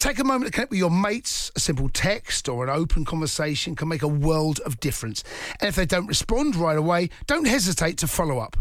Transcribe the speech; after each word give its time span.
Take 0.00 0.18
a 0.18 0.24
moment 0.24 0.46
to 0.46 0.50
connect 0.50 0.70
with 0.70 0.78
your 0.78 0.90
mates. 0.90 1.52
A 1.56 1.60
simple 1.60 1.90
text 1.90 2.48
or 2.48 2.64
an 2.64 2.70
open 2.70 3.04
conversation 3.04 3.76
can 3.76 3.86
make 3.88 4.02
a 4.02 4.08
world 4.08 4.58
of 4.60 4.80
difference. 4.80 5.22
And 5.60 5.68
if 5.68 5.76
they 5.76 5.84
don't 5.84 6.06
respond 6.06 6.56
right 6.56 6.78
away, 6.78 7.10
don't 7.26 7.46
hesitate 7.46 7.98
to 7.98 8.06
follow 8.06 8.38
up. 8.38 8.56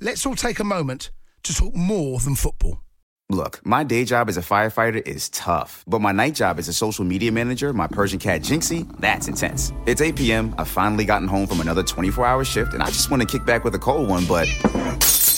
Let's 0.00 0.24
all 0.24 0.34
take 0.34 0.60
a 0.60 0.64
moment 0.64 1.10
to 1.42 1.54
talk 1.54 1.74
more 1.74 2.20
than 2.20 2.34
football. 2.36 2.80
Look, 3.28 3.60
my 3.66 3.84
day 3.84 4.06
job 4.06 4.30
as 4.30 4.38
a 4.38 4.40
firefighter 4.40 5.06
is 5.06 5.28
tough, 5.28 5.84
but 5.86 6.00
my 6.00 6.10
night 6.10 6.34
job 6.34 6.58
as 6.58 6.68
a 6.68 6.72
social 6.72 7.04
media 7.04 7.30
manager, 7.30 7.74
my 7.74 7.86
Persian 7.86 8.18
cat 8.18 8.40
Jinxie, 8.40 8.90
that's 8.98 9.28
intense. 9.28 9.72
It's 9.84 10.00
8 10.00 10.16
p.m. 10.16 10.54
I've 10.56 10.68
finally 10.68 11.04
gotten 11.04 11.28
home 11.28 11.46
from 11.46 11.60
another 11.60 11.82
24 11.82 12.24
hour 12.24 12.44
shift, 12.44 12.72
and 12.72 12.82
I 12.82 12.86
just 12.86 13.10
want 13.10 13.22
to 13.22 13.28
kick 13.28 13.46
back 13.46 13.62
with 13.62 13.74
a 13.74 13.78
cold 13.78 14.08
one, 14.08 14.24
but. 14.24 14.48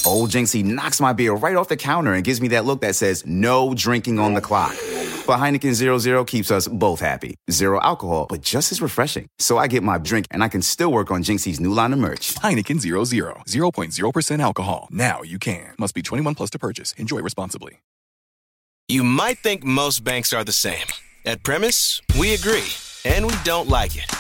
Old 0.07 0.31
Jinxie 0.31 0.65
knocks 0.65 1.01
my 1.01 1.13
beer 1.13 1.35
right 1.35 1.57
off 1.57 1.69
the 1.69 1.77
counter 1.77 2.13
and 2.13 2.23
gives 2.23 2.41
me 2.41 2.49
that 2.49 2.65
look 2.65 2.81
that 2.83 2.95
says, 2.95 3.25
no 3.25 3.75
drinking 3.75 4.19
on 4.19 4.35
the 4.35 4.41
clock. 4.41 4.75
But 5.27 5.39
Heineken 5.39 5.73
00 5.73 6.25
keeps 6.27 6.51
us 6.51 6.69
both 6.69 7.01
happy. 7.01 7.37
Zero 7.51 7.81
alcohol, 7.81 8.27
but 8.29 8.43
just 8.43 8.73
as 8.73 8.83
refreshing. 8.83 9.29
So 9.39 9.57
I 9.57 9.67
get 9.67 9.83
my 9.83 9.97
drink 9.99 10.27
and 10.31 10.45
I 10.45 10.49
can 10.49 10.61
still 10.61 10.93
work 10.93 11.11
on 11.11 11.23
Jinxie's 11.23 11.61
new 11.61 11.73
line 11.73 11.93
of 11.93 11.99
merch. 11.99 12.35
Heineken 12.35 12.81
00, 12.81 13.05
0.0% 13.05 14.41
alcohol. 14.41 14.89
Now 14.91 15.23
you 15.23 15.39
can. 15.39 15.75
Must 15.79 15.95
be 15.95 16.03
21 16.03 16.35
plus 16.35 16.51
to 16.51 16.59
purchase. 16.59 16.93
Enjoy 16.99 17.21
responsibly. 17.21 17.81
You 18.89 19.03
might 19.03 19.39
think 19.39 19.65
most 19.65 20.05
banks 20.05 20.35
are 20.35 20.45
the 20.45 20.53
same. 20.53 20.87
At 21.25 21.43
Primis, 21.43 22.03
we 22.21 22.35
agree, 22.35 22.69
and 23.07 23.25
we 23.25 23.33
don't 23.43 23.67
like 23.67 23.97
it. 23.97 24.13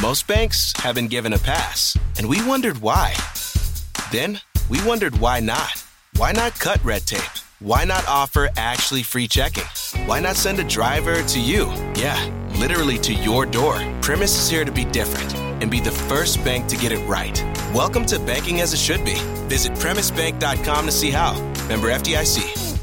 Most 0.00 0.28
banks 0.28 0.72
have 0.76 0.94
been 0.94 1.08
given 1.08 1.32
a 1.32 1.38
pass, 1.38 1.98
and 2.16 2.28
we 2.28 2.40
wondered 2.46 2.78
why. 2.78 3.14
Then 4.12 4.40
we 4.70 4.82
wondered 4.84 5.18
why 5.18 5.40
not. 5.40 5.84
Why 6.16 6.32
not 6.32 6.58
cut 6.58 6.82
red 6.84 7.04
tape? 7.04 7.20
Why 7.58 7.84
not 7.84 8.06
offer 8.08 8.48
actually 8.56 9.02
free 9.02 9.26
checking? 9.28 9.64
Why 10.06 10.20
not 10.20 10.36
send 10.36 10.60
a 10.60 10.64
driver 10.64 11.22
to 11.22 11.40
you? 11.40 11.66
Yeah, 11.94 12.18
literally 12.58 12.96
to 12.98 13.12
your 13.12 13.44
door. 13.44 13.74
Primis 14.00 14.38
is 14.38 14.48
here 14.48 14.64
to 14.64 14.72
be 14.72 14.84
different 14.86 15.34
and 15.34 15.70
be 15.70 15.80
the 15.80 15.90
first 15.90 16.42
bank 16.44 16.68
to 16.68 16.76
get 16.76 16.92
it 16.92 17.04
right. 17.06 17.38
Welcome 17.74 18.06
to 18.06 18.18
banking 18.20 18.60
as 18.60 18.72
it 18.72 18.78
should 18.78 19.04
be. 19.04 19.16
Visit 19.48 19.72
primisbank.com 19.72 20.86
to 20.86 20.92
see 20.92 21.10
how. 21.10 21.34
Member 21.68 21.88
FDIC. 21.90 22.78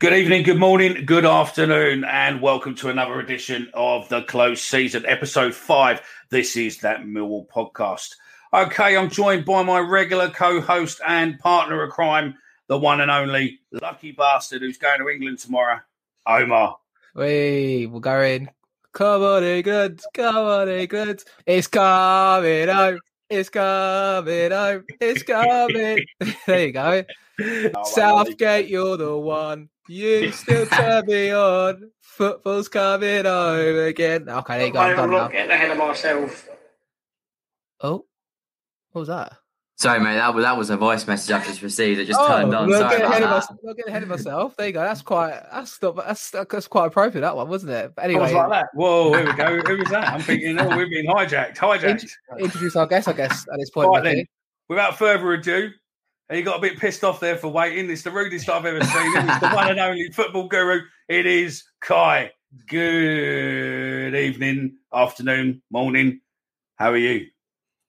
Good 0.00 0.14
evening, 0.14 0.44
good 0.44 0.58
morning, 0.58 1.04
good 1.04 1.26
afternoon, 1.26 2.04
and 2.04 2.40
welcome 2.40 2.74
to 2.76 2.88
another 2.88 3.20
edition 3.20 3.68
of 3.74 4.08
the 4.08 4.22
closed 4.22 4.64
season, 4.64 5.04
episode 5.04 5.54
five. 5.54 6.00
This 6.30 6.56
is 6.56 6.78
that 6.78 7.02
Millwall 7.02 7.46
podcast. 7.46 8.14
Okay, 8.54 8.96
I'm 8.96 9.10
joined 9.10 9.44
by 9.44 9.62
my 9.62 9.78
regular 9.78 10.30
co 10.30 10.62
host 10.62 11.02
and 11.06 11.38
partner 11.38 11.82
of 11.82 11.90
crime, 11.90 12.34
the 12.66 12.78
one 12.78 13.02
and 13.02 13.10
only 13.10 13.60
lucky 13.72 14.12
bastard 14.12 14.62
who's 14.62 14.78
going 14.78 15.00
to 15.00 15.08
England 15.10 15.38
tomorrow, 15.38 15.80
Omar. 16.26 16.78
Wait, 17.14 17.84
we're 17.84 18.00
going. 18.00 18.48
Come 18.92 19.22
on, 19.22 19.44
England. 19.44 20.00
Come 20.14 20.34
on, 20.34 20.68
England. 20.70 21.24
It's 21.44 21.66
coming 21.66 22.68
home. 22.68 23.00
It's 23.28 23.50
coming 23.50 24.50
home. 24.50 24.84
It's 24.98 25.22
coming. 25.24 26.06
there 26.46 26.66
you 26.66 26.72
go. 26.72 27.04
Oh, 27.42 27.84
Southgate, 27.84 28.68
you're 28.68 28.98
the 28.98 29.16
one. 29.16 29.70
You 29.90 30.30
still 30.32 30.66
turn 30.66 31.06
me 31.06 31.32
on. 31.32 31.90
Football's 32.00 32.68
coming 32.68 33.24
home 33.24 33.78
again. 33.88 34.28
Okay, 34.28 34.58
there 34.58 34.66
you 34.68 34.72
go. 34.72 34.78
I'm 34.78 34.94
done 34.94 35.10
now. 35.10 35.26
getting 35.26 35.50
ahead 35.50 35.72
of 35.72 35.78
myself. 35.78 36.48
Oh, 37.80 38.04
what 38.92 39.00
was 39.00 39.08
that? 39.08 39.32
Sorry, 39.78 39.98
mate. 39.98 40.14
That 40.14 40.32
was 40.32 40.44
that 40.44 40.56
was 40.56 40.70
a 40.70 40.76
voice 40.76 41.08
message 41.08 41.32
I've 41.32 41.44
just 41.44 41.60
received. 41.60 41.98
It 41.98 42.04
just 42.04 42.20
oh, 42.20 42.28
turned 42.28 42.54
on. 42.54 42.68
Not 42.68 42.78
Sorry 42.78 42.98
getting, 42.98 43.06
ahead 43.06 43.22
of 43.22 43.30
about 43.30 43.48
that. 43.48 43.52
us, 43.52 43.58
not 43.64 43.76
getting 43.76 43.90
ahead 43.90 44.02
of 44.04 44.08
myself. 44.10 44.56
There 44.56 44.66
you 44.68 44.72
go. 44.72 44.80
That's 44.80 45.02
quite. 45.02 45.42
That's 45.50 45.82
not. 45.82 45.96
That's, 45.96 46.30
that's 46.30 46.68
quite 46.68 46.86
appropriate. 46.86 47.22
That 47.22 47.34
one, 47.34 47.48
wasn't 47.48 47.72
it? 47.72 47.92
But 47.96 48.04
I 48.04 48.06
was 48.16 48.30
anyway, 48.30 48.32
like 48.32 48.50
that. 48.50 48.66
Whoa, 48.74 49.12
here 49.12 49.26
we 49.26 49.32
go. 49.32 49.58
Who 49.66 49.78
was 49.78 49.88
that? 49.88 50.08
I'm 50.12 50.20
thinking, 50.20 50.56
oh, 50.60 50.76
we've 50.76 50.90
been 50.90 51.06
hijacked. 51.06 51.56
Hijacked. 51.56 52.02
int- 52.02 52.16
introduce 52.38 52.76
our 52.76 52.86
guest. 52.86 53.08
I 53.08 53.12
guess 53.12 53.44
at 53.52 53.58
this 53.58 53.70
point. 53.70 53.88
Right 53.88 54.04
then, 54.04 54.24
without 54.68 54.96
further 54.96 55.32
ado, 55.32 55.70
and 56.30 56.38
you 56.38 56.44
got 56.44 56.58
a 56.58 56.60
bit 56.60 56.78
pissed 56.78 57.02
off 57.02 57.18
there 57.18 57.36
for 57.36 57.48
waiting. 57.48 57.90
It's 57.90 58.02
the 58.02 58.10
rudest 58.12 58.48
I've 58.48 58.64
ever 58.64 58.82
seen. 58.84 59.16
It's 59.16 59.40
the 59.40 59.50
one 59.50 59.68
and 59.68 59.80
only 59.80 60.08
football 60.12 60.46
guru. 60.46 60.82
It 61.08 61.26
is 61.26 61.64
Kai. 61.80 62.30
Good 62.68 64.14
evening, 64.14 64.76
afternoon, 64.94 65.60
morning. 65.70 66.20
How 66.76 66.92
are 66.92 66.96
you? 66.96 67.26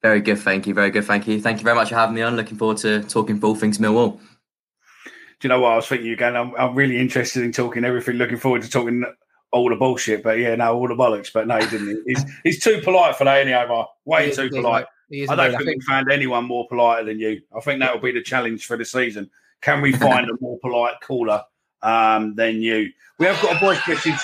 Very 0.02 0.22
good, 0.22 0.40
thank 0.40 0.66
you. 0.66 0.74
Very 0.74 0.90
good, 0.90 1.06
thank 1.06 1.28
you. 1.28 1.40
Thank 1.40 1.60
you 1.60 1.64
very 1.64 1.76
much 1.76 1.90
for 1.90 1.96
having 1.96 2.16
me 2.16 2.24
on. 2.24 2.36
Looking 2.36 2.58
forward 2.58 2.78
to 2.78 3.04
talking 3.04 3.40
full 3.40 3.54
things 3.54 3.78
Millwall. 3.78 4.20
Do 4.20 5.48
you 5.48 5.50
know 5.50 5.60
what 5.60 5.74
I 5.74 5.76
was 5.76 5.88
thinking 5.88 6.12
again? 6.12 6.36
I'm, 6.36 6.56
I'm 6.56 6.74
really 6.74 7.00
interested 7.00 7.44
in 7.44 7.52
talking 7.52 7.86
everything. 7.86 8.16
Looking 8.16 8.38
forward 8.38 8.64
to 8.64 8.70
talking 8.70 9.06
all 9.52 9.70
the 9.70 9.76
bullshit, 9.76 10.24
but 10.24 10.40
yeah, 10.40 10.56
no, 10.56 10.74
all 10.74 10.88
the 10.88 10.96
bollocks. 10.96 11.32
But 11.32 11.46
no, 11.46 11.60
he 11.60 11.70
didn't. 11.70 12.04
He's 12.08 12.24
he's 12.44 12.64
too 12.64 12.82
polite 12.84 13.16
for 13.16 13.26
that, 13.26 13.42
anyway. 13.42 13.64
Omar. 13.66 13.88
Way 14.06 14.30
He 14.30 14.36
too 14.36 14.42
indeed, 14.44 14.62
polite. 14.62 14.86
Mate. 15.12 15.18
He 15.18 15.24
is 15.24 15.30
I 15.30 15.36
don't 15.36 15.52
think, 15.52 15.64
think- 15.64 15.78
we've 15.78 15.84
found 15.84 16.12
anyone 16.12 16.46
more 16.46 16.68
polite 16.68 17.06
than 17.06 17.20
you. 17.20 17.42
I 17.56 17.60
think 17.60 17.80
that 17.82 17.94
will 17.94 18.02
be 18.02 18.12
the 18.12 18.24
challenge 18.24 18.66
for 18.66 18.78
the 18.78 18.86
season. 18.86 19.30
Can 19.62 19.82
we 19.82 19.92
find 19.94 20.30
a 20.30 20.34
more 20.42 20.58
polite 20.60 20.96
caller 21.02 21.44
um, 21.84 22.34
than 22.36 22.62
you? 22.62 22.90
We 23.20 23.28
have 23.28 23.40
got 23.42 23.58
a 23.58 23.60
voice 23.60 23.80
message. 23.88 24.16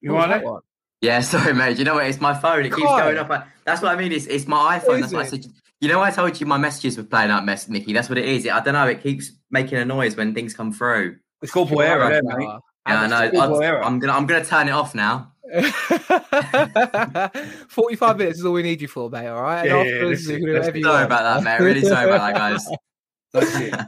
You 0.00 0.12
What 0.12 0.28
was 0.28 0.28
want 0.28 0.42
it? 0.42 0.44
one? 0.46 0.60
Yeah, 1.00 1.20
sorry, 1.22 1.54
mate. 1.54 1.78
You 1.78 1.84
know 1.84 1.94
what? 1.94 2.06
It's 2.06 2.20
my 2.20 2.34
phone. 2.34 2.60
It 2.64 2.70
keeps 2.70 2.82
going 2.82 3.18
up. 3.18 3.30
I- 3.30 3.44
That's 3.64 3.82
what 3.82 3.92
I 3.92 3.96
mean. 3.96 4.12
It's 4.12 4.26
it's 4.26 4.46
my 4.46 4.78
iPhone. 4.78 5.00
That's 5.00 5.12
why 5.12 5.20
I 5.20 5.26
said. 5.26 5.46
You 5.80 5.88
know, 5.88 6.00
I 6.00 6.12
told 6.12 6.40
you 6.40 6.46
my 6.46 6.58
messages 6.58 6.96
were 6.96 7.02
playing 7.02 7.32
up, 7.32 7.42
mess, 7.42 7.68
Mickey. 7.68 7.92
That's 7.92 8.08
what 8.08 8.16
it 8.18 8.24
is. 8.24 8.46
I 8.46 8.60
don't 8.60 8.74
know. 8.74 8.86
It 8.86 9.02
keeps 9.02 9.32
making 9.50 9.78
a 9.78 9.84
noise 9.84 10.14
when 10.16 10.32
things 10.32 10.54
come 10.54 10.72
through. 10.72 11.16
It's 11.42 11.50
called 11.50 11.70
boy 11.70 11.80
error, 11.82 12.20
mate. 12.22 12.46
Uh, 12.46 12.60
Yeah, 12.86 13.00
I 13.00 13.06
know. 13.08 13.16
it's- 13.16 13.30
good 13.32 13.36
boy 13.38 13.42
I'll- 13.56 13.62
error. 13.62 13.84
I'm 13.84 13.98
gonna 13.98 14.12
I'm 14.12 14.26
gonna 14.26 14.44
turn 14.44 14.68
it 14.68 14.72
off 14.72 14.94
now. 14.94 15.31
Forty-five 17.68 18.16
minutes 18.16 18.38
is 18.38 18.44
all 18.44 18.52
we 18.52 18.62
need 18.62 18.80
you 18.80 18.88
for, 18.88 19.10
mate. 19.10 19.26
All 19.26 19.42
right. 19.42 19.66
Yeah, 19.66 19.82
yeah, 19.82 19.90
afterwards, 19.94 20.26
listen, 20.26 20.34
you 20.34 20.38
can 20.38 20.46
do 20.46 20.60
whatever 20.60 20.80
Sorry 20.80 21.04
about 21.04 21.22
that, 21.22 21.44
mate. 21.44 21.64
Really 21.64 21.82
sorry 21.82 22.08
about 22.08 22.32
that, 22.32 22.34
guys. 22.34 22.68
That's 23.32 23.56
it. 23.56 23.74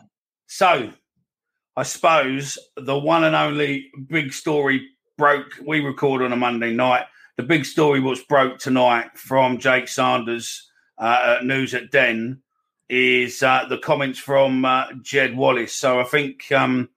So, 0.46 0.90
I 1.74 1.82
suppose 1.82 2.58
the 2.76 2.96
one 2.96 3.24
and 3.24 3.34
only 3.34 3.90
big 4.08 4.32
story 4.32 4.86
broke. 5.18 5.58
We 5.66 5.80
record 5.80 6.22
on 6.22 6.32
a 6.32 6.36
Monday 6.36 6.72
night. 6.72 7.06
The 7.38 7.42
big 7.42 7.64
story 7.64 7.98
was 7.98 8.22
broke 8.22 8.58
tonight 8.58 9.18
from 9.18 9.58
Jake 9.58 9.88
Sanders 9.88 10.70
uh, 10.98 11.38
at 11.38 11.44
News 11.44 11.74
at 11.74 11.90
Den 11.90 12.42
is 12.88 13.42
uh, 13.42 13.64
the 13.68 13.78
comments 13.78 14.18
from 14.18 14.64
uh, 14.64 14.86
Jed 15.02 15.36
Wallace. 15.36 15.74
So 15.74 15.98
I 15.98 16.04
think 16.04 16.52
um, 16.52 16.90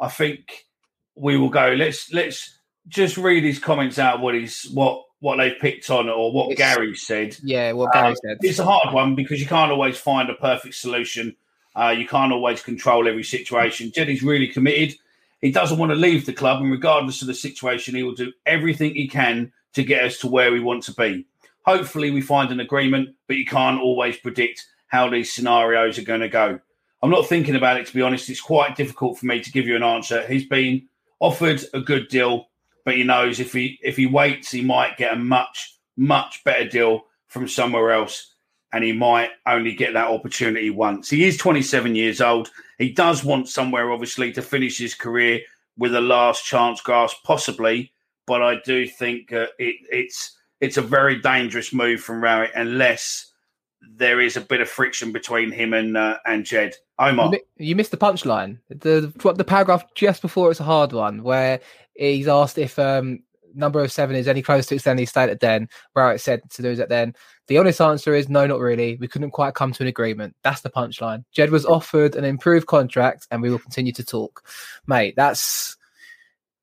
I 0.00 0.08
think 0.08 0.66
we 1.14 1.36
will 1.36 1.50
go. 1.50 1.74
Let's 1.76 2.12
let's 2.12 2.57
just 2.88 3.16
read 3.16 3.44
his 3.44 3.58
comments 3.58 3.98
out. 3.98 4.20
What 4.20 4.34
he's 4.34 4.64
what 4.72 5.04
what 5.20 5.36
they've 5.36 5.58
picked 5.60 5.90
on 5.90 6.08
or 6.08 6.32
what 6.32 6.52
It's- 6.52 6.74
Gary 6.74 6.94
said. 6.94 7.36
Yeah, 7.42 7.72
what 7.72 7.92
Gary 7.92 8.08
Um, 8.10 8.16
said. 8.24 8.38
It's 8.42 8.58
a 8.60 8.64
hard 8.64 8.94
one 8.94 9.14
because 9.16 9.40
you 9.40 9.46
can't 9.46 9.72
always 9.72 9.98
find 9.98 10.30
a 10.30 10.34
perfect 10.34 10.76
solution. 10.76 11.34
Uh, 11.74 11.94
you 11.96 12.06
can't 12.06 12.32
always 12.32 12.62
control 12.62 13.06
every 13.08 13.24
situation. 13.24 13.92
Jeddy's 13.94 14.22
really 14.22 14.48
committed. 14.48 14.96
He 15.40 15.50
doesn't 15.52 15.78
want 15.78 15.90
to 15.90 15.96
leave 15.96 16.26
the 16.26 16.32
club, 16.32 16.60
and 16.62 16.70
regardless 16.70 17.20
of 17.20 17.28
the 17.28 17.34
situation, 17.34 17.94
he 17.94 18.02
will 18.02 18.14
do 18.14 18.32
everything 18.46 18.94
he 18.94 19.06
can 19.08 19.52
to 19.74 19.84
get 19.84 20.02
us 20.04 20.18
to 20.18 20.26
where 20.28 20.50
we 20.50 20.58
want 20.60 20.82
to 20.84 20.94
be. 20.94 21.24
Hopefully, 21.64 22.10
we 22.10 22.20
find 22.20 22.50
an 22.50 22.60
agreement, 22.60 23.10
but 23.26 23.36
you 23.36 23.44
can't 23.44 23.80
always 23.80 24.16
predict 24.16 24.66
how 24.88 25.08
these 25.08 25.32
scenarios 25.32 25.98
are 25.98 26.02
going 26.02 26.20
to 26.20 26.28
go. 26.28 26.58
I'm 27.02 27.10
not 27.10 27.26
thinking 27.28 27.54
about 27.54 27.78
it, 27.78 27.86
to 27.86 27.94
be 27.94 28.02
honest. 28.02 28.28
It's 28.30 28.40
quite 28.40 28.74
difficult 28.74 29.18
for 29.18 29.26
me 29.26 29.40
to 29.40 29.52
give 29.52 29.66
you 29.66 29.76
an 29.76 29.82
answer. 29.84 30.26
He's 30.26 30.46
been 30.46 30.88
offered 31.20 31.62
a 31.74 31.80
good 31.80 32.08
deal, 32.08 32.47
but 32.88 32.96
he 32.96 33.04
knows 33.04 33.38
if 33.38 33.52
he 33.52 33.78
if 33.82 33.98
he 33.98 34.06
waits, 34.06 34.50
he 34.50 34.62
might 34.62 34.96
get 34.96 35.12
a 35.12 35.18
much 35.18 35.76
much 35.98 36.42
better 36.42 36.66
deal 36.66 37.02
from 37.26 37.46
somewhere 37.46 37.92
else, 37.92 38.32
and 38.72 38.82
he 38.82 38.92
might 38.92 39.28
only 39.46 39.74
get 39.74 39.92
that 39.92 40.08
opportunity 40.08 40.70
once. 40.70 41.10
He 41.10 41.24
is 41.24 41.36
27 41.36 41.94
years 41.94 42.22
old. 42.22 42.48
He 42.78 42.90
does 42.90 43.22
want 43.22 43.50
somewhere, 43.50 43.92
obviously, 43.92 44.32
to 44.32 44.40
finish 44.40 44.78
his 44.78 44.94
career 44.94 45.40
with 45.76 45.94
a 45.94 46.00
last 46.00 46.46
chance 46.46 46.80
grasp, 46.80 47.18
possibly. 47.24 47.92
But 48.26 48.40
I 48.40 48.56
do 48.64 48.86
think 48.86 49.34
uh, 49.34 49.48
it, 49.58 49.76
it's 49.92 50.38
it's 50.62 50.78
a 50.78 50.82
very 50.82 51.20
dangerous 51.20 51.74
move 51.74 52.00
from 52.00 52.24
Rowett 52.24 52.52
unless 52.54 53.34
there 53.82 54.18
is 54.18 54.38
a 54.38 54.40
bit 54.40 54.62
of 54.62 54.68
friction 54.70 55.12
between 55.12 55.52
him 55.52 55.74
and 55.74 55.94
uh, 55.94 56.16
and 56.24 56.46
Jed. 56.46 56.76
Omar. 56.98 57.26
You, 57.26 57.30
mi- 57.30 57.66
you 57.66 57.76
missed 57.76 57.90
the 57.90 57.96
punchline. 57.96 58.58
The 58.70 59.12
the 59.34 59.44
paragraph 59.44 59.84
just 59.94 60.22
before 60.22 60.50
it's 60.50 60.60
a 60.60 60.64
hard 60.64 60.92
one 60.92 61.22
where 61.22 61.60
he's 61.98 62.28
asked 62.28 62.58
if 62.58 62.78
um 62.78 63.20
number 63.54 63.80
of 63.80 63.92
seven 63.92 64.16
is 64.16 64.28
any 64.28 64.42
close 64.42 64.66
to 64.66 64.74
extending 64.74 65.02
his 65.02 65.10
stay 65.10 65.24
at 65.24 65.40
Den. 65.40 65.68
It 65.96 66.20
said 66.20 66.48
to 66.50 66.62
those 66.62 66.78
it 66.78 66.88
then. 66.88 67.14
The 67.48 67.58
honest 67.58 67.80
answer 67.80 68.14
is 68.14 68.28
no, 68.28 68.46
not 68.46 68.60
really. 68.60 68.96
We 68.96 69.08
couldn't 69.08 69.30
quite 69.30 69.54
come 69.54 69.72
to 69.72 69.82
an 69.82 69.88
agreement. 69.88 70.36
That's 70.42 70.60
the 70.60 70.70
punchline. 70.70 71.24
Jed 71.32 71.50
was 71.50 71.66
offered 71.66 72.14
an 72.14 72.24
improved 72.24 72.66
contract, 72.66 73.26
and 73.30 73.42
we 73.42 73.50
will 73.50 73.58
continue 73.58 73.92
to 73.92 74.04
talk, 74.04 74.44
mate. 74.86 75.14
That's 75.16 75.76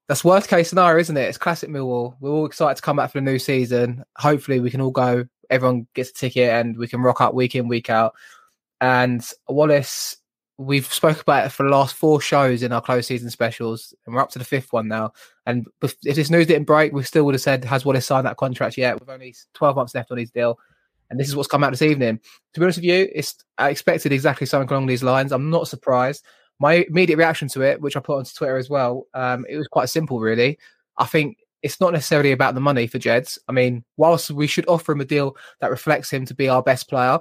that's 0.07 0.23
worst 0.23 0.47
case 0.47 0.69
scenario, 0.69 0.99
isn't 0.99 1.17
it? 1.17 1.27
It's 1.27 1.37
classic 1.37 1.69
Millwall. 1.69 2.15
We're 2.19 2.29
all 2.29 2.45
excited 2.45 2.75
to 2.75 2.81
come 2.81 2.97
back 2.97 3.11
for 3.11 3.17
the 3.17 3.29
new 3.29 3.39
season. 3.39 4.03
Hopefully, 4.17 4.59
we 4.59 4.69
can 4.69 4.81
all 4.81 4.91
go. 4.91 5.25
Everyone 5.49 5.87
gets 5.93 6.11
a 6.11 6.13
ticket, 6.13 6.49
and 6.49 6.77
we 6.77 6.87
can 6.87 7.01
rock 7.01 7.21
up 7.21 7.33
week 7.33 7.55
in, 7.55 7.67
week 7.67 7.89
out. 7.89 8.13
And 8.81 9.27
Wallace, 9.47 10.17
we've 10.57 10.91
spoke 10.93 11.21
about 11.21 11.45
it 11.45 11.49
for 11.49 11.63
the 11.63 11.69
last 11.69 11.95
four 11.95 12.21
shows 12.21 12.63
in 12.63 12.71
our 12.71 12.81
close 12.81 13.07
season 13.07 13.29
specials, 13.29 13.93
and 14.05 14.15
we're 14.15 14.21
up 14.21 14.29
to 14.31 14.39
the 14.39 14.45
fifth 14.45 14.71
one 14.71 14.87
now. 14.87 15.11
And 15.45 15.67
if 15.83 15.99
this 16.01 16.29
news 16.29 16.47
didn't 16.47 16.65
break, 16.65 16.93
we 16.93 17.03
still 17.03 17.25
would 17.25 17.35
have 17.35 17.41
said, 17.41 17.65
"Has 17.65 17.85
Wallace 17.85 18.05
signed 18.05 18.25
that 18.25 18.37
contract 18.37 18.77
yet?" 18.77 18.99
With 18.99 19.09
only 19.09 19.35
twelve 19.53 19.75
months 19.75 19.95
left 19.95 20.11
on 20.11 20.17
his 20.17 20.31
deal, 20.31 20.57
and 21.09 21.19
this 21.19 21.27
is 21.27 21.35
what's 21.35 21.49
come 21.49 21.63
out 21.63 21.71
this 21.71 21.81
evening. 21.81 22.19
To 22.53 22.59
be 22.59 22.65
honest 22.65 22.77
with 22.77 22.85
you, 22.85 23.09
it's 23.13 23.35
I 23.57 23.69
expected 23.69 24.11
exactly 24.11 24.47
something 24.47 24.69
along 24.69 24.87
these 24.87 25.03
lines. 25.03 25.31
I'm 25.31 25.49
not 25.49 25.67
surprised. 25.67 26.23
My 26.59 26.85
immediate 26.87 27.17
reaction 27.17 27.49
to 27.49 27.61
it, 27.61 27.81
which 27.81 27.97
I 27.97 27.99
put 27.99 28.17
onto 28.17 28.33
Twitter 28.33 28.57
as 28.57 28.69
well, 28.69 29.07
um, 29.13 29.45
it 29.49 29.57
was 29.57 29.67
quite 29.67 29.89
simple, 29.89 30.21
really. 30.21 30.57
I 30.97 31.05
think 31.05 31.37
it's 31.63 31.81
not 31.81 31.91
necessarily 31.91 32.31
about 32.31 32.53
the 32.53 32.61
money 32.61 32.87
for 32.87 32.97
Jeds. 32.97 33.37
I 33.49 33.51
mean, 33.51 33.83
whilst 33.97 34.31
we 34.31 34.47
should 34.47 34.67
offer 34.69 34.93
him 34.93 35.01
a 35.01 35.05
deal 35.05 35.35
that 35.59 35.69
reflects 35.71 36.09
him 36.09 36.25
to 36.27 36.33
be 36.33 36.47
our 36.47 36.63
best 36.63 36.87
player 36.87 37.19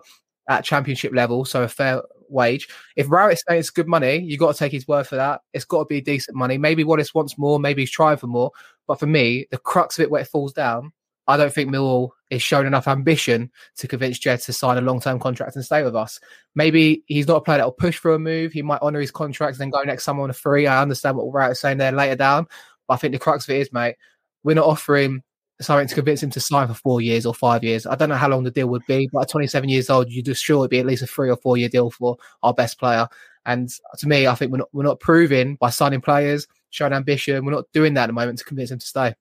at 0.48 0.64
championship 0.64 1.12
level, 1.12 1.44
so 1.44 1.64
a 1.64 1.68
fair 1.68 2.02
wage. 2.34 2.68
If 2.96 3.10
Rowett's 3.10 3.42
saying 3.46 3.60
it's 3.60 3.70
good 3.70 3.88
money, 3.88 4.18
you 4.18 4.36
got 4.36 4.52
to 4.52 4.58
take 4.58 4.72
his 4.72 4.86
word 4.86 5.06
for 5.06 5.16
that. 5.16 5.40
It's 5.52 5.64
got 5.64 5.80
to 5.80 5.84
be 5.86 6.00
decent 6.00 6.36
money. 6.36 6.58
Maybe 6.58 6.84
Wallace 6.84 7.14
wants 7.14 7.38
more, 7.38 7.58
maybe 7.58 7.82
he's 7.82 7.90
trying 7.90 8.18
for 8.18 8.26
more. 8.26 8.50
But 8.86 9.00
for 9.00 9.06
me, 9.06 9.46
the 9.50 9.58
crux 9.58 9.98
of 9.98 10.02
it 10.02 10.10
where 10.10 10.20
it 10.20 10.28
falls 10.28 10.52
down, 10.52 10.92
I 11.26 11.36
don't 11.36 11.52
think 11.52 11.70
Millwall 11.70 12.10
is 12.28 12.42
shown 12.42 12.66
enough 12.66 12.86
ambition 12.86 13.50
to 13.78 13.88
convince 13.88 14.18
Jed 14.18 14.40
to 14.42 14.52
sign 14.52 14.76
a 14.76 14.82
long 14.82 15.00
term 15.00 15.18
contract 15.18 15.56
and 15.56 15.64
stay 15.64 15.82
with 15.82 15.96
us. 15.96 16.20
Maybe 16.54 17.02
he's 17.06 17.26
not 17.26 17.38
a 17.38 17.40
player 17.40 17.58
that 17.58 17.64
will 17.64 17.72
push 17.72 17.96
for 17.96 18.12
a 18.12 18.18
move. 18.18 18.52
He 18.52 18.60
might 18.62 18.82
honour 18.82 19.00
his 19.00 19.10
contract 19.10 19.54
and 19.54 19.60
then 19.60 19.70
go 19.70 19.82
next 19.82 20.04
summer 20.04 20.22
on 20.22 20.30
a 20.30 20.34
free. 20.34 20.66
I 20.66 20.82
understand 20.82 21.16
what 21.16 21.32
Rowett's 21.32 21.60
saying 21.60 21.78
there 21.78 21.92
later 21.92 22.16
down. 22.16 22.46
But 22.86 22.94
I 22.94 22.96
think 22.98 23.12
the 23.12 23.18
crux 23.18 23.44
of 23.44 23.54
it 23.54 23.60
is, 23.60 23.72
mate, 23.72 23.96
we're 24.42 24.54
not 24.54 24.66
offering 24.66 25.22
something 25.64 25.88
to 25.88 25.94
convince 25.94 26.22
him 26.22 26.30
to 26.30 26.40
sign 26.40 26.68
for 26.68 26.74
four 26.74 27.00
years 27.00 27.26
or 27.26 27.34
five 27.34 27.64
years. 27.64 27.86
I 27.86 27.94
don't 27.94 28.08
know 28.08 28.14
how 28.16 28.28
long 28.28 28.44
the 28.44 28.50
deal 28.50 28.68
would 28.68 28.86
be, 28.86 29.08
but 29.12 29.22
at 29.22 29.28
27 29.30 29.68
years 29.68 29.90
old, 29.90 30.10
you 30.10 30.22
just 30.22 30.44
sure 30.44 30.58
it'd 30.58 30.70
be 30.70 30.78
at 30.78 30.86
least 30.86 31.02
a 31.02 31.06
three 31.06 31.30
or 31.30 31.36
four 31.36 31.56
year 31.56 31.68
deal 31.68 31.90
for 31.90 32.16
our 32.42 32.54
best 32.54 32.78
player. 32.78 33.08
And 33.46 33.68
to 33.98 34.08
me, 34.08 34.26
I 34.26 34.34
think 34.34 34.52
we're 34.52 34.58
not 34.58 34.68
we're 34.72 34.84
not 34.84 35.00
proving 35.00 35.56
by 35.56 35.70
signing 35.70 36.00
players, 36.00 36.46
showing 36.70 36.92
ambition. 36.92 37.44
We're 37.44 37.52
not 37.52 37.70
doing 37.72 37.94
that 37.94 38.04
at 38.04 38.06
the 38.06 38.12
moment 38.12 38.38
to 38.38 38.44
convince 38.44 38.70
him 38.70 38.78
to 38.78 38.86
stay. 38.86 39.14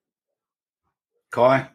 Kai. 1.31 1.69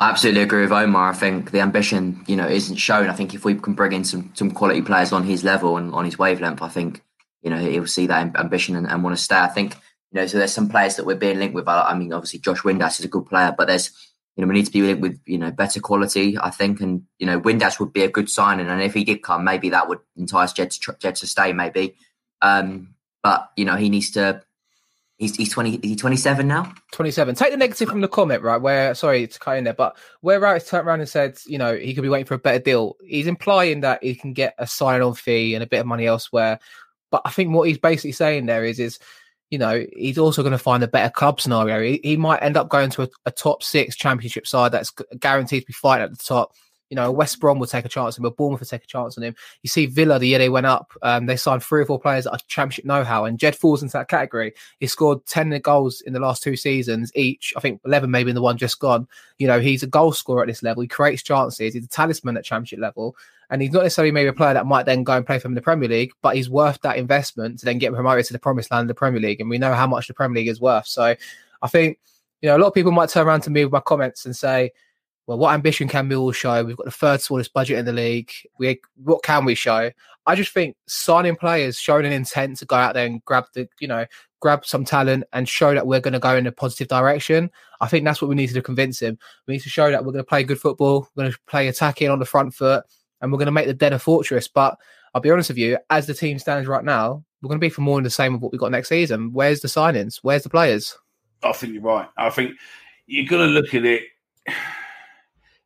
I 0.00 0.10
absolutely 0.10 0.42
agree 0.42 0.62
with 0.62 0.72
Omar. 0.72 1.10
I 1.10 1.14
think 1.14 1.50
the 1.50 1.60
ambition, 1.60 2.24
you 2.26 2.36
know, 2.36 2.48
isn't 2.48 2.76
shown. 2.76 3.08
I 3.08 3.12
think 3.12 3.34
if 3.34 3.44
we 3.44 3.54
can 3.54 3.74
bring 3.74 3.92
in 3.92 4.04
some 4.04 4.32
some 4.34 4.50
quality 4.50 4.82
players 4.82 5.12
on 5.12 5.24
his 5.24 5.44
level 5.44 5.76
and 5.76 5.94
on 5.94 6.04
his 6.04 6.18
wavelength, 6.18 6.62
I 6.62 6.68
think 6.68 7.02
you 7.42 7.50
know 7.50 7.58
he'll 7.58 7.86
see 7.86 8.06
that 8.06 8.36
ambition 8.36 8.74
and, 8.76 8.88
and 8.88 9.02
want 9.04 9.16
to 9.16 9.22
stay. 9.22 9.36
I 9.36 9.48
think 9.48 9.76
you 10.14 10.20
know, 10.20 10.26
so 10.28 10.38
there's 10.38 10.52
some 10.52 10.68
players 10.68 10.94
that 10.94 11.06
we're 11.06 11.16
being 11.16 11.40
linked 11.40 11.56
with. 11.56 11.66
I, 11.66 11.92
mean, 11.94 12.12
obviously 12.12 12.38
Josh 12.38 12.60
Windass 12.60 13.00
is 13.00 13.04
a 13.04 13.08
good 13.08 13.26
player, 13.26 13.52
but 13.56 13.66
there's 13.66 13.90
you 14.36 14.42
know 14.42 14.48
we 14.48 14.54
need 14.54 14.66
to 14.66 14.72
be 14.72 14.82
linked 14.82 15.02
with 15.02 15.20
you 15.26 15.38
know 15.38 15.50
better 15.50 15.80
quality. 15.80 16.38
I 16.38 16.50
think, 16.50 16.80
and 16.80 17.02
you 17.18 17.26
know 17.26 17.40
Windass 17.40 17.80
would 17.80 17.92
be 17.92 18.04
a 18.04 18.08
good 18.08 18.30
signing, 18.30 18.68
and 18.68 18.80
if 18.80 18.94
he 18.94 19.02
did 19.02 19.24
come, 19.24 19.42
maybe 19.42 19.70
that 19.70 19.88
would 19.88 19.98
entice 20.16 20.52
Jed 20.52 20.70
to 20.70 20.96
Jed 21.00 21.16
to 21.16 21.26
stay, 21.26 21.52
maybe. 21.52 21.96
Um, 22.42 22.94
but 23.24 23.50
you 23.56 23.64
know 23.64 23.74
he 23.74 23.88
needs 23.88 24.12
to. 24.12 24.40
He's 25.18 25.34
he's 25.34 25.52
twenty. 25.52 25.74
Is 25.76 25.90
he 25.90 25.96
twenty 25.96 26.16
seven 26.16 26.46
now? 26.46 26.72
27. 26.92 27.34
Take 27.34 27.50
the 27.50 27.56
negative 27.56 27.88
from 27.88 28.00
the 28.00 28.08
comment, 28.08 28.42
right? 28.42 28.60
Where, 28.60 28.94
sorry 28.94 29.26
to 29.26 29.38
cut 29.40 29.58
in 29.58 29.64
there, 29.64 29.74
but 29.74 29.96
where 30.20 30.38
Rowett's 30.38 30.68
turned 30.68 30.86
around 30.86 31.00
and 31.00 31.08
said, 31.08 31.38
you 31.44 31.58
know, 31.58 31.74
he 31.74 31.92
could 31.92 32.02
be 32.02 32.08
waiting 32.08 32.26
for 32.26 32.34
a 32.34 32.38
better 32.38 32.60
deal. 32.60 32.96
He's 33.04 33.26
implying 33.26 33.80
that 33.80 34.02
he 34.02 34.14
can 34.14 34.32
get 34.32 34.54
a 34.58 34.66
sign 34.66 35.02
on 35.02 35.14
fee 35.14 35.54
and 35.54 35.62
a 35.62 35.68
bit 35.68 35.80
of 35.80 35.86
money 35.86 36.06
elsewhere. 36.06 36.60
But 37.10 37.22
I 37.24 37.30
think 37.30 37.52
what 37.52 37.68
he's 37.68 37.78
basically 37.78 38.12
saying 38.12 38.46
there 38.46 38.64
is, 38.64 38.78
is, 38.78 38.98
you 39.54 39.58
know, 39.58 39.86
he's 39.92 40.18
also 40.18 40.42
going 40.42 40.50
to 40.50 40.58
find 40.58 40.82
a 40.82 40.88
better 40.88 41.12
club 41.12 41.40
scenario. 41.40 41.80
He, 41.80 42.00
he 42.02 42.16
might 42.16 42.42
end 42.42 42.56
up 42.56 42.68
going 42.68 42.90
to 42.90 43.02
a, 43.02 43.08
a 43.26 43.30
top 43.30 43.62
six 43.62 43.94
championship 43.94 44.48
side 44.48 44.72
that's 44.72 44.92
guaranteed 45.20 45.62
to 45.62 45.66
be 45.68 45.72
fighting 45.72 46.06
at 46.06 46.10
the 46.10 46.24
top. 46.24 46.50
You 46.90 46.96
know, 46.96 47.10
West 47.10 47.40
Brom 47.40 47.58
will 47.58 47.66
take 47.66 47.84
a 47.84 47.88
chance 47.88 48.16
on 48.16 48.20
him, 48.20 48.30
but 48.30 48.36
Bournemouth 48.36 48.60
will 48.60 48.66
take 48.66 48.84
a 48.84 48.86
chance 48.86 49.16
on 49.16 49.24
him. 49.24 49.34
You 49.62 49.68
see 49.68 49.86
Villa, 49.86 50.18
the 50.18 50.28
year 50.28 50.38
they 50.38 50.48
went 50.48 50.66
up, 50.66 50.92
um, 51.02 51.26
they 51.26 51.36
signed 51.36 51.62
three 51.62 51.82
or 51.82 51.86
four 51.86 51.98
players 51.98 52.24
that 52.24 52.32
are 52.32 52.38
championship 52.46 52.84
know-how, 52.84 53.24
and 53.24 53.38
Jed 53.38 53.56
falls 53.56 53.82
into 53.82 53.92
that 53.94 54.08
category. 54.08 54.54
He 54.80 54.86
scored 54.86 55.24
10 55.26 55.58
goals 55.60 56.02
in 56.02 56.12
the 56.12 56.20
last 56.20 56.42
two 56.42 56.56
seasons 56.56 57.10
each. 57.14 57.52
I 57.56 57.60
think 57.60 57.80
11 57.84 58.10
maybe 58.10 58.30
in 58.30 58.34
the 58.34 58.42
one 58.42 58.58
just 58.58 58.78
gone. 58.78 59.08
You 59.38 59.46
know, 59.46 59.60
he's 59.60 59.82
a 59.82 59.88
goal 59.88 60.12
scorer 60.12 60.42
at 60.42 60.48
this 60.48 60.62
level. 60.62 60.82
He 60.82 60.88
creates 60.88 61.22
chances. 61.22 61.74
He's 61.74 61.84
a 61.84 61.88
talisman 61.88 62.36
at 62.36 62.44
championship 62.44 62.78
level. 62.78 63.16
And 63.50 63.60
he's 63.60 63.72
not 63.72 63.82
necessarily 63.82 64.10
maybe 64.12 64.28
a 64.28 64.32
player 64.32 64.54
that 64.54 64.66
might 64.66 64.86
then 64.86 65.04
go 65.04 65.16
and 65.16 65.26
play 65.26 65.38
for 65.38 65.48
him 65.48 65.52
in 65.52 65.56
the 65.56 65.62
Premier 65.62 65.88
League, 65.88 66.12
but 66.22 66.34
he's 66.34 66.48
worth 66.48 66.80
that 66.82 66.96
investment 66.96 67.58
to 67.58 67.64
then 67.64 67.78
get 67.78 67.92
promoted 67.92 68.24
to 68.26 68.32
the 68.32 68.38
promised 68.38 68.70
land 68.70 68.84
of 68.84 68.88
the 68.88 68.94
Premier 68.94 69.20
League. 69.20 69.40
And 69.40 69.50
we 69.50 69.58
know 69.58 69.74
how 69.74 69.86
much 69.86 70.08
the 70.08 70.14
Premier 70.14 70.40
League 70.40 70.48
is 70.48 70.60
worth. 70.60 70.86
So 70.86 71.14
I 71.62 71.68
think, 71.68 71.98
you 72.40 72.48
know, 72.48 72.56
a 72.56 72.58
lot 72.58 72.68
of 72.68 72.74
people 72.74 72.92
might 72.92 73.10
turn 73.10 73.26
around 73.26 73.42
to 73.42 73.50
me 73.50 73.64
with 73.64 73.72
my 73.72 73.80
comments 73.80 74.24
and 74.24 74.34
say, 74.34 74.72
well, 75.26 75.38
what 75.38 75.54
ambition 75.54 75.88
can 75.88 76.08
Millwall 76.08 76.34
show? 76.34 76.62
We've 76.64 76.76
got 76.76 76.84
the 76.84 76.92
third 76.92 77.20
smallest 77.20 77.52
budget 77.52 77.78
in 77.78 77.84
the 77.86 77.92
league. 77.92 78.30
We 78.58 78.80
what 79.02 79.22
can 79.22 79.44
we 79.44 79.54
show? 79.54 79.90
I 80.26 80.34
just 80.34 80.52
think 80.52 80.76
signing 80.86 81.36
players, 81.36 81.78
showing 81.78 82.06
an 82.06 82.12
intent 82.12 82.58
to 82.58 82.66
go 82.66 82.76
out 82.76 82.94
there 82.94 83.06
and 83.06 83.24
grab 83.24 83.44
the, 83.54 83.68
you 83.78 83.88
know, 83.88 84.06
grab 84.40 84.64
some 84.64 84.84
talent 84.84 85.24
and 85.32 85.48
show 85.48 85.74
that 85.74 85.86
we're 85.86 86.00
going 86.00 86.12
to 86.12 86.18
go 86.18 86.36
in 86.36 86.46
a 86.46 86.52
positive 86.52 86.88
direction. 86.88 87.50
I 87.80 87.88
think 87.88 88.04
that's 88.04 88.22
what 88.22 88.28
we 88.28 88.34
need 88.34 88.50
to 88.50 88.62
convince 88.62 89.00
him. 89.00 89.18
We 89.46 89.54
need 89.54 89.62
to 89.62 89.68
show 89.68 89.90
that 89.90 90.04
we're 90.04 90.12
going 90.12 90.24
to 90.24 90.28
play 90.28 90.44
good 90.44 90.60
football, 90.60 91.08
we're 91.14 91.24
going 91.24 91.32
to 91.32 91.38
play 91.46 91.68
attacking 91.68 92.10
on 92.10 92.18
the 92.18 92.26
front 92.26 92.54
foot, 92.54 92.84
and 93.20 93.32
we're 93.32 93.38
going 93.38 93.46
to 93.46 93.52
make 93.52 93.66
the 93.66 93.74
den 93.74 93.92
a 93.92 93.98
fortress. 93.98 94.48
But 94.48 94.78
I'll 95.14 95.20
be 95.20 95.30
honest 95.30 95.50
with 95.50 95.58
you, 95.58 95.78
as 95.90 96.06
the 96.06 96.14
team 96.14 96.38
stands 96.38 96.68
right 96.68 96.84
now, 96.84 97.24
we're 97.40 97.48
going 97.48 97.60
to 97.60 97.64
be 97.64 97.70
for 97.70 97.82
more 97.82 97.96
than 97.96 98.04
the 98.04 98.10
same 98.10 98.34
of 98.34 98.42
what 98.42 98.52
we've 98.52 98.60
got 98.60 98.70
next 98.70 98.88
season. 98.88 99.32
Where's 99.32 99.60
the 99.60 99.68
signings? 99.68 100.20
Where's 100.22 100.42
the 100.42 100.50
players? 100.50 100.96
I 101.42 101.52
think 101.52 101.74
you're 101.74 101.82
right. 101.82 102.08
I 102.16 102.30
think 102.30 102.52
you've 103.06 103.28
got 103.28 103.38
to 103.38 103.44
look 103.44 103.74
at 103.74 103.84
it. 103.84 104.02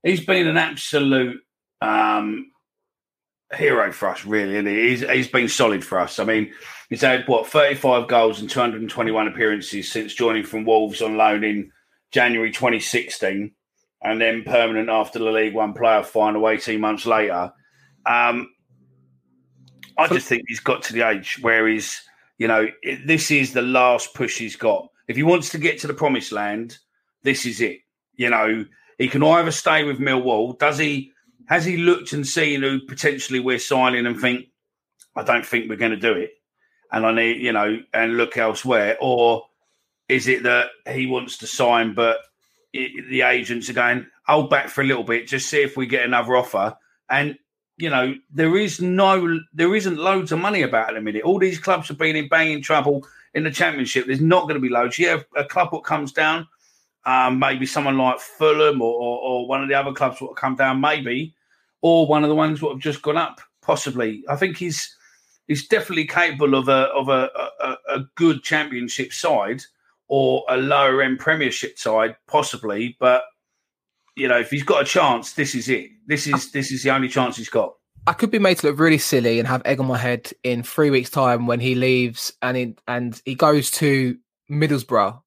He's 0.03 0.25
been 0.25 0.47
an 0.47 0.57
absolute 0.57 1.41
um, 1.81 2.51
hero 3.55 3.93
for 3.93 4.09
us, 4.09 4.25
really. 4.25 4.57
And 4.57 4.69
he's, 4.69 5.01
he's 5.01 5.29
been 5.29 5.49
solid 5.49 5.85
for 5.85 5.99
us. 5.99 6.19
I 6.19 6.25
mean, 6.25 6.53
he's 6.89 7.03
had 7.03 7.27
what 7.27 7.47
35 7.47 8.09
goals 8.09 8.41
and 8.41 8.49
221 8.49 9.29
appearances 9.29 9.91
since 9.91 10.15
joining 10.15 10.45
from 10.45 10.65
Wolves 10.65 11.03
on 11.03 11.17
loan 11.17 11.45
in 11.45 11.73
January 12.11 12.51
2016 12.51 13.53
and 14.03 14.21
then 14.21 14.45
permanent 14.45 14.89
after 14.89 15.19
the 15.19 15.31
League 15.31 15.55
One 15.55 15.75
playoff 15.75 16.07
final 16.07 16.49
18 16.49 16.81
months 16.81 17.07
later. 17.07 17.53
Um, 18.07 18.49
I 19.99 20.07
just 20.07 20.29
think 20.29 20.45
he's 20.47 20.61
got 20.61 20.83
to 20.85 20.93
the 20.93 21.03
age 21.03 21.39
where 21.41 21.67
he's, 21.67 22.01
you 22.39 22.47
know, 22.47 22.69
this 23.05 23.31
is 23.31 23.53
the 23.53 23.63
last 23.63 24.15
push 24.15 24.39
he's 24.39 24.55
got. 24.55 24.89
If 25.09 25.17
he 25.17 25.25
wants 25.25 25.51
to 25.51 25.59
get 25.59 25.81
to 25.81 25.89
the 25.89 25.95
promised 25.95 26.31
land, 26.31 26.79
this 27.25 27.45
is 27.45 27.61
it. 27.61 27.81
You 28.15 28.31
know, 28.31 28.65
he 28.99 29.09
can 29.09 29.23
either 29.23 29.53
stay 29.53 29.85
with 29.85 29.99
Millwall. 29.99 30.59
Does 30.59 30.79
he? 30.79 31.13
Has 31.47 31.65
he 31.65 31.79
looked 31.79 32.13
and 32.13 32.27
seen 32.27 32.61
who 32.61 32.81
potentially 32.81 33.41
we're 33.41 33.59
signing 33.59 34.05
and 34.05 34.21
think, 34.21 34.49
I 35.17 35.23
don't 35.23 35.47
think 35.47 35.71
we're 35.71 35.77
going 35.77 35.93
to 35.93 35.97
do 35.97 36.13
it, 36.13 36.33
and 36.93 37.07
I 37.07 37.13
need, 37.13 37.41
you 37.41 37.53
know, 37.53 37.79
and 37.95 38.19
look 38.19 38.37
elsewhere, 38.37 38.99
or 39.01 39.47
is 40.11 40.29
it 40.29 40.43
that 40.43 40.69
he 40.91 41.07
wants 41.07 41.39
to 41.39 41.47
sign, 41.47 41.95
but 41.95 42.19
it, 42.75 43.09
the 43.09 43.23
agents 43.23 43.71
are 43.71 43.75
going, 43.75 44.07
hold 44.27 44.51
back 44.51 44.69
for 44.69 44.83
a 44.83 44.85
little 44.85 45.05
bit, 45.05 45.27
just 45.27 45.49
see 45.49 45.63
if 45.63 45.75
we 45.75 45.87
get 45.87 46.05
another 46.05 46.37
offer, 46.37 46.77
and 47.09 47.39
you 47.79 47.89
know, 47.89 48.15
there 48.33 48.57
is 48.57 48.81
no, 48.81 49.39
there 49.55 49.75
isn't 49.75 49.97
loads 49.97 50.33
of 50.33 50.41
money 50.41 50.63
about 50.63 50.91
at 50.91 50.95
the 50.97 51.01
minute. 51.01 51.23
All 51.23 51.39
these 51.39 51.61
clubs 51.61 51.89
have 51.89 51.97
been 51.97 52.17
in 52.17 52.29
banging 52.29 52.61
trouble 52.61 53.07
in 53.35 53.45
the 53.45 53.53
championship. 53.53 54.07
There's 54.07 54.21
not 54.21 54.43
going 54.43 54.57
to 54.57 54.61
be 54.61 54.69
loads. 54.69 54.99
Yeah, 54.99 55.21
a 55.37 55.45
club 55.45 55.71
that 55.71 55.85
comes 55.85 56.13
down, 56.13 56.49
um, 57.09 57.39
maybe 57.39 57.65
someone 57.65 57.97
like 57.97 58.21
Fulham 58.21 58.83
or, 58.83 58.93
or, 58.93 59.19
or 59.21 59.49
one 59.49 59.63
of 59.63 59.69
the 59.71 59.75
other 59.75 59.93
clubs 59.93 60.21
will 60.21 60.35
come 60.35 60.57
down, 60.57 60.79
maybe, 60.79 61.35
or 61.81 62.07
one 62.07 62.23
of 62.23 62.29
the 62.29 62.35
ones 62.35 62.61
that 62.61 62.69
have 62.69 62.81
just 62.81 63.01
gone 63.01 63.17
up, 63.17 63.41
possibly. 63.63 64.23
I 64.29 64.37
think 64.37 64.59
he's 64.59 64.95
he's 65.47 65.67
definitely 65.67 66.05
capable 66.05 66.55
of 66.55 66.69
a 66.69 66.89
of 66.89 67.09
a, 67.09 67.31
a, 67.61 67.77
a 67.89 68.05
good 68.17 68.43
championship 68.43 69.15
side 69.15 69.63
or 70.09 70.45
a 70.51 70.59
lower 70.59 71.01
end 71.01 71.19
Premiership 71.19 71.79
side, 71.79 72.15
possibly, 72.27 72.95
but 73.01 73.23
you 74.15 74.29
know, 74.29 74.39
if 74.39 74.51
he's 74.51 74.65
got 74.65 74.83
a 74.83 74.85
chance, 74.85 75.33
this 75.33 75.55
is 75.55 75.71
it. 75.71 75.89
This 76.07 76.27
is 76.27 76.53
this 76.53 76.71
is 76.71 76.83
the 76.83 76.91
only 76.91 77.09
chance 77.09 77.39
he's 77.39 77.49
got. 77.49 77.73
I 78.07 78.13
could 78.13 78.31
be 78.31 78.39
made 78.39 78.59
to 78.59 78.67
look 78.67 78.79
really 78.79 78.99
silly 78.99 79.39
and 79.39 79.49
have 79.49 79.63
egg 79.65 79.81
on 79.81 79.87
my 79.87 79.97
head 79.97 80.31
in 80.45 80.63
three 80.63 80.91
weeks' 80.91 81.09
time 81.09 81.47
when 81.47 81.61
he 81.61 81.75
leaves 81.75 82.35
and 82.43 82.79
and 82.87 83.23
he 83.25 83.35
goes 83.35 83.71
to 83.73 84.19
Middlesbrough. 84.51 85.23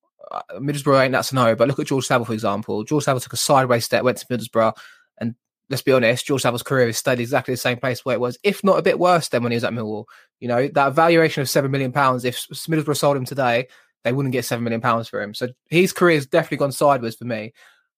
Middlesbrough 0.53 1.03
ain't 1.03 1.13
that 1.13 1.25
scenario, 1.25 1.55
but 1.55 1.67
look 1.67 1.79
at 1.79 1.87
George 1.87 2.05
Saville, 2.05 2.25
for 2.25 2.33
example. 2.33 2.83
George 2.83 3.03
Saville 3.03 3.19
took 3.19 3.33
a 3.33 3.37
sideways 3.37 3.85
step, 3.85 4.03
went 4.03 4.17
to 4.17 4.25
Middlesbrough, 4.27 4.73
and 5.19 5.35
let's 5.69 5.81
be 5.83 5.91
honest, 5.91 6.25
George 6.25 6.41
Saville's 6.41 6.63
career 6.63 6.87
has 6.87 6.97
stayed 6.97 7.19
exactly 7.19 7.53
the 7.53 7.57
same 7.57 7.77
place 7.77 8.03
where 8.03 8.15
it 8.15 8.19
was, 8.19 8.37
if 8.43 8.63
not 8.63 8.79
a 8.79 8.81
bit 8.83 8.99
worse 8.99 9.29
than 9.29 9.43
when 9.43 9.51
he 9.51 9.55
was 9.55 9.63
at 9.63 9.73
Millwall. 9.73 10.05
You 10.39 10.47
know, 10.47 10.67
that 10.69 10.93
valuation 10.93 11.41
of 11.41 11.49
seven 11.49 11.71
million 11.71 11.91
pounds, 11.91 12.25
if 12.25 12.47
Middlesbrough 12.47 12.97
sold 12.97 13.17
him 13.17 13.25
today, 13.25 13.67
they 14.03 14.13
wouldn't 14.13 14.33
get 14.33 14.45
seven 14.45 14.63
million 14.63 14.81
pounds 14.81 15.07
for 15.07 15.21
him. 15.21 15.33
So 15.33 15.49
his 15.69 15.93
career 15.93 16.15
has 16.15 16.25
definitely 16.25 16.57
gone 16.57 16.71
sideways 16.71 17.15
for 17.15 17.25
me. 17.25 17.53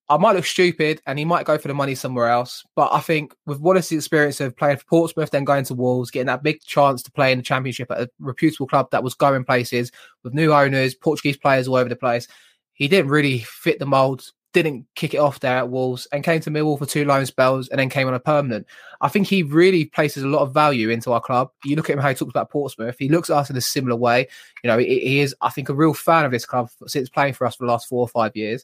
I 0.09 0.17
might 0.17 0.35
look 0.35 0.45
stupid 0.45 1.01
and 1.07 1.17
he 1.17 1.25
might 1.25 1.45
go 1.45 1.57
for 1.57 1.69
the 1.69 1.73
money 1.73 1.95
somewhere 1.95 2.27
else. 2.27 2.63
But 2.75 2.91
I 2.91 2.99
think 2.99 3.35
with 3.45 3.59
Wallace's 3.59 3.99
experience 3.99 4.41
of 4.41 4.55
playing 4.55 4.77
for 4.77 4.85
Portsmouth, 4.85 5.31
then 5.31 5.45
going 5.45 5.65
to 5.65 5.73
Wolves, 5.73 6.11
getting 6.11 6.27
that 6.27 6.43
big 6.43 6.61
chance 6.61 7.01
to 7.03 7.11
play 7.11 7.31
in 7.31 7.39
the 7.39 7.43
championship 7.43 7.89
at 7.89 8.01
a 8.01 8.09
reputable 8.19 8.67
club 8.67 8.91
that 8.91 9.03
was 9.03 9.13
going 9.13 9.45
places 9.45 9.91
with 10.23 10.33
new 10.33 10.53
owners, 10.53 10.93
Portuguese 10.93 11.37
players 11.37 11.67
all 11.67 11.75
over 11.75 11.89
the 11.89 11.95
place, 11.95 12.27
he 12.73 12.87
didn't 12.87 13.11
really 13.11 13.39
fit 13.39 13.79
the 13.79 13.85
mould, 13.85 14.25
didn't 14.53 14.85
kick 14.95 15.13
it 15.13 15.17
off 15.17 15.39
there 15.39 15.57
at 15.57 15.69
Wolves 15.69 16.07
and 16.11 16.23
came 16.23 16.39
to 16.41 16.51
Millwall 16.51 16.77
for 16.77 16.85
two 16.85 17.05
loan 17.05 17.25
spells 17.25 17.67
and 17.69 17.79
then 17.79 17.89
came 17.89 18.07
on 18.07 18.13
a 18.13 18.19
permanent. 18.19 18.67
I 19.01 19.07
think 19.07 19.27
he 19.27 19.41
really 19.41 19.85
places 19.85 20.23
a 20.23 20.27
lot 20.27 20.41
of 20.41 20.53
value 20.53 20.89
into 20.89 21.11
our 21.11 21.21
club. 21.21 21.49
You 21.65 21.75
look 21.75 21.89
at 21.89 21.93
him 21.93 21.99
how 21.99 22.09
he 22.09 22.15
talks 22.15 22.29
about 22.29 22.51
Portsmouth. 22.51 22.95
He 22.99 23.09
looks 23.09 23.29
at 23.29 23.37
us 23.37 23.49
in 23.49 23.57
a 23.57 23.61
similar 23.61 23.95
way. 23.95 24.27
You 24.63 24.67
know, 24.69 24.77
he, 24.77 24.99
he 24.99 25.19
is, 25.21 25.35
I 25.41 25.49
think, 25.49 25.69
a 25.69 25.73
real 25.73 25.93
fan 25.93 26.25
of 26.25 26.31
this 26.31 26.45
club 26.45 26.69
since 26.87 27.09
playing 27.09 27.33
for 27.33 27.47
us 27.47 27.55
for 27.55 27.65
the 27.65 27.71
last 27.71 27.87
four 27.87 28.01
or 28.01 28.07
five 28.07 28.35
years. 28.35 28.63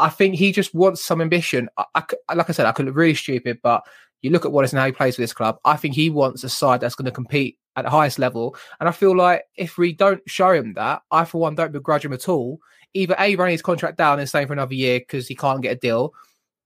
I 0.00 0.08
think 0.08 0.34
he 0.34 0.50
just 0.50 0.74
wants 0.74 1.04
some 1.04 1.20
ambition. 1.20 1.68
I, 1.76 2.02
I, 2.28 2.34
like 2.34 2.48
I 2.48 2.52
said, 2.52 2.66
I 2.66 2.72
could 2.72 2.86
look 2.86 2.96
really 2.96 3.14
stupid, 3.14 3.60
but 3.62 3.86
you 4.22 4.30
look 4.30 4.44
at 4.44 4.52
Wallace 4.52 4.72
and 4.72 4.80
how 4.80 4.86
he 4.86 4.92
plays 4.92 5.14
for 5.14 5.22
this 5.22 5.32
club. 5.32 5.58
I 5.64 5.76
think 5.76 5.94
he 5.94 6.10
wants 6.10 6.42
a 6.42 6.48
side 6.48 6.80
that's 6.80 6.94
going 6.94 7.06
to 7.06 7.12
compete 7.12 7.58
at 7.76 7.84
the 7.84 7.90
highest 7.90 8.18
level. 8.18 8.56
And 8.80 8.88
I 8.88 8.92
feel 8.92 9.16
like 9.16 9.44
if 9.56 9.78
we 9.78 9.92
don't 9.92 10.20
show 10.26 10.50
him 10.50 10.74
that, 10.74 11.02
I 11.10 11.24
for 11.24 11.40
one 11.40 11.54
don't 11.54 11.72
begrudge 11.72 12.04
him 12.04 12.12
at 12.12 12.28
all. 12.28 12.58
Either 12.94 13.14
A, 13.18 13.36
running 13.36 13.52
his 13.52 13.62
contract 13.62 13.98
down 13.98 14.18
and 14.18 14.28
staying 14.28 14.48
for 14.48 14.52
another 14.52 14.74
year 14.74 14.98
because 14.98 15.28
he 15.28 15.36
can't 15.36 15.62
get 15.62 15.76
a 15.76 15.78
deal, 15.78 16.12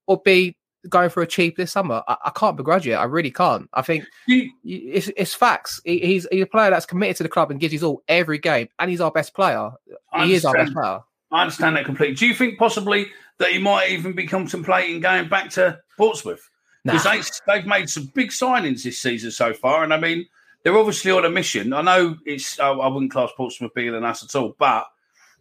or 0.06 0.22
B, 0.24 0.56
going 0.88 1.10
for 1.10 1.22
a 1.22 1.26
cheap 1.26 1.56
this 1.56 1.72
summer. 1.72 2.02
I, 2.08 2.16
I 2.24 2.30
can't 2.30 2.56
begrudge 2.56 2.86
it. 2.86 2.94
I 2.94 3.04
really 3.04 3.30
can't. 3.30 3.68
I 3.74 3.82
think 3.82 4.04
you, 4.26 4.50
it's, 4.64 5.10
it's 5.16 5.34
facts. 5.34 5.80
He, 5.84 5.98
he's, 5.98 6.26
he's 6.30 6.44
a 6.44 6.46
player 6.46 6.70
that's 6.70 6.86
committed 6.86 7.16
to 7.16 7.22
the 7.24 7.28
club 7.28 7.50
and 7.50 7.60
gives 7.60 7.72
his 7.72 7.82
all 7.82 8.02
every 8.08 8.38
game, 8.38 8.68
and 8.78 8.90
he's 8.90 9.00
our 9.00 9.10
best 9.10 9.34
player. 9.34 9.70
He 10.16 10.34
is 10.34 10.44
our 10.44 10.54
best 10.54 10.72
player. 10.72 11.00
I 11.30 11.42
understand 11.42 11.76
that 11.76 11.84
completely. 11.84 12.14
Do 12.14 12.26
you 12.26 12.34
think 12.34 12.58
possibly 12.58 13.08
that 13.38 13.50
he 13.50 13.58
might 13.58 13.90
even 13.90 14.12
be 14.12 14.26
contemplating 14.26 15.00
going 15.00 15.28
back 15.28 15.50
to 15.50 15.78
Portsmouth? 15.96 16.48
Because 16.84 17.04
nah. 17.04 17.12
they, 17.12 17.58
they've 17.58 17.66
made 17.66 17.88
some 17.88 18.06
big 18.14 18.30
signings 18.30 18.82
this 18.82 19.00
season 19.00 19.30
so 19.30 19.52
far. 19.52 19.84
And 19.84 19.94
I 19.94 19.98
mean, 19.98 20.26
they're 20.62 20.76
obviously 20.76 21.10
on 21.10 21.24
a 21.24 21.30
mission. 21.30 21.72
I 21.72 21.82
know 21.82 22.16
it's, 22.26 22.60
I, 22.60 22.70
I 22.70 22.88
wouldn't 22.88 23.10
class 23.12 23.30
Portsmouth 23.36 23.74
bigger 23.74 23.92
than 23.92 24.04
us 24.04 24.22
at 24.22 24.38
all, 24.38 24.54
but, 24.58 24.86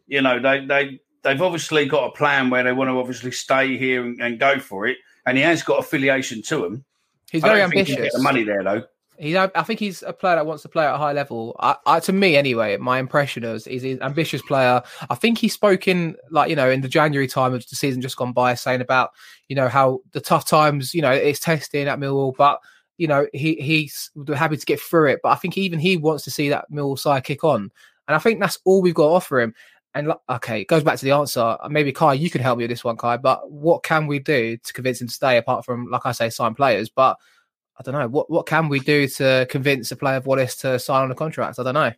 you 0.07 0.21
know, 0.21 0.39
they, 0.39 0.65
they, 0.65 1.00
they've 1.21 1.41
obviously 1.41 1.85
got 1.85 2.07
a 2.07 2.12
plan 2.12 2.50
where 2.50 2.63
they 2.63 2.73
want 2.73 2.89
to 2.89 2.97
obviously 2.97 3.31
stay 3.31 3.77
here 3.77 4.03
and, 4.03 4.21
and 4.21 4.39
go 4.39 4.59
for 4.59 4.88
it. 4.88 4.97
And 5.25 5.38
he 5.38 5.43
has 5.43 5.63
got 5.63 5.79
affiliation 5.79 6.41
to 6.43 6.65
him. 6.65 6.85
He's 7.31 7.41
very 7.41 7.62
ambitious. 7.62 7.95
Get 7.95 8.12
the 8.13 8.21
money 8.21 8.43
there, 8.43 8.63
though. 8.63 8.83
He's, 9.20 9.36
I 9.36 9.48
think 9.63 9.79
he's 9.79 10.01
a 10.01 10.12
player 10.12 10.36
that 10.36 10.46
wants 10.46 10.63
to 10.63 10.70
play 10.70 10.86
at 10.86 10.96
a 10.96 10.98
high 10.98 11.13
level. 11.13 11.55
I, 11.60 11.75
I, 11.86 12.00
to 12.01 12.12
me, 12.12 12.36
anyway, 12.36 12.77
my 12.77 12.98
impression 12.98 13.43
is 13.43 13.65
he's 13.65 13.84
an 13.84 14.01
ambitious 14.01 14.41
player. 14.41 14.82
I 15.10 15.15
think 15.15 15.38
he 15.38 15.48
spoke 15.48 15.88
in, 15.88 16.15
like, 16.32 16.50
you 16.50 16.55
know, 16.55 16.70
in 16.70 16.82
the 16.82 16.88
January 16.88 17.27
time 17.27 17.53
of 17.53 17.67
the 17.67 17.75
season 17.75 18.01
just 18.01 18.17
gone 18.17 18.34
by, 18.34 18.55
saying 18.55 18.82
about, 18.82 19.12
you 19.50 19.55
know, 19.55 19.67
how 19.67 20.00
the 20.12 20.20
tough 20.20 20.46
times, 20.46 20.93
you 20.93 21.01
know, 21.01 21.12
it's 21.12 21.39
testing 21.39 21.88
at 21.88 22.00
Millwall, 22.00 22.34
but, 22.36 22.60
you 22.98 23.08
know, 23.08 23.27
he 23.34 23.55
he's 23.55 24.12
happy 24.36 24.58
to 24.58 24.65
get 24.65 24.79
through 24.79 25.10
it. 25.10 25.20
But 25.22 25.29
I 25.29 25.36
think 25.36 25.58
even 25.58 25.79
he 25.79 25.96
wants 25.96 26.24
to 26.24 26.32
see 26.32 26.50
that 26.50 26.72
Millwall 26.72 26.98
side 26.98 27.24
kick 27.24 27.43
on. 27.43 27.72
And 28.08 28.15
I 28.15 28.20
think 28.20 28.39
that's 28.39 28.60
all 28.65 28.82
we've 28.82 28.93
got 28.93 29.08
to 29.08 29.13
offer 29.13 29.41
him. 29.41 29.53
And 29.96 30.12
okay, 30.27 30.62
it 30.62 30.67
goes 30.67 30.84
back 30.84 30.98
to 30.98 31.05
the 31.05 31.12
answer. 31.12 31.55
Maybe 31.70 31.91
Kai, 31.91 32.13
you 32.13 32.32
can 32.32 32.41
help 32.41 32.58
me 32.58 32.63
with 32.63 32.72
this 32.72 32.84
one, 32.84 32.98
Kai. 32.98 33.17
But 33.17 33.51
what 33.51 33.84
can 33.84 34.08
we 34.08 34.17
do 34.17 34.58
to 34.58 34.74
convince 34.74 35.00
him 35.00 35.08
to 35.08 35.13
stay 35.13 35.38
apart 35.38 35.65
from, 35.65 35.89
like 35.91 36.05
I 36.05 36.13
say, 36.13 36.32
sign 36.32 36.55
players? 36.55 36.89
But 36.89 37.17
I 37.88 37.92
don't 37.92 38.02
know 38.02 38.08
what 38.08 38.30
what 38.30 38.46
can 38.46 38.70
we 38.70 38.80
do 38.80 39.08
to 39.08 39.46
convince 39.50 39.92
a 39.92 39.96
player 39.96 40.18
of 40.18 40.25
Wallace 40.25 40.56
to 40.58 40.80
sign 40.80 41.04
on 41.04 41.12
a 41.12 41.16
contract. 41.16 41.60
I 41.60 41.63
don't 41.63 41.74
know. 41.74 41.92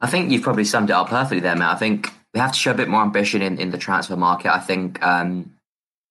I 0.00 0.06
think 0.06 0.30
you've 0.30 0.42
probably 0.42 0.64
summed 0.64 0.90
it 0.90 0.92
up 0.92 1.08
perfectly 1.08 1.40
there, 1.40 1.56
Matt. 1.56 1.74
I 1.74 1.78
think 1.78 2.12
we 2.32 2.40
have 2.40 2.52
to 2.52 2.58
show 2.58 2.72
a 2.72 2.74
bit 2.74 2.88
more 2.88 3.02
ambition 3.02 3.42
in, 3.42 3.58
in 3.58 3.70
the 3.70 3.78
transfer 3.78 4.16
market. 4.16 4.52
I 4.52 4.58
think 4.58 5.02
um, 5.02 5.54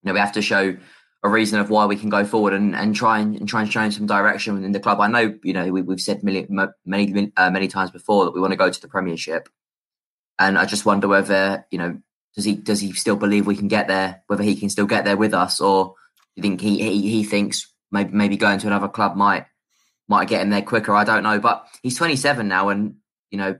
you 0.01 0.07
know 0.07 0.13
we 0.13 0.19
have 0.19 0.33
to 0.33 0.41
show 0.41 0.75
a 1.23 1.29
reason 1.29 1.59
of 1.59 1.69
why 1.69 1.85
we 1.85 1.95
can 1.95 2.09
go 2.09 2.25
forward 2.25 2.53
and, 2.53 2.75
and 2.75 2.93
try 2.95 3.19
and, 3.19 3.37
and 3.37 3.47
try 3.47 3.61
and 3.61 3.71
show 3.71 3.89
some 3.89 4.05
direction 4.05 4.55
within 4.55 4.73
the 4.73 4.79
club. 4.79 4.99
I 4.99 5.07
know 5.07 5.37
you 5.43 5.53
know 5.53 5.71
we, 5.71 5.81
have 5.81 6.01
said 6.01 6.23
many 6.23 6.47
many 6.85 7.31
uh, 7.37 7.49
many 7.49 7.67
times 7.67 7.91
before 7.91 8.25
that 8.25 8.31
we 8.31 8.41
want 8.41 8.51
to 8.51 8.57
go 8.57 8.69
to 8.69 8.81
the 8.81 8.87
Premiership, 8.87 9.49
and 10.39 10.57
I 10.57 10.65
just 10.65 10.85
wonder 10.85 11.07
whether 11.07 11.65
you 11.71 11.77
know 11.77 11.99
does 12.35 12.45
he 12.45 12.55
does 12.55 12.79
he 12.79 12.93
still 12.93 13.15
believe 13.15 13.45
we 13.45 13.55
can 13.55 13.67
get 13.67 13.87
there? 13.87 14.23
Whether 14.27 14.43
he 14.43 14.55
can 14.55 14.69
still 14.69 14.87
get 14.87 15.05
there 15.05 15.17
with 15.17 15.33
us, 15.33 15.61
or 15.61 15.85
do 15.85 15.93
you 16.35 16.41
think 16.41 16.61
he 16.61 16.81
he, 16.81 17.09
he 17.09 17.23
thinks 17.23 17.72
maybe 17.93 18.11
maybe 18.11 18.35
going 18.35 18.59
to 18.59 18.67
another 18.67 18.89
club 18.89 19.15
might 19.15 19.45
might 20.09 20.27
get 20.27 20.41
him 20.41 20.49
there 20.49 20.61
quicker. 20.61 20.93
I 20.93 21.05
don't 21.05 21.23
know, 21.23 21.39
but 21.39 21.65
he's 21.81 21.97
27 21.97 22.47
now, 22.47 22.69
and 22.69 22.95
you 23.31 23.37
know 23.37 23.57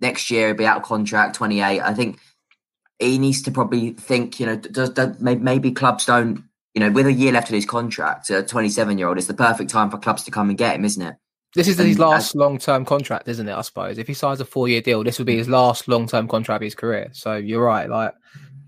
next 0.00 0.30
year 0.30 0.48
he'll 0.48 0.56
be 0.56 0.66
out 0.66 0.78
of 0.78 0.82
contract, 0.84 1.34
28. 1.36 1.80
I 1.80 1.92
think 1.92 2.18
he 2.98 3.18
needs 3.18 3.42
to 3.42 3.50
probably 3.50 3.90
think. 3.90 4.40
You 4.40 4.46
know, 4.46 4.56
does, 4.56 4.90
does 4.90 5.20
maybe 5.20 5.72
clubs 5.72 6.06
don't. 6.06 6.44
You 6.74 6.80
know, 6.80 6.90
with 6.90 7.06
a 7.06 7.12
year 7.12 7.32
left 7.32 7.48
of 7.48 7.54
his 7.54 7.64
contract, 7.64 8.28
a 8.28 8.42
27 8.42 8.98
year 8.98 9.08
old, 9.08 9.16
it's 9.16 9.26
the 9.26 9.34
perfect 9.34 9.70
time 9.70 9.90
for 9.90 9.96
clubs 9.96 10.24
to 10.24 10.30
come 10.30 10.50
and 10.50 10.58
get 10.58 10.76
him, 10.76 10.84
isn't 10.84 11.00
it? 11.00 11.16
This 11.54 11.68
is 11.68 11.78
and 11.78 11.88
his 11.88 11.98
last 11.98 12.34
long 12.34 12.58
term 12.58 12.84
contract, 12.84 13.28
isn't 13.28 13.48
it? 13.48 13.54
I 13.54 13.62
suppose 13.62 13.96
if 13.96 14.06
he 14.06 14.12
signs 14.12 14.42
a 14.42 14.44
four 14.44 14.68
year 14.68 14.82
deal, 14.82 15.02
this 15.02 15.18
would 15.18 15.26
be 15.26 15.38
his 15.38 15.48
last 15.48 15.88
long 15.88 16.06
term 16.06 16.28
contract 16.28 16.62
of 16.62 16.64
his 16.66 16.74
career. 16.74 17.08
So 17.12 17.36
you're 17.36 17.64
right, 17.64 17.88
like 17.88 18.12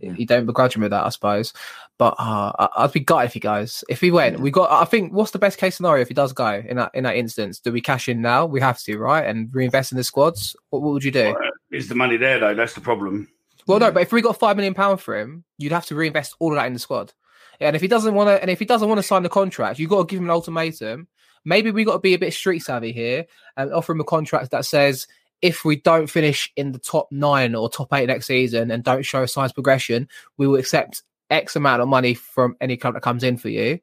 yeah. 0.00 0.14
you 0.16 0.24
don't 0.24 0.46
begrudge 0.46 0.74
him 0.74 0.82
with 0.82 0.92
that, 0.92 1.04
I 1.04 1.10
suppose. 1.10 1.52
But 1.98 2.14
uh, 2.18 2.68
I'd 2.76 2.92
be 2.92 3.00
gutted 3.00 3.26
if 3.26 3.34
he 3.34 3.40
goes. 3.40 3.82
If 3.88 4.00
he 4.00 4.12
went, 4.12 4.38
we 4.38 4.52
got. 4.52 4.70
I 4.70 4.84
think 4.84 5.12
what's 5.12 5.32
the 5.32 5.38
best 5.40 5.58
case 5.58 5.76
scenario 5.76 6.00
if 6.00 6.08
he 6.08 6.14
does 6.14 6.32
go 6.32 6.62
in 6.64 6.76
that 6.76 6.92
in 6.94 7.02
that 7.04 7.16
instance? 7.16 7.58
Do 7.58 7.72
we 7.72 7.80
cash 7.80 8.08
in 8.08 8.22
now? 8.22 8.46
We 8.46 8.60
have 8.60 8.80
to, 8.82 8.98
right? 8.98 9.26
And 9.26 9.52
reinvest 9.52 9.90
in 9.90 9.98
the 9.98 10.04
squads. 10.04 10.54
What, 10.70 10.82
what 10.82 10.92
would 10.92 11.04
you 11.04 11.10
do? 11.10 11.34
Well, 11.34 11.50
is 11.72 11.88
the 11.88 11.96
money 11.96 12.16
there 12.16 12.38
though? 12.38 12.54
That's 12.54 12.74
the 12.74 12.80
problem. 12.80 13.28
Well, 13.66 13.80
no, 13.80 13.90
but 13.90 14.02
if 14.02 14.12
we 14.12 14.22
got 14.22 14.38
five 14.38 14.56
million 14.56 14.74
pound 14.74 15.00
for 15.00 15.18
him, 15.18 15.44
you'd 15.58 15.72
have 15.72 15.86
to 15.86 15.96
reinvest 15.96 16.36
all 16.38 16.52
of 16.52 16.56
that 16.56 16.66
in 16.66 16.72
the 16.72 16.78
squad. 16.78 17.12
And 17.60 17.74
if 17.74 17.82
he 17.82 17.88
doesn't 17.88 18.14
want 18.14 18.28
to, 18.28 18.40
and 18.40 18.50
if 18.50 18.60
he 18.60 18.64
doesn't 18.64 18.88
want 18.88 18.98
to 18.98 19.06
sign 19.06 19.24
the 19.24 19.28
contract, 19.28 19.78
you've 19.78 19.90
got 19.90 20.08
to 20.08 20.10
give 20.10 20.20
him 20.20 20.26
an 20.26 20.30
ultimatum. 20.30 21.08
Maybe 21.44 21.70
we 21.70 21.84
got 21.84 21.94
to 21.94 21.98
be 21.98 22.14
a 22.14 22.18
bit 22.18 22.32
street 22.32 22.60
savvy 22.60 22.92
here 22.92 23.26
and 23.56 23.72
offer 23.72 23.92
him 23.92 24.00
a 24.00 24.04
contract 24.04 24.52
that 24.52 24.64
says 24.64 25.08
if 25.42 25.64
we 25.64 25.76
don't 25.76 26.08
finish 26.08 26.52
in 26.56 26.72
the 26.72 26.78
top 26.78 27.08
nine 27.10 27.54
or 27.54 27.68
top 27.68 27.92
eight 27.92 28.06
next 28.06 28.26
season 28.26 28.70
and 28.70 28.84
don't 28.84 29.04
show 29.04 29.22
a 29.22 29.28
size 29.28 29.52
progression, 29.52 30.08
we 30.36 30.46
will 30.46 30.58
accept 30.58 31.02
X 31.30 31.56
amount 31.56 31.82
of 31.82 31.88
money 31.88 32.14
from 32.14 32.56
any 32.61 32.76
club 32.76 32.94
that 32.94 33.02
comes 33.02 33.25
in 33.25 33.37
for 33.37 33.49
you, 33.49 33.78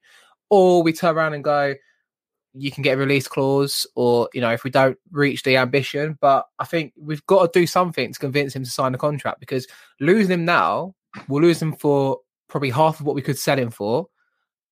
or 0.49 0.83
we 0.83 0.93
turn 0.93 1.15
around 1.15 1.33
and 1.33 1.43
go, 1.43 1.75
you 2.53 2.71
can 2.71 2.83
get 2.83 2.95
a 2.95 2.97
release 2.97 3.27
clause, 3.27 3.85
or 3.95 4.29
you 4.33 4.41
know, 4.41 4.51
if 4.51 4.63
we 4.63 4.69
don't 4.69 4.97
reach 5.11 5.43
the 5.43 5.57
ambition. 5.57 6.17
But 6.21 6.45
I 6.59 6.65
think 6.65 6.93
we've 6.97 7.25
got 7.25 7.53
to 7.53 7.59
do 7.59 7.67
something 7.67 8.13
to 8.13 8.19
convince 8.19 8.55
him 8.55 8.63
to 8.63 8.69
sign 8.69 8.91
the 8.91 8.97
contract 8.97 9.39
because 9.39 9.67
losing 9.99 10.31
him 10.31 10.45
now 10.45 10.95
we'll 11.27 11.41
lose 11.41 11.61
him 11.61 11.73
for 11.73 12.19
probably 12.47 12.69
half 12.69 12.99
of 12.99 13.05
what 13.05 13.15
we 13.15 13.21
could 13.21 13.37
sell 13.37 13.57
him 13.57 13.71
for. 13.71 14.07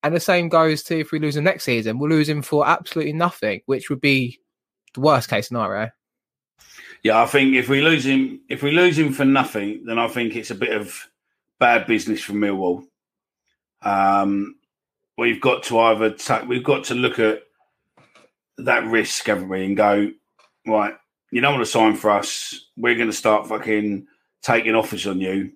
And 0.02 0.14
the 0.14 0.20
same 0.20 0.48
goes 0.48 0.82
to 0.84 0.98
if 1.00 1.12
we 1.12 1.18
lose 1.18 1.36
him 1.36 1.44
next 1.44 1.64
season, 1.64 1.98
we'll 1.98 2.10
lose 2.10 2.28
him 2.28 2.42
for 2.42 2.66
absolutely 2.66 3.14
nothing, 3.14 3.62
which 3.66 3.88
would 3.88 4.00
be 4.00 4.38
the 4.92 5.00
worst 5.00 5.30
case 5.30 5.48
scenario. 5.48 5.90
Yeah, 7.02 7.22
I 7.22 7.26
think 7.26 7.54
if 7.54 7.68
we 7.68 7.80
lose 7.80 8.04
him, 8.04 8.40
if 8.48 8.62
we 8.62 8.70
lose 8.70 8.98
him 8.98 9.12
for 9.12 9.24
nothing, 9.24 9.84
then 9.86 9.98
I 9.98 10.08
think 10.08 10.36
it's 10.36 10.50
a 10.50 10.54
bit 10.54 10.72
of 10.72 11.08
bad 11.64 11.86
business 11.86 12.20
from 12.20 12.36
Millwall. 12.36 12.84
Um, 13.80 14.56
we've 15.16 15.40
got 15.40 15.62
to 15.62 15.78
either 15.78 16.10
take, 16.10 16.46
we've 16.46 16.62
got 16.62 16.84
to 16.84 16.94
look 16.94 17.18
at 17.18 17.40
that 18.58 18.84
risk, 18.84 19.26
haven't 19.26 19.48
we, 19.48 19.64
and 19.64 19.74
go 19.74 20.10
right. 20.66 20.92
You 21.30 21.40
don't 21.40 21.54
want 21.54 21.64
to 21.64 21.70
sign 21.72 21.96
for 21.96 22.10
us. 22.10 22.68
We're 22.76 22.96
going 22.96 23.08
to 23.08 23.16
start 23.16 23.46
fucking 23.46 24.06
taking 24.42 24.74
offers 24.74 25.06
on 25.06 25.22
you 25.22 25.52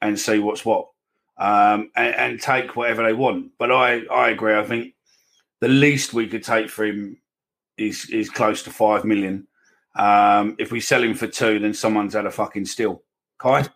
and 0.00 0.18
see 0.18 0.38
what's 0.38 0.64
what, 0.64 0.88
um, 1.36 1.90
and, 1.94 2.14
and 2.14 2.40
take 2.40 2.74
whatever 2.74 3.02
they 3.02 3.12
want. 3.12 3.50
But 3.58 3.70
I, 3.70 4.00
I 4.06 4.30
agree. 4.30 4.56
I 4.56 4.64
think 4.64 4.94
the 5.60 5.68
least 5.68 6.14
we 6.14 6.26
could 6.26 6.42
take 6.42 6.70
for 6.70 6.86
him 6.86 7.18
is 7.76 8.08
is 8.08 8.30
close 8.30 8.62
to 8.62 8.70
five 8.70 9.04
million. 9.04 9.46
Um, 9.94 10.56
if 10.58 10.72
we 10.72 10.80
sell 10.80 11.02
him 11.02 11.12
for 11.12 11.26
two, 11.26 11.58
then 11.58 11.74
someone's 11.74 12.14
had 12.14 12.24
a 12.24 12.30
fucking 12.30 12.64
steal. 12.64 13.02
Kai? 13.36 13.68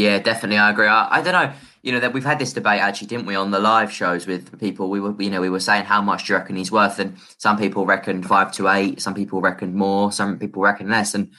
Yeah, 0.00 0.18
definitely, 0.18 0.56
I 0.56 0.70
agree. 0.70 0.86
I, 0.86 1.18
I 1.18 1.22
don't 1.22 1.34
know, 1.34 1.52
you 1.82 1.92
know, 1.92 2.00
that 2.00 2.14
we've 2.14 2.24
had 2.24 2.38
this 2.38 2.54
debate 2.54 2.80
actually, 2.80 3.08
didn't 3.08 3.26
we, 3.26 3.34
on 3.34 3.50
the 3.50 3.58
live 3.58 3.92
shows 3.92 4.26
with 4.26 4.58
people? 4.58 4.88
We 4.88 4.98
were, 4.98 5.14
you 5.20 5.28
know, 5.28 5.42
we 5.42 5.50
were 5.50 5.60
saying 5.60 5.84
how 5.84 6.00
much 6.00 6.26
do 6.26 6.32
you 6.32 6.38
reckon 6.38 6.56
he's 6.56 6.72
worth, 6.72 6.98
and 6.98 7.18
some 7.36 7.58
people 7.58 7.84
reckoned 7.84 8.26
five 8.26 8.50
to 8.52 8.68
eight, 8.68 9.02
some 9.02 9.14
people 9.14 9.42
reckoned 9.42 9.74
more, 9.74 10.10
some 10.10 10.38
people 10.38 10.62
reckon 10.62 10.88
less, 10.88 11.14
and 11.14 11.32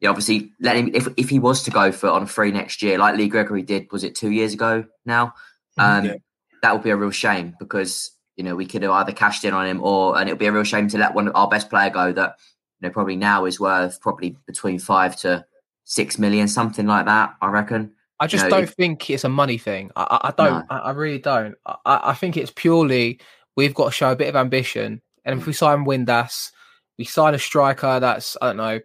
yeah, 0.00 0.10
obviously, 0.10 0.52
let 0.60 0.76
him 0.76 0.90
if 0.94 1.08
if 1.16 1.28
he 1.28 1.38
was 1.40 1.62
to 1.64 1.70
go 1.70 1.90
for 1.90 2.08
on 2.08 2.22
a 2.22 2.26
free 2.26 2.52
next 2.52 2.82
year, 2.82 2.98
like 2.98 3.16
Lee 3.16 3.28
Gregory 3.28 3.62
did, 3.62 3.90
was 3.90 4.04
it 4.04 4.14
two 4.14 4.30
years 4.30 4.52
ago 4.52 4.84
now? 5.04 5.34
Um, 5.76 6.04
Yeah. 6.04 6.14
That 6.62 6.72
would 6.72 6.82
be 6.82 6.90
a 6.90 6.96
real 6.96 7.10
shame 7.10 7.56
because 7.58 8.12
you 8.36 8.44
know 8.44 8.54
we 8.54 8.66
could 8.66 8.82
have 8.82 8.92
either 8.92 9.12
cashed 9.12 9.44
in 9.44 9.54
on 9.54 9.66
him 9.66 9.82
or, 9.82 10.16
and 10.18 10.28
it 10.28 10.32
would 10.32 10.38
be 10.38 10.46
a 10.46 10.52
real 10.52 10.62
shame 10.64 10.88
to 10.88 10.98
let 10.98 11.14
one 11.14 11.26
of 11.28 11.34
our 11.34 11.48
best 11.48 11.68
player 11.68 11.90
go 11.90 12.12
that 12.12 12.36
you 12.80 12.86
know 12.86 12.92
probably 12.92 13.16
now 13.16 13.44
is 13.44 13.58
worth 13.58 14.00
probably 14.00 14.36
between 14.46 14.78
five 14.78 15.16
to 15.16 15.44
six 15.84 16.18
million, 16.18 16.48
something 16.48 16.86
like 16.86 17.06
that. 17.06 17.34
I 17.40 17.48
reckon. 17.48 17.92
I 18.20 18.26
just 18.26 18.44
You 18.44 18.50
know, 18.50 18.56
don't 18.58 18.70
think 18.70 19.10
it's 19.10 19.24
a 19.24 19.28
money 19.28 19.58
thing. 19.58 19.90
I, 19.96 20.18
I, 20.24 20.32
don't. 20.36 20.66
I, 20.70 20.78
I 20.78 20.90
really 20.92 21.18
don't. 21.18 21.56
I, 21.66 21.76
I 21.84 22.14
think 22.14 22.36
it's 22.36 22.52
purely 22.54 23.20
we've 23.56 23.74
got 23.74 23.86
to 23.86 23.90
show 23.90 24.12
a 24.12 24.16
bit 24.16 24.28
of 24.28 24.36
ambition. 24.36 25.02
And 25.24 25.38
if 25.38 25.44
hmm. 25.44 25.50
we 25.50 25.52
sign 25.52 25.84
Windass, 25.84 26.50
we 26.98 27.04
sign 27.04 27.34
a 27.34 27.38
striker 27.38 28.00
that's 28.00 28.36
I 28.40 28.48
don't 28.48 28.56
know 28.56 28.80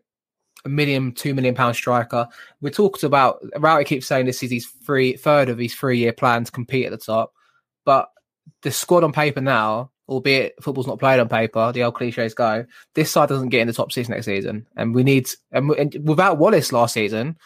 a 0.66 0.70
million, 0.70 1.12
two 1.12 1.34
million 1.34 1.56
pound 1.56 1.76
striker. 1.76 2.28
We 2.62 2.72
talked 2.72 3.04
about 3.04 3.44
Routy 3.58 3.86
keeps 3.86 4.08
saying 4.08 4.26
this 4.26 4.44
is 4.44 4.52
his 4.52 4.66
three 4.66 5.16
third 5.16 5.50
of 5.50 5.58
his 5.58 5.74
three 5.74 6.00
year 6.00 6.14
plan 6.14 6.44
to 6.44 6.52
compete 6.52 6.86
at 6.86 6.92
the 6.92 6.98
top, 6.98 7.34
but 7.86 8.10
the 8.62 8.72
squad 8.72 9.04
on 9.04 9.14
paper 9.14 9.42
now, 9.42 9.92
albeit 10.08 10.56
football's 10.62 10.88
not 10.88 11.00
played 11.00 11.20
on 11.20 11.30
paper, 11.30 11.72
the 11.72 11.84
old 11.84 11.96
cliches 11.96 12.34
go. 12.34 12.66
This 12.96 13.12
side 13.12 13.30
doesn't 13.30 13.50
get 13.50 13.62
in 13.62 13.68
the 13.68 13.74
top 13.74 13.92
six 13.92 14.10
next 14.10 14.26
season, 14.26 14.68
and 14.76 14.94
we 14.94 15.04
need 15.04 15.30
and, 15.52 15.72
and 15.72 15.96
without 16.04 16.38
Wallace 16.38 16.74
last 16.74 16.94
season, 16.94 17.38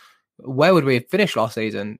where 0.46 0.74
would 0.74 0.86
we 0.86 0.96
have 0.96 1.08
finished 1.10 1.36
last 1.36 1.56
season? 1.56 2.00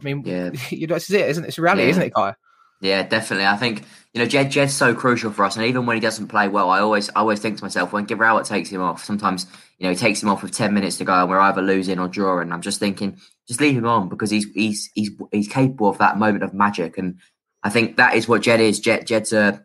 I 0.00 0.04
mean, 0.04 0.22
Yeah. 0.24 0.50
you 0.70 0.86
know, 0.86 0.94
this 0.94 1.08
is 1.10 1.16
it, 1.16 1.28
isn't 1.30 1.44
it? 1.44 1.48
It's 1.48 1.58
a 1.58 1.62
reality, 1.62 1.84
Yeah. 1.84 1.90
isn't 1.90 2.02
it, 2.02 2.14
Kai? 2.14 2.34
Yeah, 2.80 3.02
definitely. 3.04 3.46
I 3.46 3.56
think 3.56 3.84
you 4.12 4.20
know 4.20 4.26
Jed 4.26 4.50
Jed's 4.50 4.74
so 4.74 4.94
crucial 4.94 5.30
for 5.30 5.44
us, 5.46 5.56
and 5.56 5.64
even 5.64 5.86
when 5.86 5.96
he 5.96 6.00
doesn't 6.00 6.28
play 6.28 6.48
well, 6.48 6.68
I 6.68 6.80
always 6.80 7.08
I 7.10 7.20
always 7.20 7.40
think 7.40 7.56
to 7.56 7.64
myself 7.64 7.92
when 7.94 8.06
Gibraltar 8.06 8.44
takes 8.46 8.68
him 8.68 8.82
off. 8.82 9.02
Sometimes 9.02 9.46
you 9.78 9.84
know 9.84 9.90
he 9.90 9.96
takes 9.96 10.22
him 10.22 10.28
off 10.28 10.42
with 10.42 10.52
ten 10.52 10.74
minutes 10.74 10.98
to 10.98 11.04
go, 11.04 11.14
and 11.14 11.30
we're 11.30 11.38
either 11.38 11.62
losing 11.62 11.98
or 11.98 12.08
drawing. 12.08 12.52
I'm 12.52 12.60
just 12.60 12.80
thinking, 12.80 13.18
just 13.48 13.60
leave 13.60 13.78
him 13.78 13.86
on 13.86 14.10
because 14.10 14.28
he's 14.30 14.44
he's 14.54 14.90
he's 14.94 15.10
he's 15.32 15.48
capable 15.48 15.88
of 15.88 15.96
that 15.98 16.18
moment 16.18 16.44
of 16.44 16.52
magic, 16.52 16.98
and 16.98 17.18
I 17.62 17.70
think 17.70 17.96
that 17.96 18.16
is 18.16 18.28
what 18.28 18.42
Jed 18.42 18.60
is. 18.60 18.80
Jed 18.80 19.06
Jed's 19.06 19.32
a 19.32 19.64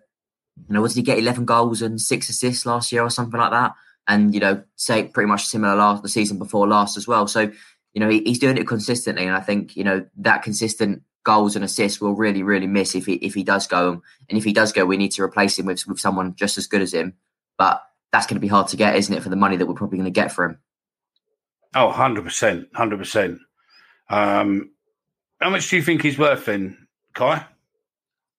you 0.69 0.73
know, 0.73 0.81
what 0.81 0.89
did 0.91 0.97
he 0.97 1.03
get? 1.03 1.17
Eleven 1.17 1.43
goals 1.43 1.81
and 1.81 1.99
six 1.99 2.29
assists 2.29 2.65
last 2.65 2.91
year 2.91 3.01
or 3.01 3.09
something 3.09 3.39
like 3.39 3.51
that, 3.51 3.73
and 4.09 4.33
you 4.33 4.41
know, 4.41 4.61
say 4.75 5.05
pretty 5.05 5.27
much 5.27 5.45
similar 5.45 5.75
last 5.75 6.03
the 6.03 6.09
season 6.09 6.37
before 6.37 6.67
last 6.67 6.97
as 6.97 7.07
well. 7.07 7.27
So 7.27 7.51
you 7.93 8.01
know, 8.01 8.09
he, 8.09 8.21
he's 8.23 8.39
doing 8.39 8.57
it 8.57 8.67
consistently, 8.67 9.25
and 9.25 9.35
I 9.35 9.39
think 9.39 9.77
you 9.77 9.85
know 9.85 10.05
that 10.17 10.43
consistent 10.43 11.03
goals 11.23 11.55
and 11.55 11.63
assists 11.63 12.01
will 12.01 12.15
really, 12.15 12.43
really 12.43 12.67
miss 12.67 12.95
if 12.95 13.05
he 13.05 13.13
if 13.13 13.33
he 13.33 13.43
does 13.43 13.67
go. 13.67 14.01
And 14.27 14.37
if 14.37 14.43
he 14.43 14.51
does 14.51 14.73
go, 14.73 14.85
we 14.85 14.97
need 14.97 15.11
to 15.13 15.23
replace 15.23 15.57
him 15.57 15.65
with 15.67 15.87
with 15.87 15.99
someone 15.99 16.35
just 16.35 16.57
as 16.57 16.67
good 16.67 16.81
as 16.81 16.93
him. 16.93 17.13
But 17.57 17.81
that's 18.11 18.25
going 18.25 18.35
to 18.35 18.41
be 18.41 18.47
hard 18.47 18.67
to 18.69 18.77
get, 18.77 18.95
isn't 18.95 19.13
it, 19.13 19.23
for 19.23 19.29
the 19.29 19.35
money 19.35 19.57
that 19.57 19.65
we're 19.65 19.75
probably 19.75 19.97
going 19.97 20.11
to 20.11 20.21
get 20.21 20.31
for 20.31 20.45
him? 20.45 20.57
Oh, 21.75 21.91
100%. 21.95 22.71
100%. 22.71 23.39
Um, 24.09 24.71
how 25.39 25.51
much 25.51 25.69
do 25.69 25.75
you 25.75 25.83
think 25.83 26.01
he's 26.01 26.17
worth 26.17 26.45
then, 26.45 26.87
Kai? 27.13 27.45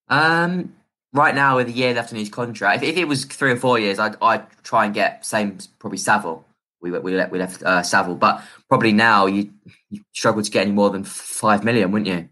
Um, 0.09 0.75
right 1.13 1.35
now, 1.35 1.57
with 1.57 1.67
a 1.67 1.71
year 1.71 1.93
left 1.93 2.11
on 2.13 2.19
his 2.19 2.29
contract, 2.29 2.83
if, 2.83 2.89
if 2.89 2.97
it 2.97 3.05
was 3.05 3.25
three 3.25 3.51
or 3.51 3.57
four 3.57 3.79
years, 3.79 3.99
I'd, 3.99 4.15
I'd 4.21 4.43
try 4.63 4.85
and 4.85 4.93
get 4.93 5.25
same 5.25 5.57
probably 5.79 5.97
Saville. 5.97 6.45
We 6.81 6.89
we 6.91 7.13
let 7.15 7.31
we 7.31 7.37
left 7.37 7.61
uh, 7.63 7.83
Saville, 7.83 8.15
but 8.15 8.41
probably 8.67 8.91
now 8.91 9.27
you 9.27 9.51
you 9.89 10.01
struggle 10.13 10.41
to 10.41 10.49
get 10.49 10.61
any 10.63 10.71
more 10.71 10.89
than 10.89 11.03
five 11.03 11.63
million, 11.63 11.91
wouldn't 11.91 12.07
you? 12.07 12.29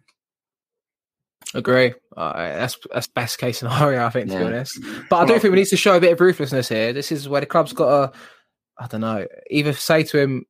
Agree. 1.53 1.93
Uh, 2.15 2.33
that's 2.33 2.77
that's 2.93 3.07
best 3.07 3.37
case 3.37 3.59
scenario, 3.59 4.05
I 4.05 4.09
think, 4.09 4.29
to 4.29 4.35
be 4.35 4.41
Yeah. 4.41 4.47
honest. 4.47 4.79
But 5.09 5.17
I 5.17 5.25
do 5.25 5.39
think 5.39 5.51
we 5.51 5.59
need 5.59 5.67
to 5.67 5.77
show 5.77 5.97
a 5.97 5.99
bit 5.99 6.13
of 6.13 6.19
ruthlessness 6.19 6.69
here. 6.69 6.93
This 6.93 7.11
is 7.11 7.27
where 7.29 7.41
the 7.41 7.47
club's 7.47 7.73
got 7.73 8.11
to, 8.11 8.19
I 8.79 8.87
don't 8.87 9.01
know, 9.01 9.25
either 9.49 9.73
say 9.73 10.03
to 10.03 10.19
him, 10.19 10.45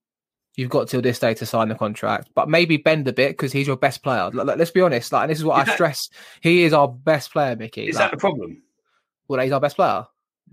"You've 0.59 0.69
got 0.69 0.87
till 0.89 1.01
this 1.01 1.19
day 1.19 1.33
to 1.35 1.45
sign 1.45 1.69
the 1.69 1.75
contract," 1.75 2.29
but 2.35 2.49
maybe 2.49 2.77
bend 2.77 3.07
a 3.07 3.13
bit 3.13 3.29
because 3.31 3.51
he's 3.51 3.67
your 3.67 3.77
best 3.77 4.03
player. 4.03 4.29
Like, 4.31 4.57
let's 4.57 4.71
be 4.71 4.81
honest. 4.81 5.11
Like, 5.11 5.23
and 5.23 5.31
this 5.31 5.37
is 5.39 5.45
what 5.45 5.57
Is 5.57 5.61
I 5.61 5.65
that- 5.65 5.73
stress. 5.75 6.09
He 6.41 6.63
is 6.63 6.73
our 6.73 6.87
best 6.87 7.31
player, 7.31 7.55
Mickey. 7.55 7.87
Is 7.87 7.95
like, 7.95 8.05
that 8.05 8.11
the 8.11 8.17
problem? 8.17 8.61
well, 9.27 9.41
he's 9.41 9.51
our 9.51 9.59
best 9.61 9.75
player. 9.75 10.05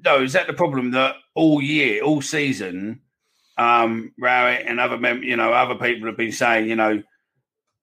No, 0.05 0.23
is 0.23 0.35
that 0.35 0.47
the 0.47 0.53
problem 0.53 0.91
that 0.93 1.17
all 1.35 1.61
year, 1.63 2.03
all 2.03 2.21
season, 2.23 3.01
um, 3.59 4.13
Rowett 4.21 4.65
and 4.67 4.79
other 4.79 4.99
mem- 4.99 5.23
you 5.23 5.37
know, 5.37 5.53
other 5.53 5.75
people 5.75 6.07
have 6.09 6.17
been 6.19 6.33
saying, 6.33 6.69
you 6.69 6.77
know, 6.77 7.03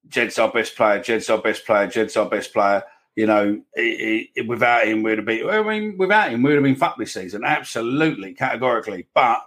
Jed's 0.08 0.38
our 0.38 0.52
best 0.52 0.76
player, 0.76 1.02
Jed's 1.02 1.30
our 1.30 1.40
best 1.40 1.66
player, 1.66 1.88
Jed's 1.88 2.16
our 2.16 2.30
best 2.30 2.54
player. 2.54 2.84
You 3.16 3.28
know, 3.28 3.62
i 3.78 4.28
i 4.38 4.42
without 4.42 4.88
him, 4.88 5.04
we'd 5.04 5.18
have 5.20 5.26
been. 5.26 5.48
I 5.50 5.62
mean, 5.62 5.98
without 5.98 6.32
him, 6.32 6.42
we'd 6.42 6.56
have 6.56 6.64
been 6.64 6.76
fucked 6.76 7.00
this 7.00 7.14
season. 7.14 7.44
Absolutely, 7.46 8.34
categorically. 8.34 9.08
But 9.14 9.42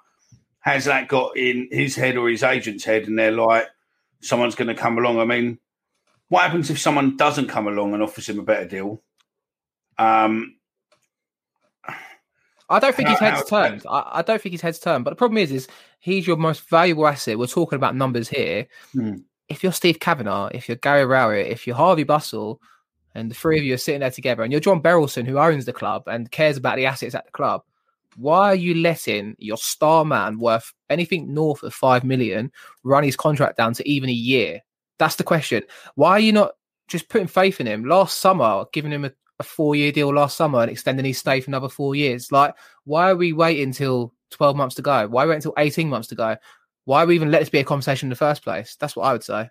has 0.67 0.85
that 0.87 1.07
got 1.07 1.37
in 1.37 1.69
his 1.71 1.95
head 1.95 2.17
or 2.17 2.29
his 2.29 2.43
agent's 2.43 2.85
head, 2.85 3.07
and 3.07 3.17
they're 3.17 3.31
like, 3.31 3.69
someone's 4.21 4.57
going 4.57 4.69
to 4.69 4.75
come 4.75 4.99
along? 4.99 5.21
I 5.21 5.25
mean, 5.25 5.59
what 6.29 6.43
happens 6.43 6.71
if 6.71 6.79
someone 6.81 7.17
doesn't 7.17 7.47
come 7.47 7.69
along 7.69 7.95
and 7.95 8.03
offers 8.03 8.29
him 8.29 8.41
a 8.41 8.43
better 8.43 8.67
deal? 8.67 9.01
Um, 9.97 10.57
I 12.69 12.81
don't 12.81 12.95
think 12.97 13.09
How- 13.09 13.15
his 13.15 13.21
head's 13.21 13.51
how- 13.51 13.69
turned. 13.69 13.83
I, 13.89 14.11
I 14.15 14.23
don't 14.23 14.43
think 14.43 14.53
his 14.55 14.61
head's 14.61 14.81
turned. 14.81 15.05
But 15.05 15.11
the 15.11 15.17
problem 15.17 15.39
is, 15.39 15.53
is 15.53 15.69
he's 16.01 16.27
your 16.27 16.37
most 16.37 16.69
valuable 16.69 17.07
asset. 17.07 17.39
We're 17.39 17.47
talking 17.47 17.77
about 17.77 17.95
numbers 17.95 18.29
here. 18.29 18.67
Hmm. 18.93 19.19
If 19.49 19.63
you're 19.63 19.73
Steve 19.73 20.01
Kavanagh, 20.01 20.51
if 20.53 20.69
you're 20.69 20.77
Gary 20.77 21.07
Rowett, 21.07 21.47
if 21.47 21.65
you're 21.69 21.77
Harvey 21.77 22.03
Bustle, 22.03 22.61
and 23.15 23.31
the 23.31 23.35
three 23.37 23.57
of 23.57 23.65
you 23.65 23.75
are 23.75 23.79
sitting 23.79 24.01
there 24.01 24.11
together, 24.11 24.43
and 24.43 24.51
you're 24.51 24.61
John 24.61 24.83
Berylson, 24.83 25.27
who 25.27 25.39
owns 25.39 25.65
the 25.65 25.73
club 25.73 26.09
and 26.09 26.29
cares 26.33 26.57
about 26.57 26.75
the 26.75 26.87
assets 26.87 27.15
at 27.15 27.25
the 27.27 27.31
club, 27.31 27.63
why 28.17 28.49
are 28.49 28.55
you 28.55 28.75
letting 28.75 29.37
your 29.39 29.57
star 29.57 30.05
man 30.05 30.39
worth 30.39 30.73
anything 30.91 31.33
north 31.33 31.63
of 31.63 31.75
five 31.75 32.05
million 32.05 32.51
run 32.83 33.05
his 33.05 33.17
contract 33.17 33.57
down 33.57 33.75
to 33.75 33.89
even 33.89 34.09
a 34.09 34.13
year? 34.13 34.61
That's 34.99 35.17
the 35.17 35.25
question. 35.25 35.63
Why 35.95 36.13
are 36.13 36.21
you 36.21 36.33
not 36.33 36.53
just 36.89 37.09
putting 37.09 37.27
faith 37.27 37.61
in 37.61 37.67
him? 37.67 37.85
Last 37.85 38.19
summer, 38.19 38.65
giving 38.73 38.93
him 38.93 39.05
a, 39.05 39.13
a 39.39 39.43
four-year 39.43 39.93
deal 39.93 40.13
last 40.15 40.37
summer 40.37 40.63
and 40.63 40.71
extending 40.71 41.05
his 41.05 41.19
stay 41.19 41.41
for 41.41 41.51
another 41.51 41.69
four 41.69 41.95
years. 41.95 42.33
Like, 42.33 42.55
why 42.85 43.11
are 43.11 43.17
we 43.17 43.33
waiting 43.33 43.65
until 43.65 44.15
twelve 44.31 44.57
months 44.57 44.75
to 44.77 44.83
go? 44.83 45.07
Why 45.09 45.27
wait 45.27 45.35
until 45.37 45.55
eighteen 45.59 45.89
months 45.89 46.09
to 46.09 46.15
go? 46.15 46.37
Why 46.85 47.03
are 47.03 47.07
we 47.07 47.15
even 47.15 47.31
let 47.31 47.41
this 47.41 47.51
be 47.51 47.59
a 47.59 47.65
conversation 47.65 48.07
in 48.07 48.11
the 48.11 48.17
first 48.17 48.43
place? 48.43 48.77
That's 48.81 48.97
what 48.97 49.05
I 49.05 49.13
would 49.13 49.25
say. 49.25 49.51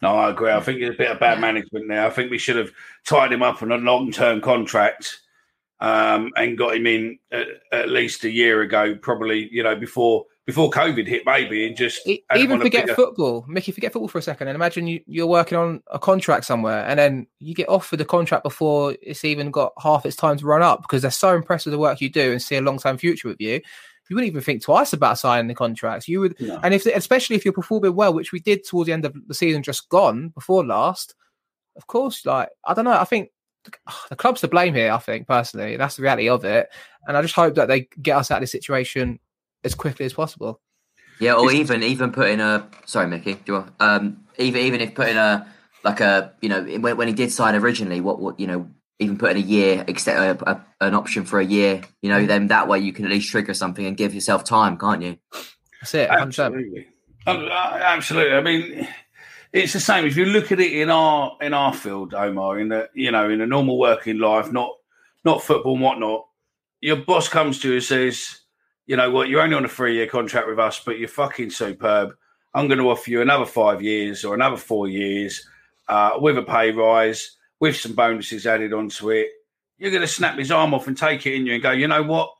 No, 0.00 0.16
I 0.16 0.30
agree. 0.30 0.52
I 0.52 0.60
think 0.60 0.80
it's 0.80 0.94
a 0.94 0.98
bit 0.98 1.10
of 1.10 1.18
bad 1.18 1.40
management 1.40 1.88
there. 1.88 2.06
I 2.06 2.10
think 2.10 2.30
we 2.30 2.38
should 2.38 2.56
have 2.56 2.70
tied 3.04 3.32
him 3.32 3.42
up 3.42 3.62
on 3.62 3.72
a 3.72 3.76
long 3.76 4.12
term 4.12 4.40
contract 4.40 5.18
um, 5.80 6.30
and 6.36 6.58
got 6.58 6.74
him 6.76 6.86
in 6.86 7.18
at, 7.32 7.46
at 7.72 7.88
least 7.88 8.24
a 8.24 8.30
year 8.30 8.62
ago, 8.62 8.94
probably, 8.96 9.48
you 9.52 9.62
know, 9.62 9.76
before 9.76 10.24
before 10.46 10.70
COVID 10.70 11.06
hit, 11.06 11.24
maybe, 11.26 11.66
and 11.66 11.76
just 11.76 12.06
even 12.06 12.58
forget 12.60 12.84
bigger- 12.86 12.94
football, 12.94 13.44
Mickey. 13.46 13.70
Forget 13.70 13.92
football 13.92 14.08
for 14.08 14.16
a 14.18 14.22
second, 14.22 14.48
and 14.48 14.54
imagine 14.56 14.86
you, 14.86 15.00
you're 15.06 15.26
working 15.26 15.58
on 15.58 15.82
a 15.90 15.98
contract 15.98 16.46
somewhere, 16.46 16.86
and 16.86 16.98
then 16.98 17.26
you 17.38 17.54
get 17.54 17.68
offered 17.68 17.98
the 17.98 18.04
contract 18.06 18.44
before 18.44 18.96
it's 19.02 19.24
even 19.26 19.50
got 19.50 19.72
half 19.78 20.06
its 20.06 20.16
time 20.16 20.38
to 20.38 20.46
run 20.46 20.62
up 20.62 20.80
because 20.82 21.02
they're 21.02 21.10
so 21.10 21.34
impressed 21.36 21.66
with 21.66 21.72
the 21.72 21.78
work 21.78 22.00
you 22.00 22.08
do 22.08 22.32
and 22.32 22.40
see 22.40 22.56
a 22.56 22.62
long 22.62 22.78
term 22.78 22.96
future 22.96 23.28
with 23.28 23.40
you. 23.40 23.60
You 24.08 24.16
wouldn't 24.16 24.30
even 24.30 24.40
think 24.40 24.62
twice 24.62 24.94
about 24.94 25.18
signing 25.18 25.48
the 25.48 25.54
contracts. 25.54 26.08
You 26.08 26.20
would, 26.20 26.40
No. 26.40 26.58
and 26.62 26.72
if 26.72 26.86
especially 26.86 27.36
if 27.36 27.44
you're 27.44 27.52
performing 27.52 27.94
well, 27.94 28.14
which 28.14 28.32
we 28.32 28.40
did 28.40 28.64
towards 28.64 28.86
the 28.86 28.94
end 28.94 29.04
of 29.04 29.14
the 29.26 29.34
season, 29.34 29.62
just 29.62 29.90
gone 29.90 30.28
before 30.30 30.64
last. 30.64 31.14
Of 31.76 31.86
course, 31.88 32.24
like 32.24 32.48
I 32.64 32.72
don't 32.72 32.86
know. 32.86 32.98
I 32.98 33.04
think 33.04 33.28
the, 33.64 33.72
the 34.10 34.16
club's 34.16 34.40
to 34.42 34.48
blame 34.48 34.74
here. 34.74 34.92
I 34.92 34.98
think 34.98 35.26
personally, 35.26 35.76
that's 35.76 35.96
the 35.96 36.02
reality 36.02 36.28
of 36.28 36.44
it, 36.44 36.68
and 37.06 37.16
I 37.16 37.22
just 37.22 37.34
hope 37.34 37.54
that 37.56 37.68
they 37.68 37.88
get 38.00 38.16
us 38.16 38.30
out 38.30 38.38
of 38.38 38.42
this 38.42 38.52
situation 38.52 39.18
as 39.64 39.74
quickly 39.74 40.06
as 40.06 40.12
possible. 40.12 40.60
Yeah, 41.20 41.34
or 41.34 41.50
even 41.50 41.82
even 41.82 42.12
putting 42.12 42.40
a 42.40 42.68
sorry, 42.86 43.08
Mickey. 43.08 43.34
Do 43.34 43.40
you 43.46 43.52
want, 43.54 43.72
um 43.80 44.24
even 44.38 44.62
even 44.62 44.80
if 44.80 44.94
putting 44.94 45.16
a 45.16 45.52
like 45.84 46.00
a 46.00 46.32
you 46.40 46.48
know 46.48 46.62
when, 46.62 46.96
when 46.96 47.08
he 47.08 47.14
did 47.14 47.32
sign 47.32 47.54
originally, 47.54 48.00
what 48.00 48.20
what 48.20 48.38
you 48.38 48.46
know 48.46 48.68
even 48.98 49.16
put 49.16 49.30
in 49.32 49.36
a 49.36 49.40
year, 49.40 49.84
except 49.86 50.42
a, 50.42 50.50
a, 50.50 50.64
an 50.80 50.94
option 50.94 51.24
for 51.24 51.38
a 51.38 51.44
year, 51.44 51.82
you 52.02 52.08
know, 52.08 52.26
then 52.26 52.48
that 52.48 52.66
way 52.66 52.80
you 52.80 52.92
can 52.92 53.04
at 53.04 53.10
least 53.10 53.30
trigger 53.30 53.54
something 53.54 53.86
and 53.86 53.96
give 53.96 54.14
yourself 54.14 54.44
time, 54.44 54.76
can't 54.76 55.02
you? 55.02 55.16
That's 55.80 55.94
it. 55.94 56.10
Absolutely. 56.10 56.88
Um, 57.26 57.44
uh, 57.44 57.78
Absolutely. 57.80 58.34
I 58.34 58.40
mean, 58.40 58.88
it's 59.52 59.72
the 59.72 59.80
same. 59.80 60.04
If 60.04 60.16
you 60.16 60.26
look 60.26 60.52
at 60.52 60.60
it 60.60 60.72
in 60.72 60.90
our 60.90 61.36
in 61.40 61.54
our 61.54 61.72
field, 61.72 62.14
Omar, 62.14 62.58
in 62.58 62.68
the 62.68 62.88
you 62.94 63.10
know 63.10 63.30
in 63.30 63.40
a 63.40 63.46
normal 63.46 63.78
working 63.78 64.18
life, 64.18 64.52
not 64.52 64.72
not 65.24 65.42
football 65.42 65.74
and 65.74 65.82
whatnot, 65.82 66.26
your 66.80 66.96
boss 66.96 67.28
comes 67.28 67.60
to 67.60 67.68
you 67.68 67.74
and 67.74 67.82
says, 67.82 68.40
you 68.86 68.96
know 68.96 69.10
what, 69.10 69.28
you're 69.28 69.42
only 69.42 69.56
on 69.56 69.64
a 69.64 69.68
three 69.68 69.94
year 69.94 70.06
contract 70.06 70.48
with 70.48 70.58
us, 70.58 70.80
but 70.84 70.98
you're 70.98 71.08
fucking 71.08 71.50
superb. 71.50 72.14
I'm 72.54 72.68
going 72.68 72.78
to 72.78 72.90
offer 72.90 73.10
you 73.10 73.20
another 73.20 73.46
five 73.46 73.82
years 73.82 74.24
or 74.24 74.34
another 74.34 74.56
four 74.56 74.88
years 74.88 75.46
uh, 75.88 76.12
with 76.18 76.38
a 76.38 76.42
pay 76.42 76.70
rise, 76.70 77.36
with 77.60 77.76
some 77.76 77.94
bonuses 77.94 78.46
added 78.46 78.72
onto 78.72 79.10
it. 79.10 79.28
You're 79.76 79.90
going 79.90 80.02
to 80.02 80.08
snap 80.08 80.38
his 80.38 80.50
arm 80.50 80.74
off 80.74 80.86
and 80.86 80.96
take 80.96 81.26
it 81.26 81.34
in 81.34 81.46
you 81.46 81.54
and 81.54 81.62
go, 81.62 81.70
you 81.70 81.86
know 81.86 82.02
what? 82.02 82.32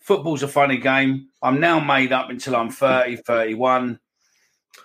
Football's 0.00 0.42
a 0.42 0.48
funny 0.48 0.76
game. 0.76 1.28
I'm 1.40 1.60
now 1.60 1.80
made 1.80 2.12
up 2.12 2.28
until 2.28 2.56
I'm 2.56 2.70
30, 2.70 3.16
31. 3.16 3.98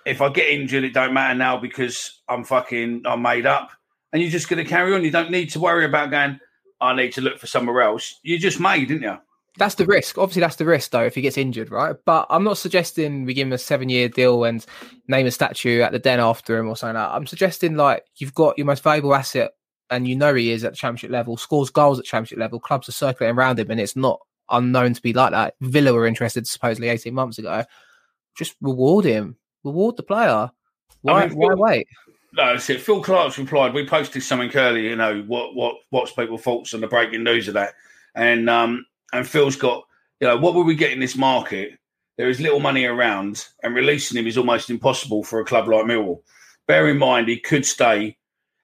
If 0.06 0.22
I 0.22 0.30
get 0.30 0.50
injured, 0.50 0.84
it 0.84 0.94
don't 0.94 1.14
matter 1.14 1.36
now 1.36 1.58
because 1.58 2.22
I'm 2.28 2.44
fucking, 2.44 3.04
I'm 3.06 3.22
made 3.22 3.46
up. 3.46 3.72
And 4.12 4.22
you're 4.22 4.32
just 4.32 4.50
going 4.50 4.64
to 4.64 4.70
carry 4.70 4.94
on. 4.94 5.04
You 5.04 5.12
don't 5.12 5.32
need 5.32 5.50
to 5.52 5.60
worry 5.60 5.86
about 5.86 6.12
going, 6.12 6.40
I 6.82 6.96
need 6.96 7.14
to 7.14 7.22
look 7.22 7.38
for 7.38 7.48
somewhere 7.48 7.82
else. 7.82 8.20
You 8.24 8.40
just 8.40 8.60
made, 8.60 8.88
didn't 8.88 9.04
you? 9.04 9.18
That's 9.58 9.76
the 9.76 9.86
risk. 9.86 10.18
Obviously, 10.18 10.42
that's 10.42 10.56
the 10.56 10.66
risk, 10.66 10.92
though, 10.92 11.04
if 11.04 11.16
he 11.16 11.22
gets 11.22 11.38
injured, 11.38 11.70
right? 11.70 11.96
But 12.06 12.28
I'm 12.30 12.44
not 12.44 12.58
suggesting 12.58 13.26
we 13.26 13.34
give 13.34 13.48
him 13.48 13.54
a 13.54 13.58
seven 13.58 13.90
year 13.90 14.08
deal 14.08 14.46
and 14.46 14.66
name 15.08 15.28
a 15.28 15.32
statue 15.32 15.82
at 15.82 15.92
the 15.92 16.00
den 16.00 16.20
after 16.20 16.58
him 16.58 16.70
or 16.70 16.78
something 16.78 16.96
like. 16.96 17.10
I'm 17.12 17.28
suggesting, 17.28 17.76
like, 17.76 18.06
you've 18.18 18.34
got 18.34 18.58
your 18.58 18.66
most 18.66 18.84
valuable 18.84 19.14
asset 19.14 19.52
and 19.90 20.08
you 20.08 20.16
know 20.16 20.34
he 20.34 20.52
is 20.52 20.64
at 20.64 20.74
the 20.74 20.78
championship 20.78 21.12
level, 21.12 21.38
scores 21.38 21.70
goals 21.70 22.00
at 22.00 22.06
championship 22.06 22.38
level, 22.38 22.60
clubs 22.60 22.88
are 22.90 22.94
circulating 22.94 23.38
around 23.38 23.60
him, 23.60 23.72
and 23.72 23.80
it's 23.80 23.96
not 23.96 24.20
unknown 24.50 24.94
to 24.94 25.02
be 25.02 25.14
like 25.14 25.32
that. 25.32 25.56
Villa 25.62 25.94
were 25.94 26.06
interested 26.06 26.48
supposedly 26.48 26.90
18 26.90 27.14
months 27.14 27.38
ago. 27.38 27.64
Just 28.36 28.56
reward 28.62 29.06
him, 29.06 29.38
reward 29.70 29.98
the 29.98 30.04
player. 30.04 30.50
Why, 31.02 31.24
I 31.24 31.28
mean, 31.28 31.38
why 31.38 31.48
Phil- 31.50 31.58
wait? 31.58 31.88
No, 32.34 32.54
that's 32.54 32.70
it. 32.70 32.82
Phil 32.82 33.02
Clark's 33.02 33.38
replied. 33.38 33.74
We 33.74 33.88
posted 33.88 34.24
something 34.24 34.56
earlier. 34.56 34.90
You 34.90 34.96
know 34.96 35.22
what? 35.22 35.56
What? 35.56 35.76
What's 35.90 36.12
people's 36.12 36.42
thoughts 36.42 36.74
on 36.74 36.82
the 36.82 36.88
breaking 36.88 37.24
news 37.24 37.48
of 37.48 37.54
that? 37.56 37.74
And 38.16 38.50
um, 38.50 38.86
and 39.14 39.28
Phil's 39.28 39.56
got. 39.56 39.84
You 40.20 40.28
know 40.28 40.38
what? 40.38 40.54
Will 40.54 40.64
we 40.64 40.76
get 40.76 40.92
in 40.92 41.00
this 41.00 41.16
market? 41.16 41.80
There 42.18 42.30
is 42.30 42.42
little 42.42 42.60
money 42.60 42.84
around, 42.84 43.48
and 43.64 43.74
releasing 43.74 44.18
him 44.18 44.28
is 44.28 44.38
almost 44.38 44.70
impossible 44.70 45.24
for 45.24 45.40
a 45.40 45.46
club 45.46 45.70
like 45.70 45.86
Millwall. 45.86 46.22
Bear 46.68 46.90
in 46.90 46.98
mind, 46.98 47.30
he 47.30 47.40
could 47.40 47.66
stay, 47.66 48.18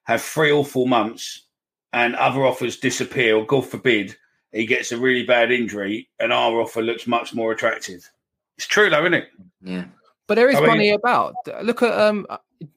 have 0.04 0.22
three 0.22 0.52
or 0.52 0.66
four 0.66 0.88
months, 0.88 1.46
and 1.94 2.16
other 2.18 2.46
offers 2.46 2.78
disappear, 2.78 3.38
or 3.38 3.46
God 3.46 3.66
forbid, 3.66 4.14
he 4.52 4.66
gets 4.66 4.92
a 4.92 4.98
really 4.98 5.26
bad 5.26 5.52
injury, 5.52 6.10
and 6.20 6.34
our 6.34 6.60
offer 6.60 6.82
looks 6.82 7.08
much 7.08 7.34
more 7.34 7.54
attractive. 7.54 8.10
It's 8.58 8.68
true, 8.68 8.90
though, 8.90 9.02
isn't 9.02 9.14
it? 9.14 9.30
Yeah. 9.62 9.86
But 10.28 10.36
there 10.36 10.50
is 10.50 10.56
I 10.58 10.62
mean- 10.62 10.68
money 10.70 10.90
about. 10.92 11.36
Look 11.64 11.82
at 11.82 11.94
um 11.94 12.26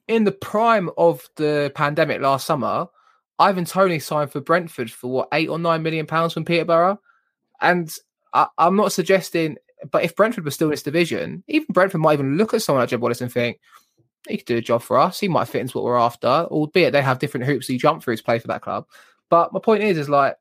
in 0.07 0.23
the 0.23 0.31
prime 0.31 0.89
of 0.97 1.27
the 1.35 1.71
pandemic 1.75 2.21
last 2.21 2.45
summer, 2.45 2.87
Ivan 3.39 3.65
Toney 3.65 3.99
signed 3.99 4.31
for 4.31 4.41
Brentford 4.41 4.91
for 4.91 5.09
what 5.09 5.29
eight 5.33 5.49
or 5.49 5.57
nine 5.57 5.81
million 5.81 6.05
pounds 6.05 6.33
from 6.33 6.45
Peterborough, 6.45 6.99
and 7.61 7.93
I, 8.33 8.47
I'm 8.57 8.75
not 8.75 8.91
suggesting. 8.91 9.57
But 9.91 10.03
if 10.03 10.15
Brentford 10.15 10.43
was 10.43 10.55
still 10.55 10.67
in 10.67 10.71
this 10.71 10.83
division, 10.83 11.43
even 11.47 11.67
Brentford 11.69 12.01
might 12.01 12.13
even 12.13 12.35
look 12.37 12.53
at 12.53 12.61
someone 12.61 12.81
like 12.81 12.89
Jed 12.89 12.99
Wallace 12.99 13.21
and 13.21 13.31
think 13.31 13.61
he 14.27 14.35
could 14.35 14.45
do 14.45 14.57
a 14.57 14.61
job 14.61 14.81
for 14.81 14.97
us. 14.97 15.21
He 15.21 15.29
might 15.29 15.47
fit 15.47 15.61
into 15.61 15.77
what 15.77 15.85
we're 15.85 15.97
after, 15.97 16.27
albeit 16.27 16.91
they 16.91 17.01
have 17.01 17.19
different 17.19 17.45
hoops 17.45 17.67
he 17.67 17.77
jump 17.77 18.03
through 18.03 18.17
to 18.17 18.23
play 18.23 18.39
for 18.39 18.47
that 18.47 18.61
club. 18.61 18.85
But 19.29 19.53
my 19.53 19.59
point 19.61 19.83
is, 19.83 19.97
is 19.97 20.09
like 20.09 20.35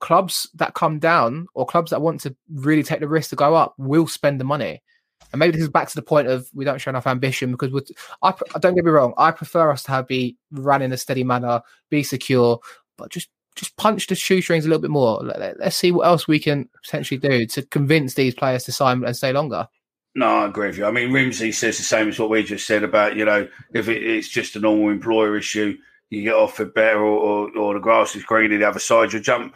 clubs 0.00 0.48
that 0.54 0.74
come 0.74 0.98
down 0.98 1.46
or 1.54 1.64
clubs 1.64 1.90
that 1.90 2.02
want 2.02 2.20
to 2.20 2.36
really 2.52 2.82
take 2.82 3.00
the 3.00 3.08
risk 3.08 3.30
to 3.30 3.36
go 3.36 3.54
up 3.54 3.74
will 3.78 4.06
spend 4.06 4.38
the 4.38 4.44
money. 4.44 4.82
And 5.32 5.38
maybe 5.38 5.52
this 5.52 5.62
is 5.62 5.68
back 5.68 5.88
to 5.88 5.94
the 5.94 6.02
point 6.02 6.28
of 6.28 6.48
we 6.54 6.64
don't 6.64 6.80
show 6.80 6.90
enough 6.90 7.06
ambition 7.06 7.50
because 7.50 7.72
we're, 7.72 7.82
I 8.22 8.34
don't 8.60 8.74
get 8.74 8.84
me 8.84 8.90
wrong, 8.90 9.14
I 9.16 9.30
prefer 9.30 9.70
us 9.70 9.82
to 9.84 9.90
have 9.92 10.08
be 10.08 10.36
run 10.50 10.82
in 10.82 10.92
a 10.92 10.96
steady 10.96 11.24
manner, 11.24 11.62
be 11.90 12.02
secure, 12.02 12.60
but 12.96 13.10
just 13.10 13.28
just 13.54 13.76
punch 13.76 14.06
the 14.06 14.14
shoestrings 14.14 14.64
a 14.64 14.68
little 14.68 14.80
bit 14.80 14.90
more. 14.90 15.22
Let, 15.22 15.60
us 15.60 15.76
see 15.76 15.92
what 15.92 16.06
else 16.06 16.26
we 16.26 16.38
can 16.38 16.68
potentially 16.82 17.18
do 17.18 17.46
to 17.46 17.62
convince 17.66 18.14
these 18.14 18.34
players 18.34 18.64
to 18.64 18.72
sign 18.72 19.04
and 19.04 19.16
stay 19.16 19.32
longer. 19.32 19.68
No, 20.14 20.26
I 20.26 20.46
agree 20.46 20.68
with 20.68 20.78
you. 20.78 20.86
I 20.86 20.90
mean, 20.90 21.10
Rimsey 21.10 21.52
says 21.52 21.78
the 21.78 21.84
same 21.84 22.08
as 22.08 22.18
what 22.18 22.30
we 22.30 22.42
just 22.42 22.66
said 22.66 22.82
about, 22.82 23.16
you 23.16 23.24
know, 23.24 23.48
if 23.72 23.88
it, 23.88 24.02
it's 24.02 24.28
just 24.28 24.56
a 24.56 24.60
normal 24.60 24.90
employer 24.90 25.36
issue, 25.36 25.76
you 26.10 26.22
get 26.22 26.34
offered 26.34 26.74
better 26.74 27.00
or, 27.00 27.48
or, 27.50 27.58
or 27.58 27.74
the 27.74 27.80
grass 27.80 28.14
is 28.14 28.24
green 28.24 28.52
on 28.52 28.60
the 28.60 28.68
other 28.68 28.78
side, 28.78 29.12
you 29.12 29.20
jump 29.20 29.54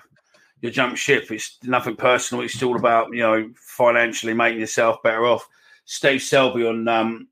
you 0.60 0.70
jump 0.70 0.96
ship. 0.96 1.30
It's 1.30 1.58
nothing 1.62 1.96
personal. 1.96 2.44
It's 2.44 2.62
all 2.62 2.76
about, 2.76 3.12
you 3.12 3.20
know, 3.20 3.50
financially 3.56 4.34
making 4.34 4.60
yourself 4.60 5.02
better 5.02 5.26
off. 5.26 5.48
Steve 5.84 6.22
Selby 6.22 6.66
on 6.66 6.88
um 6.88 7.28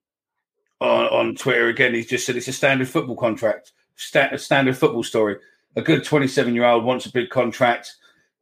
on, 0.80 1.06
on 1.06 1.34
Twitter 1.34 1.68
again, 1.68 1.94
he's 1.94 2.06
just 2.06 2.26
said 2.26 2.36
it's 2.36 2.48
a 2.48 2.52
standard 2.52 2.88
football 2.88 3.16
contract, 3.16 3.72
sta- 3.96 4.28
a 4.32 4.38
standard 4.38 4.76
football 4.76 5.02
story. 5.02 5.36
A 5.76 5.82
good 5.82 6.04
27 6.04 6.54
year 6.54 6.66
old 6.66 6.84
wants 6.84 7.06
a 7.06 7.12
big 7.12 7.30
contract 7.30 7.94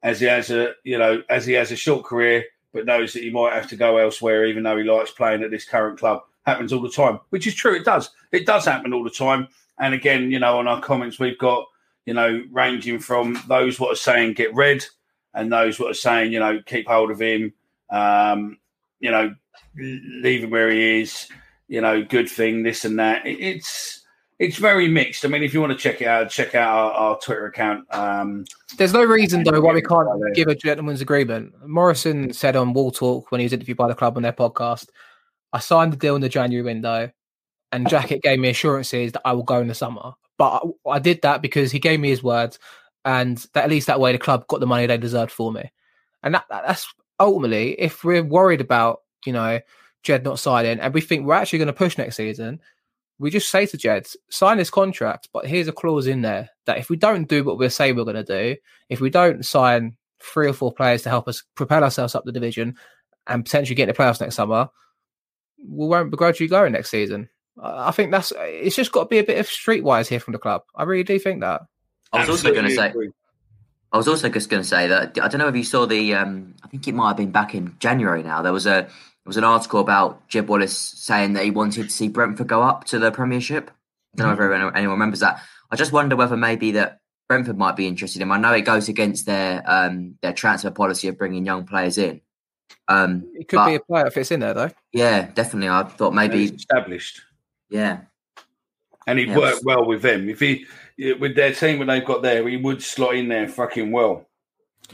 as 0.03 0.21
he 0.21 0.27
has 0.27 0.51
a, 0.51 0.73
you 0.85 0.99
know, 0.99 1.23
as 1.31 1.47
he 1.47 1.53
has 1.55 1.71
a 1.73 1.77
short 1.77 2.05
career, 2.05 2.45
but 2.73 2.87
knows 2.87 3.13
that 3.13 3.23
he 3.23 3.31
might 3.31 3.55
have 3.55 3.69
to 3.69 3.77
go 3.77 3.99
elsewhere, 3.99 4.45
even 4.47 4.63
though 4.63 4.77
he 4.77 4.85
likes 4.85 5.11
playing 5.13 5.43
at 5.43 5.51
this 5.51 5.65
current 5.65 5.99
club. 5.99 6.23
Happens 6.45 6.73
all 6.73 6.83
the 6.83 6.91
time, 6.91 7.21
which 7.31 7.47
is 7.47 7.55
true. 7.55 7.77
It 7.77 7.85
does. 7.85 8.11
It 8.33 8.47
does 8.47 8.65
happen 8.65 8.93
all 8.93 9.05
the 9.05 9.11
time. 9.11 9.47
And 9.79 9.95
again, 9.95 10.31
you 10.31 10.41
know, 10.41 10.59
on 10.59 10.67
our 10.67 10.81
comments, 10.81 11.19
we've 11.19 11.39
got, 11.39 11.67
you 12.07 12.15
know, 12.15 12.43
ranging 12.51 12.99
from 12.99 13.41
those 13.49 13.79
what 13.79 13.93
are 13.93 13.97
saying 13.97 14.35
get 14.35 14.55
red 14.55 14.85
and 15.35 15.53
those 15.53 15.79
what 15.79 15.91
are 15.91 15.95
saying, 15.95 16.33
you 16.33 16.41
know, 16.41 16.61
keep 16.67 16.87
hold 16.87 17.11
of 17.11 17.21
him, 17.21 17.53
um, 17.91 18.59
you 19.01 19.11
know, 19.11 19.35
leave 19.77 20.45
him 20.45 20.51
where 20.51 20.71
he 20.71 21.03
is, 21.03 21.29
you 21.69 21.81
know, 21.81 22.03
good 22.03 22.29
thing, 22.29 22.63
this 22.63 22.85
and 22.85 22.99
that. 22.99 23.27
It, 23.27 23.39
it's 23.41 24.03
it's 24.39 24.57
very 24.57 24.89
mixed. 24.89 25.25
I 25.25 25.29
mean, 25.29 25.45
if 25.45 25.55
you 25.55 25.61
want 25.61 25.73
to 25.73 25.79
check 25.79 26.03
it 26.03 26.09
out, 26.09 26.29
check 26.29 26.55
out 26.57 26.69
our, 26.69 26.91
our 26.93 27.19
Twitter 27.21 27.47
account. 27.47 27.87
Um, 27.95 28.45
There's 28.77 28.93
no 28.93 29.05
reason 29.05 29.45
though 29.45 29.61
why 29.61 29.73
we 29.73 29.83
can't 29.83 30.09
give 30.35 30.49
a 30.49 30.55
gentleman's 30.55 31.01
agreement. 31.01 31.55
Morrison 31.67 32.33
said 32.33 32.57
on 32.57 32.73
Wall 32.73 32.91
Talk 32.91 33.31
when 33.31 33.41
he 33.41 33.45
was 33.45 33.53
interviewed 33.53 33.77
by 33.77 33.89
the 33.89 33.95
club 33.95 34.17
on 34.17 34.25
their 34.25 34.33
podcast, 34.33 34.89
"I 35.53 35.61
signed 35.61 35.93
the 35.93 35.97
deal 35.97 36.17
in 36.17 36.23
the 36.23 36.29
January 36.29 36.65
window, 36.65 37.11
and 37.71 37.89
Jacket 37.89 38.23
gave 38.23 38.39
me 38.39 38.49
assurances 38.49 39.13
that 39.13 39.23
I 39.25 39.33
will 39.33 39.45
go 39.45 39.61
in 39.61 39.69
the 39.69 39.75
summer. 39.75 40.13
But 40.43 40.65
I, 40.89 40.91
I 40.95 40.99
did 40.99 41.23
that 41.23 41.41
because 41.41 41.71
he 41.71 41.79
gave 41.79 42.01
me 42.01 42.09
his 42.09 42.25
words, 42.25 42.59
and 43.05 43.39
that 43.55 43.63
at 43.63 43.71
least 43.71 43.87
that 43.87 44.01
way 44.01 44.11
the 44.11 44.19
club 44.19 44.49
got 44.49 44.59
the 44.59 44.67
money 44.67 44.87
they 44.87 44.99
deserved 44.99 45.31
for 45.31 45.53
me. 45.53 45.71
And 46.25 46.35
that, 46.35 46.47
that's 46.51 46.93
ultimately 47.21 47.81
if 47.81 48.03
we're 48.03 48.25
worried 48.25 48.61
about 48.61 49.03
you 49.25 49.33
know 49.33 49.61
Jed 50.03 50.25
not 50.25 50.41
signing, 50.41 50.81
and 50.81 50.93
we 50.93 51.01
think 51.01 51.25
we're 51.25 51.35
actually 51.35 51.61
going 51.61 51.69
to 51.69 51.73
push 51.73 51.97
next 51.97 52.17
season." 52.17 52.61
We 53.21 53.31
just 53.31 53.51
say 53.51 53.67
to 53.67 53.77
Jed, 53.77 54.09
sign 54.31 54.59
this 54.59 54.69
contract, 54.71 55.29
but 55.33 55.47
here's 55.47 55.69
a 55.69 55.73
clause 55.73 56.09
in 56.09 56.23
there 56.23 56.51
that 56.67 56.79
if 56.79 56.91
we 56.91 56.97
don't 56.97 57.29
do 57.29 57.45
what 57.45 57.57
we 57.57 57.69
say 57.69 57.93
we're 57.93 58.03
going 58.03 58.17
to 58.17 58.25
do, 58.25 58.57
if 58.89 59.01
we 59.01 59.11
don't 59.11 59.47
sign 59.47 59.97
three 60.21 60.49
or 60.49 60.53
four 60.53 60.73
players 60.73 61.03
to 61.03 61.09
help 61.09 61.29
us 61.29 61.45
propel 61.55 61.85
ourselves 61.85 62.17
up 62.17 62.25
the 62.25 62.33
division 62.33 62.75
and 63.29 63.45
potentially 63.45 63.77
get 63.77 63.89
in 63.89 63.95
the 63.95 64.03
playoffs 64.03 64.21
next 64.21 64.35
summer, 64.35 64.69
we 65.65 65.87
won't 65.87 66.11
begrudge 66.11 66.41
you 66.41 66.49
going 66.49 66.73
next 66.73 66.91
season. 66.91 67.29
I 67.61 67.89
I 67.89 67.91
think 67.91 68.11
that's 68.11 68.33
it's 68.37 68.77
just 68.77 68.93
got 68.93 69.05
to 69.05 69.09
be 69.09 69.19
a 69.19 69.25
bit 69.25 69.39
of 69.39 69.47
streetwise 69.47 70.09
here 70.09 70.21
from 70.21 70.33
the 70.33 70.39
club. 70.39 70.63
I 70.75 70.85
really 70.85 71.05
do 71.05 71.19
think 71.19 71.41
that. 71.41 71.63
I 72.13 72.21
was 72.21 72.29
also 72.29 72.53
going 72.53 72.67
to 72.67 72.75
say. 72.75 72.93
I 73.93 73.99
was 73.99 74.09
also 74.09 74.31
just 74.31 74.49
going 74.49 74.63
to 74.63 74.69
say 74.69 74.89
that 74.89 75.19
I 75.21 75.29
don't 75.29 75.39
know 75.39 75.49
if 75.49 75.57
you 75.57 75.65
saw 75.65 75.87
the. 75.87 76.15
Um, 76.15 76.55
I 76.63 76.69
think 76.69 76.89
it 76.89 76.95
might 76.95 77.09
have 77.09 77.17
been 77.17 77.31
back 77.31 77.55
in 77.55 77.77
January. 77.79 78.23
Now 78.23 78.43
there 78.43 78.53
was 78.53 78.67
a 78.67 78.71
there 78.71 78.89
was 79.27 79.37
an 79.37 79.45
article 79.45 79.81
about 79.81 80.27
Jed 80.29 80.49
Wallace 80.49 80.77
saying 80.77 81.35
that 81.35 81.45
he 81.45 81.51
wanted 81.51 81.85
to 81.85 81.91
see 81.91 82.09
Brentford 82.09 82.49
go 82.49 82.63
up 82.63 82.85
to 82.87 82.99
the 82.99 83.13
Premiership. 83.13 83.71
I 84.15 84.17
don't 84.17 84.27
know 84.29 84.45
if 84.45 84.53
anyone, 84.53 84.77
anyone 84.77 84.95
remembers 84.95 85.21
that. 85.21 85.43
I 85.71 85.77
just 85.77 85.93
wonder 85.93 86.17
whether 86.17 86.37
maybe 86.37 86.73
that 86.73 87.01
Brentford 87.29 87.57
might 87.57 87.77
be 87.77 87.87
interested 87.87 88.21
in. 88.21 88.31
I 88.31 88.39
know 88.39 88.53
it 88.53 88.63
goes 88.63 88.89
against 88.89 89.27
their 89.27 89.63
um, 89.67 90.17
their 90.23 90.33
transfer 90.33 90.71
policy 90.71 91.09
of 91.09 91.17
bringing 91.17 91.47
young 91.47 91.67
players 91.67 91.99
in. 91.99 92.21
Um, 92.89 93.31
It 93.35 93.49
could 93.49 93.57
but 93.57 93.67
be 93.69 93.75
a 93.77 93.81
player 93.81 94.05
that 94.05 94.13
fits 94.13 94.31
in 94.31 94.41
there 94.41 94.55
though. 94.55 94.71
yeah, 94.93 95.31
definitely. 95.33 95.69
I 95.69 95.85
thought 95.85 96.15
maybe 96.15 96.39
he's 96.39 96.53
established. 96.53 97.23
Yeah. 97.73 98.01
And 99.07 99.19
he'd 99.19 99.29
Yeah. 99.31 99.39
work 99.39 99.61
well 99.65 99.85
with 99.85 100.03
them. 100.03 100.29
If 100.29 100.39
he, 100.41 100.67
with 101.19 101.35
their 101.35 101.53
team 101.53 101.79
that 101.81 101.87
they've 101.87 102.05
got 102.05 102.23
there, 102.23 102.47
he 102.49 102.57
would 102.57 102.83
slot 102.83 103.17
in 103.17 103.29
there 103.29 103.49
fucking 103.49 103.91
well. 103.91 104.29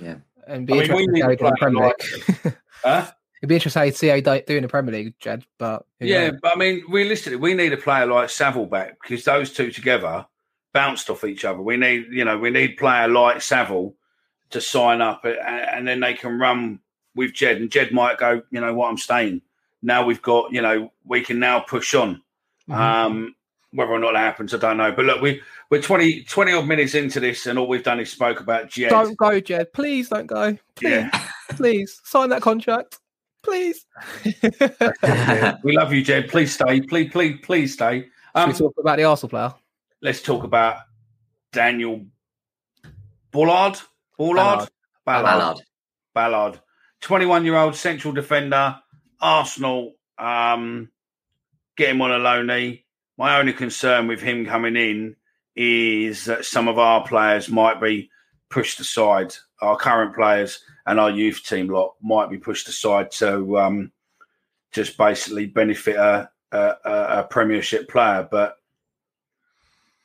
Yeah. 0.00 0.16
And 0.46 0.66
be 0.66 0.72
I 0.72 0.76
mean, 0.76 0.92
we 0.96 1.02
interesting 1.02 1.12
need 1.12 1.20
to 1.20 1.24
how 1.24 1.30
he 1.30 1.36
to 1.36 1.44
in 1.44 1.50
the 1.50 1.56
play 1.56 1.60
Premier 1.60 1.86
like- 1.86 2.44
League. 2.44 2.56
Huh? 2.84 3.10
It'd 3.42 3.48
be 3.48 3.54
interesting 3.56 3.80
how 3.80 3.84
you 3.84 3.92
see 3.92 4.06
how 4.08 4.14
he 4.16 4.20
do 4.22 4.40
do 4.46 4.56
in 4.56 4.62
the 4.62 4.68
Premier 4.68 4.92
League, 4.94 5.14
Jed. 5.18 5.44
But 5.58 5.84
Yeah, 6.00 6.30
knows? 6.30 6.40
but 6.42 6.56
I 6.56 6.58
mean, 6.58 6.84
realistically, 6.88 7.36
we 7.36 7.54
need 7.54 7.72
a 7.72 7.76
player 7.76 8.06
like 8.06 8.30
Saville 8.30 8.66
back 8.66 8.98
because 9.02 9.24
those 9.24 9.52
two 9.52 9.70
together 9.70 10.26
bounced 10.72 11.10
off 11.10 11.24
each 11.24 11.44
other. 11.44 11.60
We 11.60 11.76
need, 11.76 12.06
you 12.10 12.24
know, 12.24 12.38
we 12.38 12.50
need 12.50 12.76
player 12.76 13.08
like 13.08 13.42
Saville 13.42 13.94
to 14.50 14.60
sign 14.60 15.00
up, 15.02 15.24
and, 15.24 15.36
and 15.38 15.86
then 15.88 16.00
they 16.00 16.14
can 16.14 16.38
run 16.38 16.80
with 17.14 17.32
Jed, 17.32 17.58
and 17.58 17.70
Jed 17.70 17.92
might 17.92 18.16
go, 18.18 18.42
you 18.50 18.60
know 18.60 18.72
what, 18.74 18.88
I'm 18.88 18.96
staying. 18.96 19.42
Now 19.82 20.04
we've 20.04 20.22
got, 20.22 20.52
you 20.52 20.62
know, 20.62 20.92
we 21.04 21.20
can 21.22 21.38
now 21.38 21.60
push 21.60 21.94
on. 21.94 22.22
Mhm. 22.68 22.74
Um, 22.76 23.35
whether 23.72 23.92
or 23.92 23.98
not 23.98 24.12
that 24.12 24.20
happens, 24.20 24.54
I 24.54 24.59
don't 24.59 24.76
know. 24.78 24.92
But 24.92 25.04
look, 25.04 25.20
we 25.20 25.42
we're 25.70 25.83
20, 25.83 26.24
20 26.24 26.52
odd 26.52 26.66
minutes 26.66 26.94
into 26.94 27.20
this, 27.20 27.46
and 27.46 27.59
all 27.59 27.68
we've 27.68 27.83
done 27.83 28.00
is 28.00 28.11
spoke 28.11 28.40
about 28.40 28.70
Jed. 28.70 28.90
Don't 28.90 29.16
go, 29.16 29.40
Jed. 29.40 29.72
Please 29.72 30.09
don't 30.09 30.26
go. 30.26 30.57
Please, 30.74 30.90
Yeah. 30.90 31.24
please 31.50 32.00
sign 32.04 32.31
that 32.31 32.42
contract. 32.42 32.98
Please. 33.42 33.87
we 35.62 35.76
love 35.76 35.92
you, 35.92 36.02
Jed. 36.02 36.28
Please 36.28 36.52
stay. 36.54 36.81
Please, 36.81 37.11
please, 37.12 37.38
please 37.42 37.74
stay. 37.74 38.00
Should 38.02 38.11
Um, 38.35 38.48
we 38.50 38.54
talk 38.57 38.74
about 38.78 38.96
the 38.96 39.04
Arsenal 39.04 39.31
player? 39.31 39.54
let's 40.00 40.22
talk 40.22 40.44
about 40.44 40.76
Daniel 41.52 42.04
Bullard. 43.33 43.78
Bullard? 44.16 44.68
Ballard. 45.04 45.28
Ballard. 45.38 45.61
Ballard. 46.14 46.61
21 47.00 47.44
year 47.44 47.57
old 47.57 47.74
central 47.76 48.12
defender, 48.12 48.78
Arsenal. 49.20 49.94
Um, 50.18 50.90
get 51.78 51.90
him 51.90 52.02
on 52.02 52.10
a 52.10 52.18
loanee. 52.18 52.82
My 53.16 53.38
only 53.38 53.52
concern 53.52 54.08
with 54.08 54.20
him 54.20 54.44
coming 54.44 54.76
in 54.76 55.16
is 55.56 56.26
that 56.26 56.44
some 56.44 56.68
of 56.68 56.78
our 56.78 57.06
players 57.06 57.48
might 57.48 57.80
be 57.80 58.10
pushed 58.50 58.80
aside. 58.80 59.34
Our 59.62 59.76
current 59.76 60.14
players 60.14 60.60
and 60.86 61.00
our 61.00 61.10
youth 61.10 61.42
team 61.44 61.68
lot 61.68 61.94
might 62.02 62.30
be 62.30 62.38
pushed 62.38 62.68
aside 62.68 63.10
to 63.12 63.58
um, 63.58 63.92
just 64.72 64.98
basically 64.98 65.46
benefit 65.46 65.96
a, 65.96 66.30
a, 66.52 66.58
a 66.84 66.92
a 67.20 67.26
Premiership 67.30 67.88
player. 67.88 68.28
But 68.30 68.56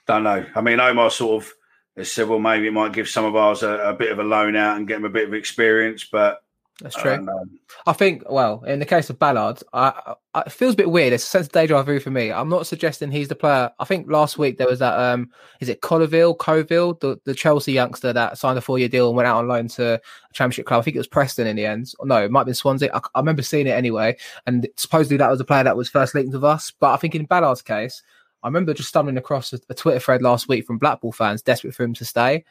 don't 0.08 0.24
know. 0.24 0.46
I 0.56 0.62
mean, 0.62 0.80
Omar 0.80 1.10
sort 1.10 1.44
of 1.44 1.54
has 1.98 2.12
said, 2.12 2.28
well, 2.28 2.40
maybe 2.40 2.68
it 2.68 2.74
might 2.74 2.94
give 2.94 3.08
some 3.08 3.26
of 3.26 3.36
ours 3.36 3.64
a, 3.64 3.70
a 3.70 3.94
bit 3.94 4.12
of 4.12 4.20
a 4.20 4.24
loan 4.24 4.56
out 4.56 4.78
and 4.78 4.88
get 4.88 4.96
them 4.96 5.06
a 5.06 5.10
bit 5.10 5.28
of 5.28 5.34
experience. 5.34 6.04
But 6.04 6.43
That's 6.82 6.96
true. 6.96 7.18
don't. 7.18 7.60
I 7.86 7.94
think, 7.94 8.24
well, 8.30 8.64
in 8.64 8.80
the 8.80 8.86
case 8.86 9.10
of 9.10 9.20
Ballard, 9.20 9.62
I, 9.74 10.16
I, 10.34 10.42
it 10.42 10.52
feels 10.52 10.74
a 10.74 10.78
bit 10.78 10.90
weird. 10.90 11.14
It's 11.14 11.24
a 11.24 11.28
sense 11.28 11.46
of 11.46 11.52
deja 11.52 11.84
vu 11.84 12.00
for 12.00 12.10
me. 12.10 12.32
I'm 12.32 12.50
not 12.50 12.66
suggesting 12.66 13.12
he's 13.12 13.28
the 13.28 13.36
player. 13.36 13.72
I 13.80 13.86
think 13.86 14.10
last 14.10 14.40
week 14.40 14.58
there 14.58 14.68
was 14.68 14.80
that, 14.80 14.98
um, 14.98 15.30
is 15.60 15.70
it 15.70 15.82
Colville, 15.82 16.34
Coville, 16.34 16.96
the, 16.96 17.20
the 17.26 17.36
Chelsea 17.36 17.74
youngster 17.74 18.12
that 18.12 18.38
signed 18.40 18.58
a 18.58 18.62
four 18.62 18.80
year 18.80 18.90
deal 18.90 19.08
and 19.08 19.16
went 19.16 19.28
out 19.28 19.38
on 19.38 19.48
loan 19.48 19.68
to 19.70 19.94
a 19.96 20.34
Championship 20.34 20.66
club. 20.66 20.80
I 20.80 20.84
think 20.84 20.96
it 20.96 21.00
was 21.00 21.08
Preston 21.08 21.48
in 21.48 21.56
the 21.56 21.66
end. 21.66 21.94
No, 22.04 22.24
it 22.24 22.32
might 22.32 22.42
have 22.42 22.48
been 22.48 22.56
Swansea. 22.56 22.90
I, 22.94 23.00
I 23.14 23.20
remember 23.20 23.44
seeing 23.44 23.68
it 23.68 23.72
anyway. 23.72 24.18
And 24.48 24.68
supposedly 24.76 25.18
that 25.18 25.30
was 25.30 25.40
a 25.40 25.46
player 25.46 25.64
that 25.64 25.78
was 25.78 25.90
first 25.90 26.16
linked 26.16 26.34
with 26.34 26.44
us. 26.44 26.72
But 26.72 26.94
I 26.94 26.98
think 26.98 27.14
in 27.14 27.26
Ballard's 27.26 27.62
case, 27.62 28.02
I 28.42 28.48
remember 28.48 28.74
just 28.74 28.90
stumbling 28.90 29.18
across 29.18 29.54
a, 29.54 29.60
a 29.70 29.76
Twitter 29.76 30.00
thread 30.00 30.24
last 30.24 30.48
week 30.48 30.66
from 30.66 30.80
Blackpool 30.80 31.12
fans 31.12 31.44
desperate 31.44 31.76
for 31.76 31.84
him 31.84 31.94
to 31.94 32.06
stay. 32.06 32.44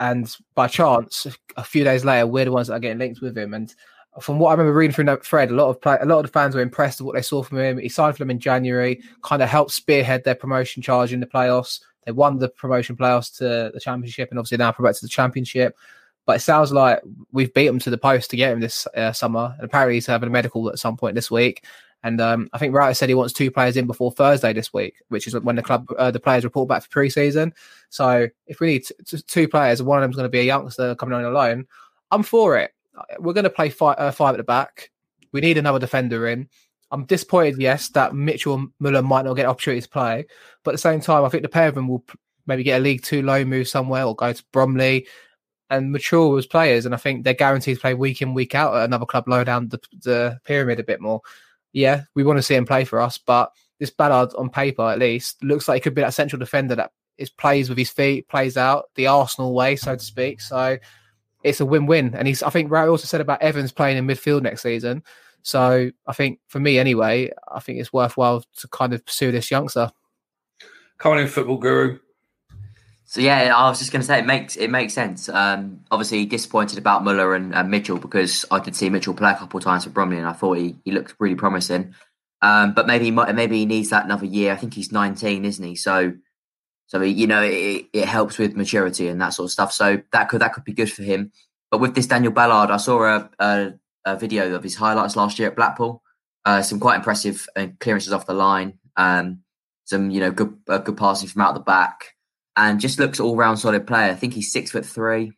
And 0.00 0.34
by 0.54 0.68
chance, 0.68 1.26
a 1.56 1.64
few 1.64 1.84
days 1.84 2.04
later, 2.04 2.26
we're 2.26 2.44
the 2.44 2.52
ones 2.52 2.68
that 2.68 2.74
are 2.74 2.80
getting 2.80 2.98
linked 2.98 3.20
with 3.20 3.36
him. 3.36 3.54
And 3.54 3.74
from 4.20 4.38
what 4.38 4.50
I 4.50 4.52
remember 4.52 4.72
reading 4.72 4.94
through 4.94 5.04
that 5.04 5.24
thread, 5.24 5.50
a 5.50 5.54
lot 5.54 5.68
of 5.68 5.80
play, 5.80 5.98
a 6.00 6.06
lot 6.06 6.18
of 6.18 6.26
the 6.26 6.32
fans 6.32 6.54
were 6.54 6.60
impressed 6.60 7.00
with 7.00 7.06
what 7.06 7.14
they 7.14 7.22
saw 7.22 7.42
from 7.42 7.58
him. 7.58 7.78
He 7.78 7.88
signed 7.88 8.14
for 8.14 8.20
them 8.20 8.30
in 8.30 8.38
January, 8.38 9.02
kind 9.22 9.42
of 9.42 9.48
helped 9.48 9.72
spearhead 9.72 10.24
their 10.24 10.34
promotion 10.34 10.82
charge 10.82 11.12
in 11.12 11.20
the 11.20 11.26
playoffs. 11.26 11.80
They 12.06 12.12
won 12.12 12.38
the 12.38 12.48
promotion 12.48 12.96
playoffs 12.96 13.36
to 13.38 13.70
the 13.72 13.80
championship, 13.80 14.30
and 14.30 14.38
obviously 14.38 14.58
now 14.58 14.72
promoted 14.72 15.00
to 15.00 15.04
the 15.06 15.10
championship. 15.10 15.76
But 16.26 16.36
it 16.36 16.40
sounds 16.40 16.72
like 16.72 17.00
we've 17.32 17.52
beat 17.54 17.66
him 17.66 17.78
to 17.80 17.90
the 17.90 17.98
post 17.98 18.30
to 18.30 18.36
get 18.36 18.52
him 18.52 18.60
this 18.60 18.86
uh, 18.94 19.12
summer. 19.12 19.54
And 19.56 19.64
apparently 19.64 19.94
he's 19.94 20.06
having 20.06 20.28
a 20.28 20.32
medical 20.32 20.68
at 20.68 20.78
some 20.78 20.96
point 20.96 21.14
this 21.14 21.30
week. 21.30 21.64
And 22.04 22.20
um, 22.20 22.48
I 22.52 22.58
think 22.58 22.74
Wright 22.74 22.96
said 22.96 23.08
he 23.08 23.14
wants 23.14 23.32
two 23.32 23.50
players 23.50 23.76
in 23.76 23.86
before 23.86 24.12
Thursday 24.12 24.52
this 24.52 24.72
week, 24.72 25.02
which 25.08 25.26
is 25.26 25.34
when 25.34 25.56
the 25.56 25.62
club 25.62 25.88
uh, 25.98 26.10
the 26.10 26.20
players 26.20 26.44
report 26.44 26.68
back 26.68 26.82
for 26.82 26.88
pre-season. 26.90 27.52
So 27.88 28.28
if 28.46 28.60
we 28.60 28.68
need 28.68 28.84
t- 28.84 28.94
t- 29.04 29.22
two 29.26 29.48
players, 29.48 29.82
one 29.82 29.98
of 29.98 30.02
them's 30.02 30.16
going 30.16 30.24
to 30.24 30.30
be 30.30 30.40
a 30.40 30.44
youngster 30.44 30.94
coming 30.94 31.14
on 31.14 31.24
alone, 31.24 31.66
I'm 32.10 32.22
for 32.22 32.56
it. 32.56 32.72
We're 33.18 33.32
going 33.32 33.44
to 33.44 33.50
play 33.50 33.70
five, 33.70 33.96
uh, 33.98 34.10
five 34.12 34.34
at 34.34 34.38
the 34.38 34.44
back. 34.44 34.90
We 35.32 35.40
need 35.40 35.58
another 35.58 35.78
defender 35.78 36.28
in. 36.28 36.48
I'm 36.90 37.04
disappointed, 37.04 37.60
yes, 37.60 37.88
that 37.90 38.14
Mitchell 38.14 38.66
Muller 38.78 39.02
might 39.02 39.24
not 39.24 39.34
get 39.34 39.46
opportunity 39.46 39.82
to 39.82 39.88
play, 39.88 40.24
but 40.64 40.70
at 40.70 40.74
the 40.74 40.78
same 40.78 41.00
time, 41.00 41.24
I 41.24 41.28
think 41.28 41.42
the 41.42 41.48
pair 41.48 41.68
of 41.68 41.74
them 41.74 41.88
will 41.88 42.04
maybe 42.46 42.62
get 42.62 42.80
a 42.80 42.82
League 42.82 43.02
Two 43.02 43.22
loan 43.22 43.48
move 43.48 43.68
somewhere 43.68 44.04
or 44.04 44.16
go 44.16 44.32
to 44.32 44.44
Bromley 44.52 45.06
and 45.68 45.92
mature 45.92 46.38
as 46.38 46.46
players. 46.46 46.86
And 46.86 46.94
I 46.94 46.98
think 46.98 47.24
they're 47.24 47.34
guaranteed 47.34 47.76
to 47.76 47.80
play 47.80 47.94
week 47.94 48.22
in, 48.22 48.32
week 48.34 48.54
out 48.54 48.74
at 48.74 48.84
another 48.84 49.04
club 49.04 49.28
low 49.28 49.44
down 49.44 49.68
the, 49.68 49.80
the 50.02 50.38
pyramid 50.44 50.80
a 50.80 50.84
bit 50.84 51.00
more. 51.00 51.20
Yeah, 51.72 52.02
we 52.14 52.24
want 52.24 52.38
to 52.38 52.42
see 52.42 52.54
him 52.54 52.66
play 52.66 52.84
for 52.84 53.00
us, 53.00 53.18
but 53.18 53.50
this 53.78 53.90
Ballard 53.90 54.30
on 54.36 54.50
paper 54.50 54.82
at 54.82 54.98
least 54.98 55.42
looks 55.42 55.68
like 55.68 55.76
he 55.76 55.80
could 55.80 55.94
be 55.94 56.02
that 56.02 56.14
central 56.14 56.40
defender 56.40 56.74
that 56.74 56.90
is 57.16 57.30
plays 57.30 57.68
with 57.68 57.78
his 57.78 57.90
feet, 57.90 58.28
plays 58.28 58.56
out 58.56 58.86
the 58.94 59.06
Arsenal 59.06 59.54
way, 59.54 59.76
so 59.76 59.94
to 59.94 60.04
speak. 60.04 60.40
So 60.40 60.78
it's 61.44 61.60
a 61.60 61.66
win-win. 61.66 62.14
And 62.14 62.26
he's 62.26 62.42
I 62.42 62.50
think 62.50 62.70
Ray 62.70 62.86
also 62.86 63.06
said 63.06 63.20
about 63.20 63.42
Evans 63.42 63.72
playing 63.72 63.98
in 63.98 64.06
midfield 64.06 64.42
next 64.42 64.62
season. 64.62 65.02
So 65.42 65.90
I 66.06 66.12
think 66.12 66.40
for 66.48 66.60
me 66.60 66.78
anyway, 66.78 67.30
I 67.52 67.60
think 67.60 67.78
it's 67.78 67.92
worthwhile 67.92 68.44
to 68.58 68.68
kind 68.68 68.92
of 68.92 69.04
pursue 69.04 69.32
this 69.32 69.50
youngster. 69.50 69.90
Coming 70.98 71.20
in, 71.20 71.28
football 71.28 71.58
guru. 71.58 71.98
So 73.10 73.22
yeah, 73.22 73.56
I 73.56 73.70
was 73.70 73.78
just 73.78 73.90
going 73.90 74.02
to 74.02 74.06
say 74.06 74.18
it 74.18 74.26
makes 74.26 74.56
it 74.56 74.68
makes 74.68 74.92
sense. 74.92 75.30
Um, 75.30 75.80
obviously 75.90 76.26
disappointed 76.26 76.76
about 76.76 77.04
Muller 77.04 77.34
and, 77.34 77.54
and 77.54 77.70
Mitchell 77.70 77.96
because 77.96 78.44
I 78.50 78.60
did 78.60 78.76
see 78.76 78.90
Mitchell 78.90 79.14
play 79.14 79.30
a 79.30 79.34
couple 79.34 79.56
of 79.56 79.64
times 79.64 79.84
for 79.84 79.90
Bromley 79.90 80.18
and 80.18 80.26
I 80.26 80.34
thought 80.34 80.58
he, 80.58 80.76
he 80.84 80.92
looked 80.92 81.14
really 81.18 81.34
promising. 81.34 81.94
Um, 82.42 82.74
but 82.74 82.86
maybe 82.86 83.06
he 83.06 83.10
maybe 83.10 83.60
he 83.60 83.64
needs 83.64 83.88
that 83.88 84.04
another 84.04 84.26
year. 84.26 84.52
I 84.52 84.56
think 84.56 84.74
he's 84.74 84.92
19, 84.92 85.46
isn't 85.46 85.64
he? 85.64 85.74
So 85.74 86.12
so 86.86 87.00
you 87.00 87.26
know 87.26 87.42
it, 87.42 87.86
it 87.94 88.04
helps 88.04 88.36
with 88.36 88.54
maturity 88.54 89.08
and 89.08 89.22
that 89.22 89.30
sort 89.30 89.46
of 89.46 89.52
stuff. 89.52 89.72
So 89.72 90.02
that 90.12 90.28
could 90.28 90.42
that 90.42 90.52
could 90.52 90.64
be 90.64 90.74
good 90.74 90.92
for 90.92 91.02
him. 91.02 91.32
But 91.70 91.80
with 91.80 91.94
this 91.94 92.06
Daniel 92.06 92.32
Ballard, 92.32 92.70
I 92.70 92.76
saw 92.76 93.04
a, 93.04 93.30
a, 93.38 93.72
a 94.04 94.16
video 94.18 94.54
of 94.54 94.62
his 94.62 94.76
highlights 94.76 95.16
last 95.16 95.38
year 95.38 95.48
at 95.48 95.56
Blackpool. 95.56 96.02
Uh, 96.44 96.60
some 96.60 96.78
quite 96.78 96.96
impressive 96.96 97.46
uh, 97.56 97.68
clearances 97.80 98.12
off 98.12 98.26
the 98.26 98.34
line. 98.34 98.78
Um, 98.96 99.44
some 99.86 100.10
you 100.10 100.20
know 100.20 100.30
good 100.30 100.58
uh, 100.68 100.76
good 100.76 100.98
passing 100.98 101.30
from 101.30 101.40
out 101.40 101.54
the 101.54 101.60
back 101.60 102.14
and 102.58 102.80
just 102.80 102.98
looks 102.98 103.20
all 103.20 103.36
round 103.36 103.58
solid 103.58 103.86
player. 103.86 104.10
I 104.10 104.14
think 104.14 104.34
he's 104.34 104.52
six 104.52 104.72
foot 104.72 104.84
three, 104.84 105.32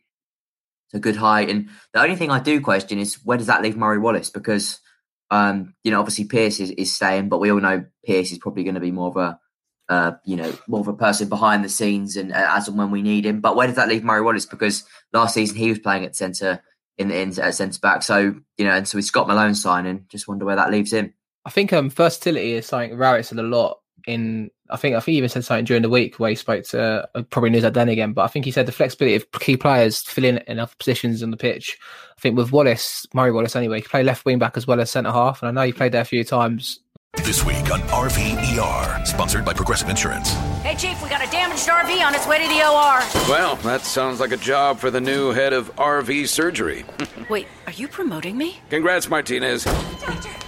so 0.88 0.98
good 0.98 1.16
height. 1.16 1.50
And 1.50 1.68
the 1.92 2.00
only 2.00 2.16
thing 2.16 2.30
I 2.30 2.40
do 2.40 2.60
question 2.60 2.98
is 2.98 3.16
where 3.24 3.38
does 3.38 3.46
that 3.48 3.62
leave 3.62 3.76
Murray 3.76 3.98
Wallace? 3.98 4.30
Because 4.30 4.80
um, 5.30 5.74
you 5.84 5.90
know, 5.90 6.00
obviously 6.00 6.24
Pearce 6.24 6.58
is, 6.58 6.70
is 6.72 6.92
staying, 6.92 7.28
but 7.28 7.38
we 7.38 7.52
all 7.52 7.60
know 7.60 7.84
Pearce 8.04 8.32
is 8.32 8.38
probably 8.38 8.64
going 8.64 8.74
to 8.74 8.80
be 8.80 8.90
more 8.90 9.08
of 9.08 9.16
a 9.16 9.38
uh, 9.88 10.12
you 10.24 10.36
know 10.36 10.52
more 10.66 10.80
of 10.80 10.88
a 10.88 10.94
person 10.94 11.28
behind 11.28 11.64
the 11.64 11.68
scenes 11.68 12.16
and 12.16 12.32
uh, 12.32 12.46
as 12.56 12.68
and 12.68 12.78
when 12.78 12.90
we 12.90 13.02
need 13.02 13.26
him. 13.26 13.40
But 13.40 13.54
where 13.54 13.66
does 13.66 13.76
that 13.76 13.88
leave 13.88 14.02
Murray 14.02 14.22
Wallace? 14.22 14.46
Because 14.46 14.84
last 15.12 15.34
season 15.34 15.56
he 15.56 15.68
was 15.68 15.78
playing 15.78 16.04
at 16.04 16.16
centre 16.16 16.62
in 16.96 17.08
the 17.08 17.20
in 17.20 17.38
at 17.38 17.54
centre 17.54 17.80
back. 17.80 18.02
So 18.02 18.34
you 18.56 18.64
know, 18.64 18.72
and 18.72 18.88
so 18.88 18.96
with 18.96 19.04
Scott 19.04 19.28
Malone 19.28 19.54
signing, 19.54 20.06
just 20.08 20.26
wonder 20.26 20.46
where 20.46 20.56
that 20.56 20.70
leaves 20.70 20.92
him. 20.92 21.12
I 21.44 21.50
think 21.50 21.72
um 21.72 21.90
versatility 21.90 22.54
is 22.54 22.66
something 22.66 22.96
Rowett 22.96 23.26
said 23.26 23.38
a 23.38 23.42
lot 23.42 23.78
in 24.06 24.50
I 24.70 24.76
think 24.76 24.96
I 24.96 25.00
think 25.00 25.12
he 25.12 25.18
even 25.18 25.28
said 25.28 25.44
something 25.44 25.64
during 25.64 25.82
the 25.82 25.88
week 25.88 26.18
where 26.18 26.30
he 26.30 26.36
spoke 26.36 26.64
to 26.66 27.08
uh, 27.14 27.22
probably 27.30 27.50
News 27.50 27.64
at 27.64 27.72
Den 27.72 27.88
again, 27.88 28.12
but 28.12 28.22
I 28.22 28.28
think 28.28 28.44
he 28.44 28.50
said 28.50 28.66
the 28.66 28.72
flexibility 28.72 29.16
of 29.16 29.30
key 29.32 29.56
players 29.56 30.02
filling 30.02 30.36
fill 30.36 30.48
in 30.48 30.58
in 30.58 30.66
positions 30.78 31.22
on 31.22 31.30
the 31.30 31.36
pitch. 31.36 31.78
I 32.16 32.20
think 32.20 32.36
with 32.36 32.52
Wallace, 32.52 33.06
Murray 33.14 33.32
Wallace 33.32 33.56
anyway, 33.56 33.80
he 33.80 33.86
played 33.86 34.06
left 34.06 34.24
wing 34.24 34.38
back 34.38 34.56
as 34.56 34.66
well 34.66 34.80
as 34.80 34.90
centre 34.90 35.12
half, 35.12 35.42
and 35.42 35.48
I 35.48 35.52
know 35.52 35.66
he 35.66 35.72
played 35.72 35.92
there 35.92 36.02
a 36.02 36.04
few 36.04 36.24
times. 36.24 36.80
This 37.16 37.44
week 37.44 37.72
on 37.72 37.80
RVER, 37.80 39.06
sponsored 39.06 39.44
by 39.44 39.52
Progressive 39.52 39.88
Insurance. 39.88 40.30
Hey, 40.62 40.76
Chief, 40.76 41.02
we 41.02 41.08
got 41.08 41.26
a 41.26 41.30
damaged 41.30 41.66
RV 41.66 42.06
on 42.06 42.14
its 42.14 42.26
way 42.26 42.38
to 42.40 42.48
the 42.48 42.60
OR. 42.60 43.28
Well, 43.28 43.56
that 43.56 43.80
sounds 43.82 44.20
like 44.20 44.30
a 44.30 44.36
job 44.36 44.78
for 44.78 44.92
the 44.92 45.00
new 45.00 45.30
head 45.30 45.52
of 45.52 45.74
RV 45.74 46.28
surgery. 46.28 46.84
Wait, 47.28 47.48
are 47.66 47.72
you 47.72 47.88
promoting 47.88 48.38
me? 48.38 48.58
Congrats, 48.70 49.08
Martinez. 49.08 49.64
That 49.64 50.39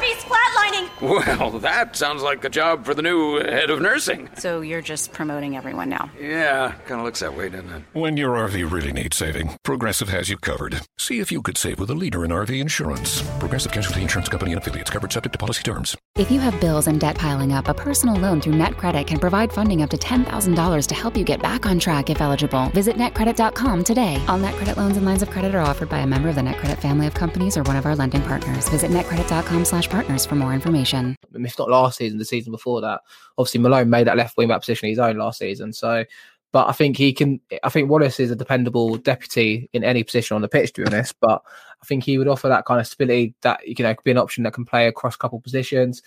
RV's 0.00 0.24
flatlining! 0.24 0.88
Well, 1.02 1.50
that 1.58 1.94
sounds 1.94 2.22
like 2.22 2.42
a 2.44 2.48
job 2.48 2.86
for 2.86 2.94
the 2.94 3.02
new 3.02 3.36
head 3.36 3.68
of 3.68 3.82
nursing. 3.82 4.30
So 4.36 4.62
you're 4.62 4.80
just 4.80 5.12
promoting 5.12 5.56
everyone 5.58 5.90
now. 5.90 6.10
Yeah, 6.18 6.72
kind 6.86 7.00
of 7.00 7.04
looks 7.04 7.20
that 7.20 7.36
way, 7.36 7.50
doesn't 7.50 7.70
it? 7.70 7.82
When 7.92 8.16
your 8.16 8.34
RV 8.34 8.70
really 8.70 8.92
needs 8.92 9.16
saving, 9.16 9.56
Progressive 9.62 10.08
has 10.08 10.30
you 10.30 10.38
covered. 10.38 10.80
See 10.98 11.20
if 11.20 11.30
you 11.30 11.42
could 11.42 11.58
save 11.58 11.78
with 11.78 11.90
a 11.90 11.94
leader 11.94 12.24
in 12.24 12.30
RV 12.30 12.58
insurance. 12.60 13.22
Progressive 13.38 13.72
Casualty 13.72 14.00
Insurance 14.02 14.28
Company 14.30 14.52
and 14.52 14.60
affiliates 14.62 14.90
covered 14.90 15.12
subject 15.12 15.34
to 15.34 15.38
policy 15.38 15.62
terms. 15.62 15.96
If 16.16 16.30
you 16.30 16.40
have 16.40 16.58
bills 16.60 16.86
and 16.86 16.98
debt 16.98 17.16
piling 17.18 17.52
up, 17.52 17.68
a 17.68 17.74
personal 17.74 18.16
loan 18.16 18.40
through 18.40 18.54
NetCredit 18.54 19.06
can 19.06 19.18
provide 19.18 19.52
funding 19.52 19.82
up 19.82 19.90
to 19.90 19.98
$10,000 19.98 20.86
to 20.86 20.94
help 20.94 21.16
you 21.16 21.24
get 21.24 21.42
back 21.42 21.66
on 21.66 21.78
track 21.78 22.08
if 22.08 22.20
eligible. 22.22 22.70
Visit 22.70 22.96
netcredit.com 22.96 23.84
today. 23.84 24.22
All 24.28 24.38
NetCredit 24.38 24.76
loans 24.76 24.96
and 24.96 25.04
lines 25.04 25.22
of 25.22 25.30
credit 25.30 25.54
are 25.54 25.60
offered 25.60 25.88
by 25.90 25.98
a 25.98 26.06
member 26.06 26.28
of 26.30 26.36
the 26.36 26.40
NetCredit 26.42 26.78
family 26.78 27.06
of 27.06 27.12
companies 27.14 27.56
or 27.56 27.62
one 27.64 27.76
of 27.76 27.84
our 27.86 27.96
lending 27.96 28.22
partners. 28.22 28.68
Visit 28.70 28.90
netcredit.com 28.90 29.64
slash 29.64 29.89
partners 29.90 30.24
for 30.24 30.36
more 30.36 30.54
information. 30.54 31.16
If 31.34 31.58
not 31.58 31.68
last 31.68 31.98
season, 31.98 32.18
the 32.18 32.24
season 32.24 32.52
before 32.52 32.80
that. 32.80 33.00
Obviously, 33.36 33.60
Malone 33.60 33.90
made 33.90 34.06
that 34.06 34.16
left 34.16 34.36
wing 34.36 34.48
back 34.48 34.60
position 34.60 34.88
his 34.88 35.00
own 35.00 35.18
last 35.18 35.40
season. 35.40 35.72
So, 35.72 36.04
but 36.52 36.68
I 36.68 36.72
think 36.72 36.96
he 36.96 37.12
can. 37.12 37.40
I 37.62 37.68
think 37.68 37.90
Wallace 37.90 38.20
is 38.20 38.30
a 38.30 38.36
dependable 38.36 38.96
deputy 38.96 39.68
in 39.72 39.82
any 39.84 40.04
position 40.04 40.36
on 40.36 40.42
the 40.42 40.48
pitch, 40.48 40.72
to 40.74 40.82
be 40.82 40.86
honest. 40.86 41.16
But 41.20 41.42
I 41.82 41.86
think 41.86 42.04
he 42.04 42.18
would 42.18 42.28
offer 42.28 42.48
that 42.48 42.64
kind 42.64 42.80
of 42.80 42.86
stability 42.86 43.34
that 43.42 43.66
you 43.66 43.74
know 43.82 43.94
could 43.94 44.04
be 44.04 44.12
an 44.12 44.18
option 44.18 44.44
that 44.44 44.54
can 44.54 44.64
play 44.64 44.86
across 44.86 45.16
a 45.16 45.18
couple 45.18 45.40
positions. 45.40 46.02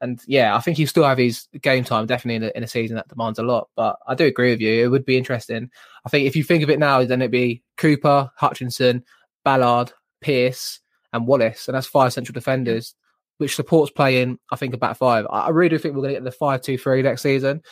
And 0.00 0.20
yeah, 0.26 0.56
I 0.56 0.60
think 0.60 0.76
he 0.76 0.86
still 0.86 1.04
have 1.04 1.18
his 1.18 1.48
game 1.60 1.82
time 1.82 2.06
definitely 2.06 2.36
in 2.36 2.42
a, 2.44 2.56
in 2.56 2.62
a 2.62 2.68
season 2.68 2.96
that 2.96 3.08
demands 3.08 3.38
a 3.38 3.42
lot. 3.42 3.68
But 3.74 3.96
I 4.06 4.14
do 4.14 4.26
agree 4.26 4.50
with 4.50 4.60
you; 4.60 4.84
it 4.84 4.88
would 4.88 5.04
be 5.04 5.18
interesting. 5.18 5.70
I 6.06 6.08
think 6.08 6.26
if 6.26 6.36
you 6.36 6.44
think 6.44 6.62
of 6.62 6.70
it 6.70 6.78
now, 6.78 7.04
then 7.04 7.20
it'd 7.20 7.32
be 7.32 7.62
Cooper, 7.78 8.30
Hutchinson, 8.36 9.04
Ballard, 9.44 9.92
Pearce, 10.20 10.80
and 11.12 11.26
Wallace, 11.26 11.66
and 11.66 11.74
that's 11.74 11.86
five 11.86 12.12
central 12.12 12.34
defenders. 12.34 12.94
Which 13.38 13.56
supports 13.56 13.90
playing, 13.90 14.38
I 14.52 14.56
think, 14.56 14.74
a 14.74 14.78
back 14.78 14.96
five. 14.96 15.26
I 15.30 15.50
really 15.50 15.70
do 15.70 15.78
think 15.78 15.94
we're 15.94 16.02
going 16.02 16.14
to 16.14 16.20
get 16.20 16.24
the 16.24 16.32
five 16.32 16.62
two 16.62 16.78
three 16.78 17.02
next 17.02 17.22
season. 17.22 17.62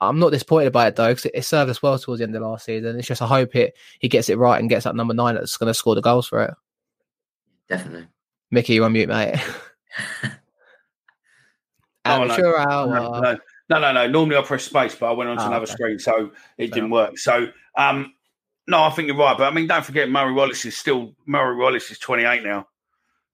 I'm 0.00 0.18
not 0.18 0.30
disappointed 0.32 0.72
by 0.72 0.86
it 0.88 0.96
though, 0.96 1.08
because 1.08 1.26
it, 1.26 1.32
it 1.34 1.44
served 1.44 1.70
us 1.70 1.82
well 1.82 1.98
towards 1.98 2.20
the 2.20 2.24
end 2.24 2.34
of 2.34 2.42
last 2.42 2.64
season. 2.64 2.98
It's 2.98 3.06
just 3.08 3.20
I 3.22 3.26
hope 3.26 3.54
it 3.54 3.76
he 3.98 4.08
gets 4.08 4.28
it 4.30 4.38
right 4.38 4.58
and 4.58 4.70
gets 4.70 4.84
that 4.84 4.96
number 4.96 5.12
nine 5.14 5.34
that's 5.34 5.56
going 5.56 5.68
to 5.68 5.74
score 5.74 5.94
the 5.94 6.00
goals 6.00 6.26
for 6.26 6.42
it. 6.42 6.54
Definitely. 7.68 8.08
Mickey, 8.50 8.74
you 8.74 8.84
on 8.84 8.92
mute, 8.92 9.08
mate. 9.08 9.38
Oh, 12.06 12.24
no. 12.24 12.56
hour. 12.56 12.86
No, 12.86 13.20
no, 13.20 13.38
no, 13.68 13.78
no, 13.78 13.92
no. 13.92 14.08
Normally 14.08 14.36
I 14.36 14.42
press 14.42 14.64
space, 14.64 14.94
but 14.94 15.10
I 15.10 15.12
went 15.12 15.28
onto 15.30 15.42
Oh, 15.42 15.46
another 15.46 15.64
okay. 15.64 15.72
screen, 15.72 15.98
so 15.98 16.30
it 16.58 16.72
didn't 16.72 16.90
work. 16.90 17.18
So, 17.18 17.48
um, 17.76 18.14
no, 18.66 18.82
I 18.82 18.90
think 18.90 19.08
you're 19.08 19.16
right. 19.16 19.36
But 19.36 19.52
I 19.52 19.54
mean, 19.54 19.66
don't 19.66 19.84
forget, 19.84 20.08
Murray 20.08 20.32
Wallace 20.32 20.64
is 20.64 20.76
still 20.76 21.14
Murray 21.26 21.56
Wallace 21.56 21.90
is 21.90 21.98
28 21.98 22.42
now, 22.42 22.66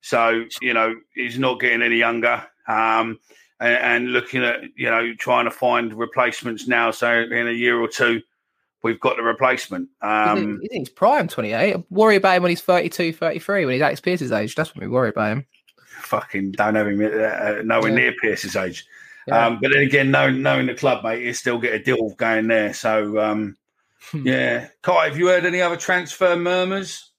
so 0.07 0.45
you 0.61 0.73
know 0.73 0.95
he's 1.13 1.37
not 1.37 1.59
getting 1.59 1.81
any 1.81 1.97
younger. 1.97 2.45
Um, 2.67 3.19
and, 3.59 3.75
and 3.77 4.11
looking 4.13 4.43
at 4.43 4.61
you 4.75 4.89
know 4.89 5.13
trying 5.15 5.45
to 5.45 5.51
find 5.51 5.93
replacements 5.93 6.67
now. 6.67 6.91
So 6.91 7.11
in 7.11 7.47
a 7.47 7.51
year 7.51 7.79
or 7.79 7.87
two, 7.87 8.21
we've 8.83 8.99
got 8.99 9.17
the 9.17 9.23
replacement. 9.23 9.89
Um, 10.01 10.59
he 10.61 10.67
thinks 10.67 10.89
prime 10.89 11.27
28. 11.27 11.75
I 11.75 11.83
worry 11.89 12.15
about 12.17 12.37
him 12.37 12.43
when 12.43 12.51
he's 12.51 12.61
32, 12.61 13.13
33, 13.13 13.65
when 13.65 13.73
he's 13.73 13.81
Alex 13.81 13.99
Pearce's 13.99 14.31
age. 14.31 14.55
That's 14.55 14.75
when 14.75 14.87
we 14.87 14.93
worry 14.93 15.09
about 15.09 15.31
him. 15.31 15.45
fucking 16.01 16.51
don't 16.51 16.75
have 16.75 16.87
him 16.87 17.01
uh, 17.01 17.61
nowhere 17.63 17.89
Yeah. 17.89 17.95
near 17.95 18.13
Pearce's 18.21 18.55
age. 18.55 18.85
Yeah. 19.27 19.45
Um, 19.47 19.59
but 19.61 19.71
then 19.73 19.81
again, 19.81 20.11
knowing, 20.11 20.41
knowing 20.41 20.67
the 20.67 20.73
club, 20.75 21.03
mate, 21.03 21.23
you 21.23 21.33
still 21.33 21.57
get 21.57 21.73
a 21.73 21.79
deal 21.79 22.11
going 22.11 22.47
there. 22.47 22.73
So, 22.73 23.19
um, 23.19 23.57
Hmm. 24.11 24.25
yeah. 24.27 24.67
Kai, 24.83 25.05
have 25.09 25.17
you 25.17 25.27
heard 25.27 25.45
any 25.45 25.59
other 25.61 25.75
transfer 25.75 26.35
murmurs? 26.37 27.11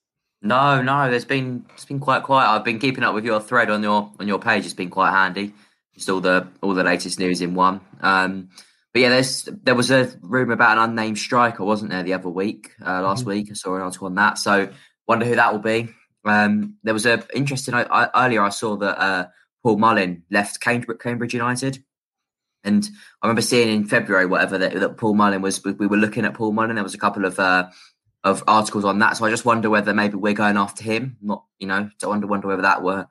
No, 0.42 0.80
no. 0.82 1.10
There's 1.10 1.24
been 1.24 1.66
it's 1.74 1.84
been 1.84 2.00
quite 2.00 2.22
quiet. 2.22 2.48
I've 2.48 2.64
been 2.64 2.78
keeping 2.78 3.04
up 3.04 3.14
with 3.14 3.24
your 3.24 3.40
thread 3.40 3.70
on 3.70 3.82
your 3.82 4.12
on 4.20 4.28
your 4.28 4.38
page. 4.38 4.64
It's 4.64 4.74
been 4.74 4.90
quite 4.90 5.10
handy. 5.10 5.52
Just 5.94 6.08
all 6.08 6.20
the 6.20 6.46
all 6.62 6.74
the 6.74 6.84
latest 6.84 7.18
news 7.18 7.40
in 7.40 7.54
one. 7.54 7.80
Um, 8.00 8.50
but 8.92 9.02
yeah, 9.02 9.08
there's 9.08 9.48
there 9.62 9.74
was 9.74 9.90
a 9.90 10.10
rumor 10.22 10.52
about 10.52 10.78
an 10.78 10.90
unnamed 10.90 11.18
striker, 11.18 11.64
wasn't 11.64 11.90
there, 11.90 12.02
the 12.04 12.14
other 12.14 12.28
week? 12.28 12.70
Uh, 12.80 13.02
last 13.02 13.20
Mm-hmm. 13.20 13.30
week, 13.30 13.48
I 13.50 13.54
saw 13.54 13.74
an 13.74 13.82
article 13.82 14.06
on 14.06 14.14
that. 14.14 14.38
So 14.38 14.70
wonder 15.08 15.26
who 15.26 15.34
that 15.34 15.52
will 15.52 15.60
be. 15.60 15.88
Um, 16.24 16.76
there 16.84 16.94
was 16.94 17.06
a 17.06 17.24
interesting. 17.34 17.74
I, 17.74 17.82
I, 17.82 18.26
earlier, 18.26 18.42
I 18.42 18.50
saw 18.50 18.76
that 18.76 19.00
uh, 19.02 19.26
Paul 19.64 19.78
Mullin 19.78 20.22
left 20.30 20.60
Cambridge, 20.60 21.00
Cambridge 21.00 21.34
United. 21.34 21.82
And 22.64 22.88
I 23.22 23.26
remember 23.26 23.42
seeing 23.42 23.68
in 23.68 23.86
February, 23.86 24.26
whatever, 24.26 24.58
that, 24.58 24.74
that 24.74 24.96
Paul 24.98 25.14
Mullin 25.14 25.42
was. 25.42 25.62
We 25.64 25.86
were 25.86 25.96
looking 25.96 26.24
at 26.24 26.34
Paul 26.34 26.52
Mullin. 26.52 26.74
There 26.74 26.84
was 26.84 26.94
a 26.94 26.98
couple 26.98 27.24
of 27.24 27.38
uh, 27.38 27.68
of 28.24 28.42
articles 28.46 28.84
on 28.84 28.98
that. 28.98 29.16
So 29.16 29.24
I 29.24 29.30
just 29.30 29.44
wonder 29.44 29.70
whether 29.70 29.94
maybe 29.94 30.16
we're 30.16 30.34
going 30.34 30.56
after 30.56 30.82
him. 30.82 31.16
Not, 31.22 31.44
you 31.58 31.66
know, 31.66 31.90
to 32.00 32.08
wonder 32.08 32.26
wonder 32.26 32.48
whether 32.48 32.62
that 32.62 32.82
were 32.82 33.06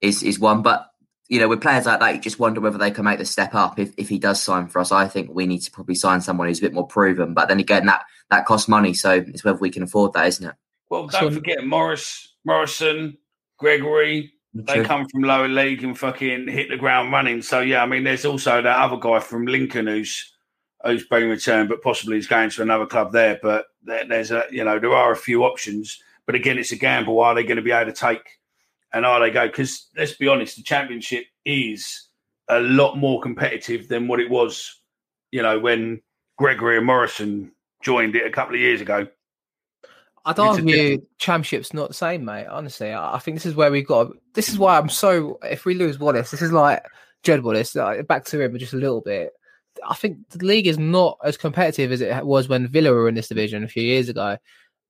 is 0.00 0.22
is 0.22 0.38
one. 0.38 0.62
But 0.62 0.88
you 1.28 1.40
know, 1.40 1.48
with 1.48 1.62
players 1.62 1.86
like 1.86 2.00
that, 2.00 2.14
you 2.14 2.20
just 2.20 2.38
wonder 2.38 2.60
whether 2.60 2.78
they 2.78 2.90
can 2.90 3.04
make 3.04 3.18
the 3.18 3.24
step 3.24 3.54
up 3.54 3.78
if, 3.78 3.92
if 3.96 4.08
he 4.08 4.18
does 4.18 4.42
sign 4.42 4.68
for 4.68 4.80
us. 4.80 4.92
I 4.92 5.08
think 5.08 5.30
we 5.32 5.46
need 5.46 5.60
to 5.60 5.70
probably 5.70 5.94
sign 5.94 6.20
someone 6.20 6.48
who's 6.48 6.58
a 6.58 6.62
bit 6.62 6.74
more 6.74 6.86
proven. 6.86 7.34
But 7.34 7.48
then 7.48 7.60
again, 7.60 7.86
that 7.86 8.04
that 8.30 8.44
costs 8.44 8.68
money, 8.68 8.94
so 8.94 9.12
it's 9.12 9.44
whether 9.44 9.58
we 9.58 9.70
can 9.70 9.82
afford 9.82 10.12
that, 10.12 10.26
isn't 10.26 10.46
it? 10.46 10.54
Well, 10.90 11.06
don't 11.06 11.32
forget 11.32 11.64
Morris, 11.64 12.34
Morison, 12.44 13.16
Gregory. 13.58 14.34
They 14.54 14.74
True. 14.74 14.84
come 14.84 15.08
from 15.08 15.22
lower 15.22 15.48
league 15.48 15.82
and 15.82 15.98
fucking 15.98 16.48
hit 16.48 16.68
the 16.68 16.76
ground 16.76 17.10
running. 17.10 17.40
So 17.40 17.60
yeah, 17.60 17.82
I 17.82 17.86
mean, 17.86 18.04
there's 18.04 18.26
also 18.26 18.60
that 18.60 18.78
other 18.78 18.98
guy 18.98 19.18
from 19.20 19.46
Lincoln 19.46 19.86
who's 19.86 20.31
who's 20.84 21.06
been 21.06 21.28
returned, 21.28 21.68
but 21.68 21.82
possibly 21.82 22.18
is 22.18 22.26
going 22.26 22.50
to 22.50 22.62
another 22.62 22.86
club 22.86 23.12
there. 23.12 23.38
But 23.42 23.66
there, 23.82 24.06
there's 24.06 24.30
a 24.30 24.44
you 24.50 24.64
know 24.64 24.78
there 24.78 24.94
are 24.94 25.12
a 25.12 25.16
few 25.16 25.44
options, 25.44 26.02
but 26.26 26.34
again, 26.34 26.58
it's 26.58 26.72
a 26.72 26.76
gamble. 26.76 27.20
Are 27.20 27.34
they 27.34 27.44
going 27.44 27.56
to 27.56 27.62
be 27.62 27.72
able 27.72 27.92
to 27.92 27.98
take 27.98 28.40
and 28.92 29.06
are 29.06 29.20
they 29.20 29.30
go? 29.30 29.46
Because 29.46 29.88
let's 29.96 30.12
be 30.12 30.28
honest, 30.28 30.56
the 30.56 30.62
championship 30.62 31.24
is 31.44 32.08
a 32.48 32.60
lot 32.60 32.96
more 32.96 33.20
competitive 33.20 33.88
than 33.88 34.08
what 34.08 34.20
it 34.20 34.30
was, 34.30 34.80
you 35.30 35.42
know, 35.42 35.58
when 35.58 36.00
Gregory 36.38 36.76
and 36.76 36.86
Morison 36.86 37.52
joined 37.82 38.16
it 38.16 38.26
a 38.26 38.30
couple 38.30 38.54
of 38.54 38.60
years 38.60 38.80
ago. 38.80 39.06
I'd 40.24 40.38
argue 40.38 41.04
championship's 41.18 41.74
not 41.74 41.88
the 41.88 41.94
same, 41.94 42.24
mate. 42.24 42.46
Honestly, 42.46 42.94
I 42.94 43.18
think 43.18 43.36
this 43.36 43.46
is 43.46 43.56
where 43.56 43.72
we've 43.72 43.86
got. 43.86 44.12
This 44.34 44.48
is 44.48 44.58
why 44.58 44.78
I'm 44.78 44.88
so. 44.88 45.38
If 45.42 45.64
we 45.64 45.74
lose 45.74 45.98
Wallace, 45.98 46.30
this 46.30 46.42
is 46.42 46.52
like 46.52 46.84
Jed 47.24 47.42
Wallace. 47.42 47.74
Like, 47.74 48.06
back 48.06 48.24
to 48.26 48.40
him, 48.40 48.52
but 48.52 48.60
just 48.60 48.72
a 48.72 48.76
little 48.76 49.00
bit. 49.00 49.32
I 49.88 49.94
think 49.94 50.28
the 50.30 50.44
league 50.44 50.66
is 50.66 50.78
not 50.78 51.18
as 51.24 51.36
competitive 51.36 51.92
as 51.92 52.00
it 52.00 52.26
was 52.26 52.48
when 52.48 52.68
Villa 52.68 52.90
were 52.92 53.08
in 53.08 53.14
this 53.14 53.28
division 53.28 53.64
a 53.64 53.68
few 53.68 53.82
years 53.82 54.08
ago. 54.08 54.36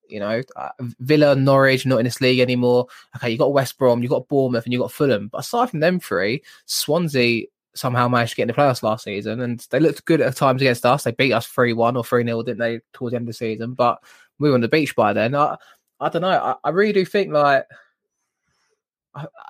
You 0.08 0.20
know, 0.20 0.42
uh, 0.56 0.68
Villa, 1.00 1.34
Norwich 1.34 1.86
not 1.86 1.98
in 1.98 2.04
this 2.04 2.20
league 2.20 2.40
anymore. 2.40 2.86
Okay, 3.16 3.30
you 3.30 3.38
got 3.38 3.52
West 3.52 3.78
Brom, 3.78 4.02
you 4.02 4.08
got 4.08 4.28
Bournemouth, 4.28 4.64
and 4.64 4.72
you 4.72 4.78
got 4.78 4.92
Fulham. 4.92 5.28
But 5.28 5.38
aside 5.38 5.70
from 5.70 5.80
them 5.80 6.00
three, 6.00 6.42
Swansea 6.66 7.46
somehow 7.74 8.08
managed 8.08 8.32
to 8.32 8.36
get 8.36 8.42
in 8.42 8.48
the 8.48 8.54
playoffs 8.54 8.82
last 8.82 9.04
season, 9.04 9.40
and 9.40 9.60
they 9.70 9.80
looked 9.80 10.04
good 10.04 10.20
at 10.20 10.36
times 10.36 10.60
against 10.60 10.84
us. 10.84 11.04
They 11.04 11.12
beat 11.12 11.32
us 11.32 11.46
three 11.46 11.72
one 11.72 11.96
or 11.96 12.04
three 12.04 12.24
0 12.24 12.42
didn't 12.42 12.58
they, 12.58 12.80
towards 12.92 13.12
the 13.12 13.16
end 13.16 13.24
of 13.24 13.28
the 13.28 13.32
season? 13.32 13.74
But 13.74 14.02
we 14.38 14.48
were 14.48 14.54
on 14.54 14.60
the 14.60 14.68
beach 14.68 14.94
by 14.94 15.12
then. 15.12 15.34
I, 15.34 15.56
I 16.00 16.08
don't 16.08 16.22
know. 16.22 16.28
I, 16.28 16.56
I 16.64 16.70
really 16.70 16.92
do 16.92 17.04
think 17.04 17.32
like 17.32 17.64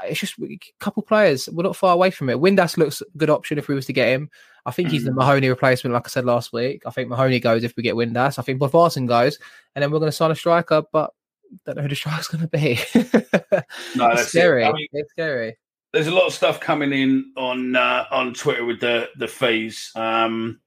it's 0.04 0.20
just 0.20 0.34
a 0.38 0.58
couple 0.80 1.02
players. 1.02 1.48
We're 1.48 1.62
not 1.62 1.76
far 1.76 1.94
away 1.94 2.10
from 2.10 2.28
it. 2.30 2.38
Windass 2.38 2.76
looks 2.76 3.00
a 3.00 3.04
good 3.16 3.30
option 3.30 3.58
if 3.58 3.68
we 3.68 3.74
was 3.74 3.86
to 3.86 3.92
get 3.92 4.08
him. 4.08 4.30
I 4.64 4.70
think 4.70 4.90
he's 4.90 5.04
the 5.04 5.12
Mahoney 5.12 5.48
replacement, 5.48 5.94
like 5.94 6.06
I 6.06 6.08
said 6.08 6.24
last 6.24 6.52
week. 6.52 6.82
I 6.86 6.90
think 6.90 7.08
Mahoney 7.08 7.40
goes 7.40 7.64
if 7.64 7.76
we 7.76 7.82
get 7.82 7.94
Windass. 7.94 8.38
I 8.38 8.42
think 8.42 8.60
Bodvarsson 8.60 9.08
goes, 9.08 9.38
and 9.74 9.82
then 9.82 9.90
we're 9.90 9.98
going 9.98 10.10
to 10.10 10.16
sign 10.16 10.30
a 10.30 10.36
striker, 10.36 10.82
but 10.92 11.12
don't 11.66 11.76
know 11.76 11.82
who 11.82 11.88
the 11.88 11.94
striker's 11.96 12.28
going 12.28 12.48
to 12.48 12.48
be. 12.48 12.78
No, 13.94 14.08
it's 14.08 14.20
that's 14.20 14.28
scary. 14.28 14.64
it. 14.64 14.68
I 14.68 14.72
mean, 14.72 14.88
it's 14.92 15.10
scary. 15.10 15.56
there's 15.92 16.06
a 16.06 16.10
lot 16.14 16.26
of 16.26 16.32
stuff 16.32 16.58
coming 16.58 16.92
in 16.92 17.32
on 17.36 17.76
uh, 17.76 18.06
on 18.10 18.32
Twitter 18.34 18.64
with 18.64 18.80
the 18.80 19.08
the 19.18 19.28
fees. 19.28 19.90
Um, 19.94 20.60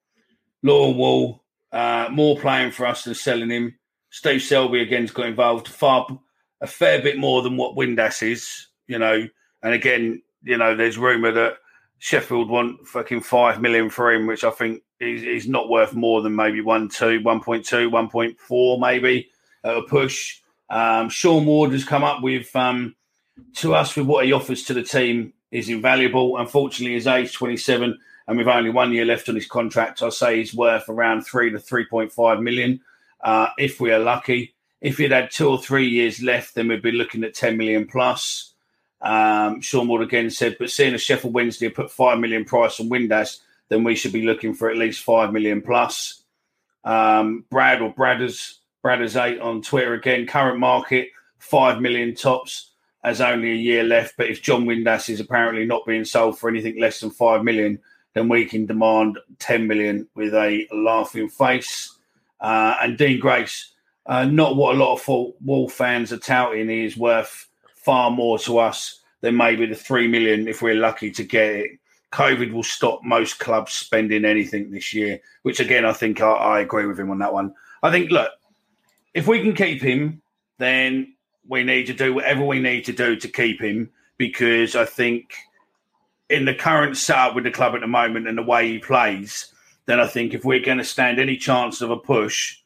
Law 0.61 0.91
Wall, 0.91 1.43
uh, 1.71 2.09
more 2.11 2.37
playing 2.37 2.71
for 2.71 2.85
us 2.85 3.03
than 3.03 3.15
selling 3.15 3.49
him. 3.49 3.77
Steve 4.11 4.41
Selby 4.43 4.81
again's 4.81 5.11
got 5.11 5.25
involved 5.27 5.67
far 5.67 6.07
a 6.61 6.67
fair 6.67 7.01
bit 7.01 7.17
more 7.17 7.41
than 7.41 7.57
what 7.57 7.75
Windass 7.75 8.23
is, 8.23 8.67
you 8.87 8.99
know. 8.99 9.27
And 9.63 9.73
again, 9.73 10.21
you 10.43 10.57
know, 10.57 10.75
there's 10.75 10.97
rumour 10.97 11.31
that 11.31 11.57
Sheffield 11.99 12.49
want 12.49 12.87
fucking 12.87 13.21
five 13.21 13.61
million 13.61 13.89
for 13.89 14.11
him, 14.11 14.27
which 14.27 14.43
I 14.43 14.51
think 14.51 14.83
is, 14.99 15.23
is 15.23 15.47
not 15.47 15.69
worth 15.69 15.93
more 15.93 16.21
than 16.21 16.35
maybe 16.35 16.61
one, 16.61 16.89
two, 16.89 17.19
1.2, 17.21 17.89
1.4 17.89 18.79
maybe 18.79 19.29
at 19.63 19.77
a 19.77 19.81
push. 19.83 20.41
Um, 20.69 21.09
Sean 21.09 21.45
Ward 21.45 21.71
has 21.71 21.83
come 21.83 22.03
up 22.03 22.21
with 22.21 22.55
um, 22.55 22.95
to 23.55 23.75
us 23.75 23.95
with 23.95 24.07
what 24.07 24.25
he 24.25 24.33
offers 24.33 24.63
to 24.63 24.73
the 24.73 24.83
team 24.83 25.33
is 25.51 25.69
invaluable. 25.69 26.37
Unfortunately, 26.37 26.95
his 26.95 27.07
age 27.07 27.33
27, 27.33 27.97
and 28.27 28.37
with 28.37 28.47
only 28.47 28.69
one 28.69 28.91
year 28.91 29.05
left 29.05 29.29
on 29.29 29.35
his 29.35 29.47
contract, 29.47 30.01
I 30.01 30.09
say 30.09 30.37
he's 30.37 30.53
worth 30.53 30.89
around 30.89 31.21
three 31.21 31.51
to 31.51 31.57
3.5 31.57 32.41
million. 32.41 32.81
Uh, 33.23 33.47
if 33.57 33.79
we 33.79 33.91
are 33.91 33.99
lucky, 33.99 34.55
if 34.81 34.97
he'd 34.97 35.11
had 35.11 35.31
two 35.31 35.49
or 35.49 35.61
three 35.61 35.87
years 35.87 36.21
left, 36.21 36.55
then 36.55 36.67
we'd 36.67 36.81
be 36.81 36.91
looking 36.91 37.23
at 37.23 37.33
10 37.33 37.57
million 37.57 37.85
plus. 37.87 38.54
Um, 39.05 39.61
Sean 39.61 39.87
Ward 39.87 40.01
again 40.01 40.31
said, 40.31 40.57
but 40.57 40.71
seeing 40.71 40.95
as 40.95 41.01
Sheffield 41.01 41.33
Wednesday 41.33 41.69
put 41.69 41.91
5 41.91 42.19
million 42.19 42.43
price 42.43 42.79
on 42.79 42.89
Windass, 42.89 43.39
then 43.69 43.83
we 43.83 43.95
should 43.95 44.11
be 44.11 44.25
looking 44.25 44.55
for 44.55 44.69
at 44.69 44.77
least 44.77 45.03
5 45.03 45.31
million 45.31 45.61
plus. 45.61 46.23
Um, 46.83 47.45
Brad 47.51 47.81
or 47.81 47.93
Bradders, 47.93 48.55
Bradders 48.83 49.21
8 49.21 49.39
on 49.39 49.61
Twitter 49.61 49.93
again, 49.93 50.25
current 50.25 50.59
market, 50.59 51.09
5 51.37 51.81
million 51.81 52.15
tops 52.15 52.71
has 53.03 53.21
only 53.21 53.51
a 53.51 53.55
year 53.55 53.83
left. 53.83 54.15
But 54.17 54.31
if 54.31 54.41
Josh 54.41 54.61
Windass 54.61 55.09
is 55.09 55.19
apparently 55.19 55.65
not 55.65 55.85
being 55.85 56.05
sold 56.05 56.39
for 56.39 56.49
anything 56.49 56.79
less 56.79 56.99
than 56.99 57.11
5 57.11 57.43
million, 57.43 57.79
then 58.15 58.27
we 58.27 58.45
can 58.45 58.65
demand 58.65 59.19
10 59.37 59.67
million 59.67 60.07
with 60.15 60.33
a 60.33 60.67
laughing 60.71 61.29
face. 61.29 61.95
Uh, 62.39 62.75
and 62.81 62.97
Dean 62.97 63.19
Grace, 63.19 63.71
uh, 64.07 64.25
not 64.25 64.55
what 64.55 64.75
a 64.75 64.79
lot 64.79 64.95
of 64.95 65.07
Wall 65.43 65.69
fans 65.69 66.11
are 66.11 66.17
touting, 66.17 66.69
he 66.69 66.85
is 66.85 66.97
worth 66.97 67.47
far 67.85 68.09
more 68.09 68.39
to 68.39 68.57
us 68.57 68.99
than 69.21 69.37
maybe 69.37 69.65
the 69.65 69.75
3 69.75 70.07
million 70.07 70.47
if 70.47 70.61
we're 70.61 70.75
lucky 70.75 71.11
to 71.11 71.23
get 71.23 71.55
it. 71.55 71.71
COVID 72.11 72.51
will 72.51 72.63
stop 72.63 73.01
most 73.03 73.39
clubs 73.39 73.73
spending 73.73 74.25
anything 74.25 74.71
this 74.71 74.93
year, 74.93 75.19
which 75.43 75.59
again, 75.59 75.85
I 75.85 75.93
think 75.93 76.21
I, 76.21 76.31
I 76.31 76.59
agree 76.61 76.85
with 76.85 76.99
him 76.99 77.11
on 77.11 77.19
that 77.19 77.33
one. 77.33 77.53
I 77.83 77.91
think, 77.91 78.09
look, 78.09 78.31
if 79.13 79.27
we 79.27 79.41
can 79.41 79.53
keep 79.53 79.81
him, 79.81 80.21
then 80.57 81.13
we 81.47 81.63
need 81.63 81.85
to 81.87 81.93
do 81.93 82.13
whatever 82.13 82.43
we 82.43 82.59
need 82.59 82.85
to 82.85 82.93
do 82.93 83.15
to 83.17 83.27
keep 83.27 83.61
him 83.61 83.91
because 84.17 84.75
I 84.75 84.85
think 84.85 85.33
in 86.29 86.45
the 86.45 86.55
current 86.55 86.97
setup 86.97 87.35
with 87.35 87.43
the 87.43 87.51
club 87.51 87.75
at 87.75 87.81
the 87.81 87.87
moment 87.87 88.27
and 88.27 88.37
the 88.37 88.43
way 88.43 88.71
he 88.71 88.79
plays, 88.79 89.53
then 89.85 89.99
I 89.99 90.07
think 90.07 90.33
if 90.33 90.43
we're 90.43 90.59
going 90.59 90.79
to 90.79 90.83
stand 90.83 91.19
any 91.19 91.37
chance 91.37 91.81
of 91.81 91.91
a 91.91 91.97
push, 91.97 92.57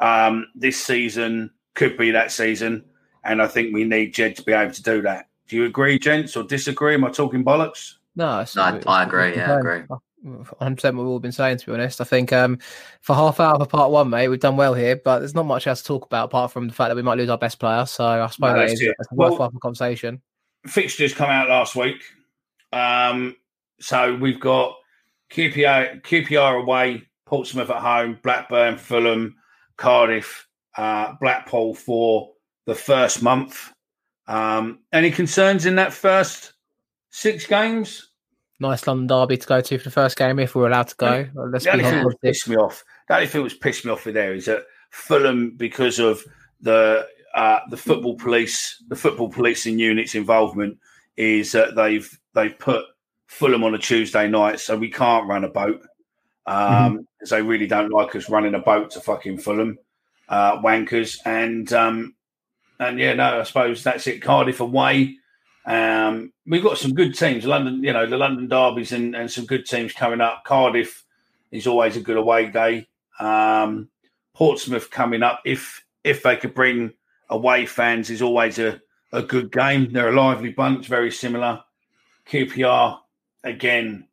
um, 0.00 0.46
this 0.54 0.82
season 0.82 1.50
could 1.74 1.96
be 1.96 2.12
that 2.12 2.32
season. 2.32 2.84
And 3.26 3.42
I 3.42 3.46
think 3.48 3.74
we 3.74 3.84
need 3.84 4.14
Jed 4.14 4.36
to 4.36 4.42
be 4.42 4.52
able 4.52 4.72
to 4.72 4.82
do 4.82 5.02
that. 5.02 5.28
Do 5.48 5.56
you 5.56 5.64
agree, 5.64 5.98
gents, 5.98 6.36
or 6.36 6.44
disagree? 6.44 6.94
Am 6.94 7.04
I 7.04 7.10
talking 7.10 7.44
bollocks? 7.44 7.94
No, 8.14 8.40
it's, 8.40 8.56
No, 8.56 8.62
I- 8.62 8.80
I 8.86 9.02
agree, 9.04 9.34
yeah, 9.36 9.54
I 9.54 9.58
agree. 9.58 9.82
100 10.22 10.74
percent 10.76 10.96
what 10.96 11.02
we've 11.04 11.10
all 11.10 11.20
been 11.20 11.30
saying. 11.30 11.58
To 11.58 11.66
be 11.66 11.72
honest, 11.72 12.00
I 12.00 12.04
think 12.04 12.32
um, 12.32 12.58
for 13.00 13.14
half 13.14 13.38
hour 13.38 13.58
for 13.58 13.66
part 13.66 13.90
one, 13.92 14.10
mate, 14.10 14.28
we've 14.28 14.40
done 14.40 14.56
well 14.56 14.74
here, 14.74 14.96
but 14.96 15.20
there's 15.20 15.34
not 15.34 15.46
much 15.46 15.66
else 15.68 15.82
to 15.82 15.86
talk 15.86 16.06
about 16.06 16.24
apart 16.26 16.50
from 16.50 16.66
the 16.66 16.74
fact 16.74 16.88
that 16.90 16.96
we 16.96 17.02
might 17.02 17.18
lose 17.18 17.28
our 17.30 17.38
best 17.38 17.60
player. 17.60 17.84
So 17.86 18.04
I 18.04 18.26
suppose 18.28 18.48
No, 18.52 18.54
that 18.54 18.60
that's 18.68 18.72
is 18.72 18.80
it. 18.82 18.94
that's 18.98 19.08
Well- 19.12 19.30
worthwhile 19.30 19.52
conversation. 19.62 20.20
Fixtures 20.66 21.14
come 21.14 21.30
out 21.30 21.48
last 21.48 21.76
week. 21.76 22.02
Um, 22.72 23.36
so 23.78 24.16
we've 24.16 24.40
got 24.40 24.74
QPR, 25.30 26.00
QPR 26.02 26.60
away, 26.62 27.02
Portsmouth 27.26 27.70
at 27.70 27.76
home, 27.82 28.18
Blackburn, 28.22 28.78
Fulham, 28.78 29.36
Cardiff, 29.76 30.48
uh, 30.76 31.12
Blackpool 31.20 31.74
for 31.74 32.32
the 32.66 32.74
first 32.74 33.22
month. 33.22 33.72
Um, 34.26 34.80
any 34.92 35.10
concerns 35.10 35.66
in 35.66 35.76
that 35.76 35.92
first 35.92 36.52
six 37.10 37.46
games? 37.46 38.10
Nice 38.58 38.86
London 38.86 39.06
derby 39.06 39.36
to 39.36 39.46
go 39.46 39.60
to 39.60 39.78
for 39.78 39.84
the 39.84 39.90
first 39.90 40.16
game 40.16 40.38
if 40.38 40.54
we're 40.54 40.66
allowed 40.66 40.88
to 40.88 40.96
go. 40.96 41.26
Well, 41.34 41.50
Let's 41.50 41.64
the 41.64 41.72
be 41.72 41.78
only 41.78 41.90
thing 41.90 42.02
that's 42.02 42.16
pissed 42.22 42.48
me 42.48 42.56
off. 42.56 42.84
The 43.08 43.14
only 43.14 43.26
thing 43.26 43.42
that's 43.42 43.54
pissed 43.54 43.84
me 43.84 43.90
off 43.92 44.04
with 44.04 44.14
there 44.14 44.34
is 44.34 44.46
that 44.46 44.64
Fulham, 44.90 45.50
because 45.56 45.98
of 45.98 46.22
the 46.60 47.06
uh, 47.34 47.60
the 47.70 47.76
football 47.76 48.16
police, 48.16 48.82
the 48.88 48.96
football 48.96 49.28
policing 49.28 49.78
unit's 49.78 50.14
involvement, 50.14 50.78
is 51.16 51.52
that 51.52 51.76
they've 51.76 52.08
they've 52.34 52.58
put 52.58 52.84
Fulham 53.26 53.62
on 53.62 53.74
a 53.74 53.78
Tuesday 53.78 54.26
night, 54.26 54.58
so 54.58 54.76
we 54.76 54.90
can't 54.90 55.28
run 55.28 55.44
a 55.44 55.48
boat 55.48 55.82
um, 56.46 57.06
because 57.18 57.30
they 57.30 57.42
really 57.42 57.66
don't 57.66 57.92
like 57.92 58.16
us 58.16 58.30
running 58.30 58.54
a 58.54 58.58
boat 58.58 58.90
to 58.92 59.00
fucking 59.00 59.38
Fulham, 59.38 59.78
uh, 60.30 60.58
wankers, 60.62 61.18
and 61.26 61.72
um, 61.74 62.15
and 62.78 62.98
yeah, 62.98 63.14
no, 63.14 63.40
I 63.40 63.42
suppose 63.44 63.82
that's 63.82 64.06
it. 64.06 64.22
Cardiff 64.22 64.60
away. 64.60 65.16
Um, 65.64 66.32
we've 66.46 66.62
got 66.62 66.78
some 66.78 66.94
good 66.94 67.16
teams. 67.16 67.44
London, 67.44 67.82
you 67.82 67.92
know, 67.92 68.06
the 68.06 68.16
London 68.16 68.48
derbies 68.48 68.92
and, 68.92 69.16
and 69.16 69.30
some 69.30 69.46
good 69.46 69.66
teams 69.66 69.92
coming 69.92 70.20
up. 70.20 70.44
Cardiff 70.44 71.04
is 71.50 71.66
always 71.66 71.96
a 71.96 72.00
good 72.00 72.16
away 72.16 72.48
day. 72.48 72.86
Um, 73.18 73.88
Portsmouth 74.34 74.90
coming 74.90 75.22
up. 75.22 75.40
If 75.44 75.84
if 76.04 76.22
they 76.22 76.36
could 76.36 76.54
bring 76.54 76.92
away 77.30 77.66
fans, 77.66 78.10
is 78.10 78.22
always 78.22 78.58
a, 78.58 78.80
a 79.12 79.22
good 79.22 79.50
game. 79.50 79.92
They're 79.92 80.10
a 80.10 80.16
lively 80.16 80.52
bunch, 80.52 80.86
very 80.86 81.10
similar. 81.10 81.62
QPR 82.28 83.00
again, 83.44 84.06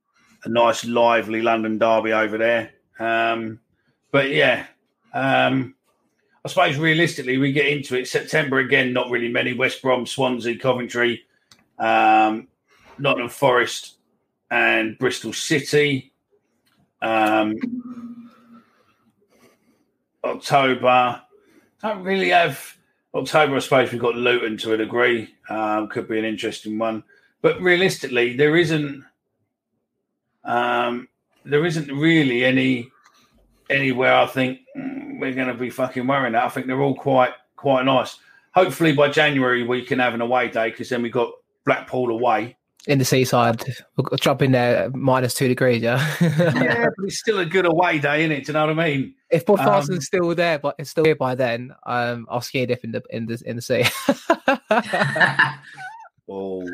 a 0.44 0.50
nice 0.50 0.86
lively 0.86 1.42
London 1.42 1.78
derby 1.78 2.14
over 2.14 2.38
there. 2.38 2.72
Um, 3.00 3.60
but 4.12 4.30
yeah, 4.30 4.68
um, 5.14 5.76
I 6.46 6.50
suppose 6.50 6.78
realistically 6.78 7.38
we 7.38 7.54
get 7.54 7.68
into 7.68 7.98
it. 7.98 8.08
September 8.08 8.60
again, 8.60 8.92
not 8.92 9.10
really 9.10 9.30
many. 9.30 9.54
West 9.54 9.82
Brom, 9.82 10.06
Swansea, 10.06 10.58
Coventry, 10.58 11.24
um, 11.80 12.48
Nottingham 13.00 13.30
Forest, 13.30 13.98
and 14.52 14.98
Bristol 14.98 15.32
City. 15.32 16.12
Um, 17.02 18.30
October, 20.24 21.22
don't 21.82 22.04
really 22.04 22.30
have 22.30 22.78
October. 23.14 23.56
I 23.56 23.60
suppose 23.60 23.92
we've 23.92 24.02
got 24.02 24.16
Luton 24.16 24.58
to 24.58 24.74
a 24.74 24.78
degree. 24.78 25.34
Um, 25.50 25.88
could 25.88 26.08
be 26.08 26.20
an 26.20 26.26
interesting 26.26 26.78
one, 26.78 27.04
but 27.42 27.62
realistically, 27.62 28.36
there 28.36 28.58
isn't. 28.58 29.04
Um, 30.44 31.08
there 31.46 31.66
isn't 31.66 31.90
really 31.90 32.44
any 32.44 32.90
anywhere 33.70 34.16
I 34.16 34.26
think 34.28 34.60
mm, 34.78 34.93
we're 35.24 35.34
going 35.36 35.48
to 35.48 35.54
be 35.54 35.70
fucking 35.70 36.06
worrying. 36.08 36.36
At. 36.36 36.44
I 36.44 36.50
think 36.50 36.68
they're 36.68 36.82
all 36.82 36.96
quite 36.96 37.32
quite 37.56 37.86
nice. 37.86 38.18
Hopefully 38.54 38.94
by 38.94 39.10
January 39.10 39.64
we 39.64 39.84
can 39.84 40.00
have 40.00 40.14
an 40.14 40.22
away 40.22 40.48
day 40.50 40.70
because 40.70 40.90
then 40.90 41.02
we 41.02 41.10
got 41.10 41.32
Blackpool 41.66 42.12
away. 42.12 42.56
in 42.88 43.00
the 43.00 43.06
seaside. 43.06 43.64
We'll 43.96 44.18
drop 44.20 44.42
in 44.42 44.52
there 44.52 44.84
at 44.86 44.94
minus 44.96 45.34
two 45.34 45.48
degrees, 45.48 45.82
yeah. 45.82 46.06
yeah, 46.22 46.86
but 46.98 47.06
it's 47.06 47.20
still 47.20 47.40
a 47.40 47.46
good 47.46 47.66
away 47.66 47.98
day, 48.00 48.24
isn't 48.26 48.32
it? 48.34 48.46
Do 48.46 48.50
you 48.52 48.54
know 48.54 48.68
what 48.68 48.80
I 48.80 48.88
mean? 48.90 49.16
if 49.32 49.46
Bodvarsson's 49.46 49.90
Um, 49.90 50.02
still 50.02 50.36
there, 50.36 50.60
but 50.60 50.76
it's 50.78 50.92
still 50.92 51.06
here 51.06 51.16
by 51.16 51.34
then, 51.36 51.74
um, 51.88 52.28
I'll 52.30 52.42
ski 52.42 52.62
a 52.64 52.68
dip 52.68 52.84
in 52.84 52.92
the 52.92 53.02
in 53.10 53.26
the 53.26 53.42
in 53.46 53.56
the 53.56 53.62
sea. 53.62 53.86
Oh. 56.30 56.66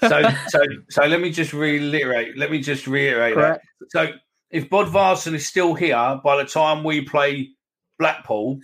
so 0.00 0.22
so 0.48 0.60
so 0.88 1.04
let 1.04 1.20
me 1.20 1.30
just 1.30 1.52
reiterate. 1.52 2.38
Let 2.38 2.50
me 2.50 2.60
just 2.60 2.86
reiterate 2.86 3.34
Correct. 3.34 3.62
that. 3.80 3.90
So 3.90 4.14
if 4.50 4.68
Bodvarsson 4.70 5.34
is 5.34 5.46
still 5.46 5.74
here 5.74 6.20
by 6.24 6.36
the 6.36 6.44
time 6.48 6.84
we 6.84 7.02
play 7.02 7.50
Blackpool, 7.98 8.60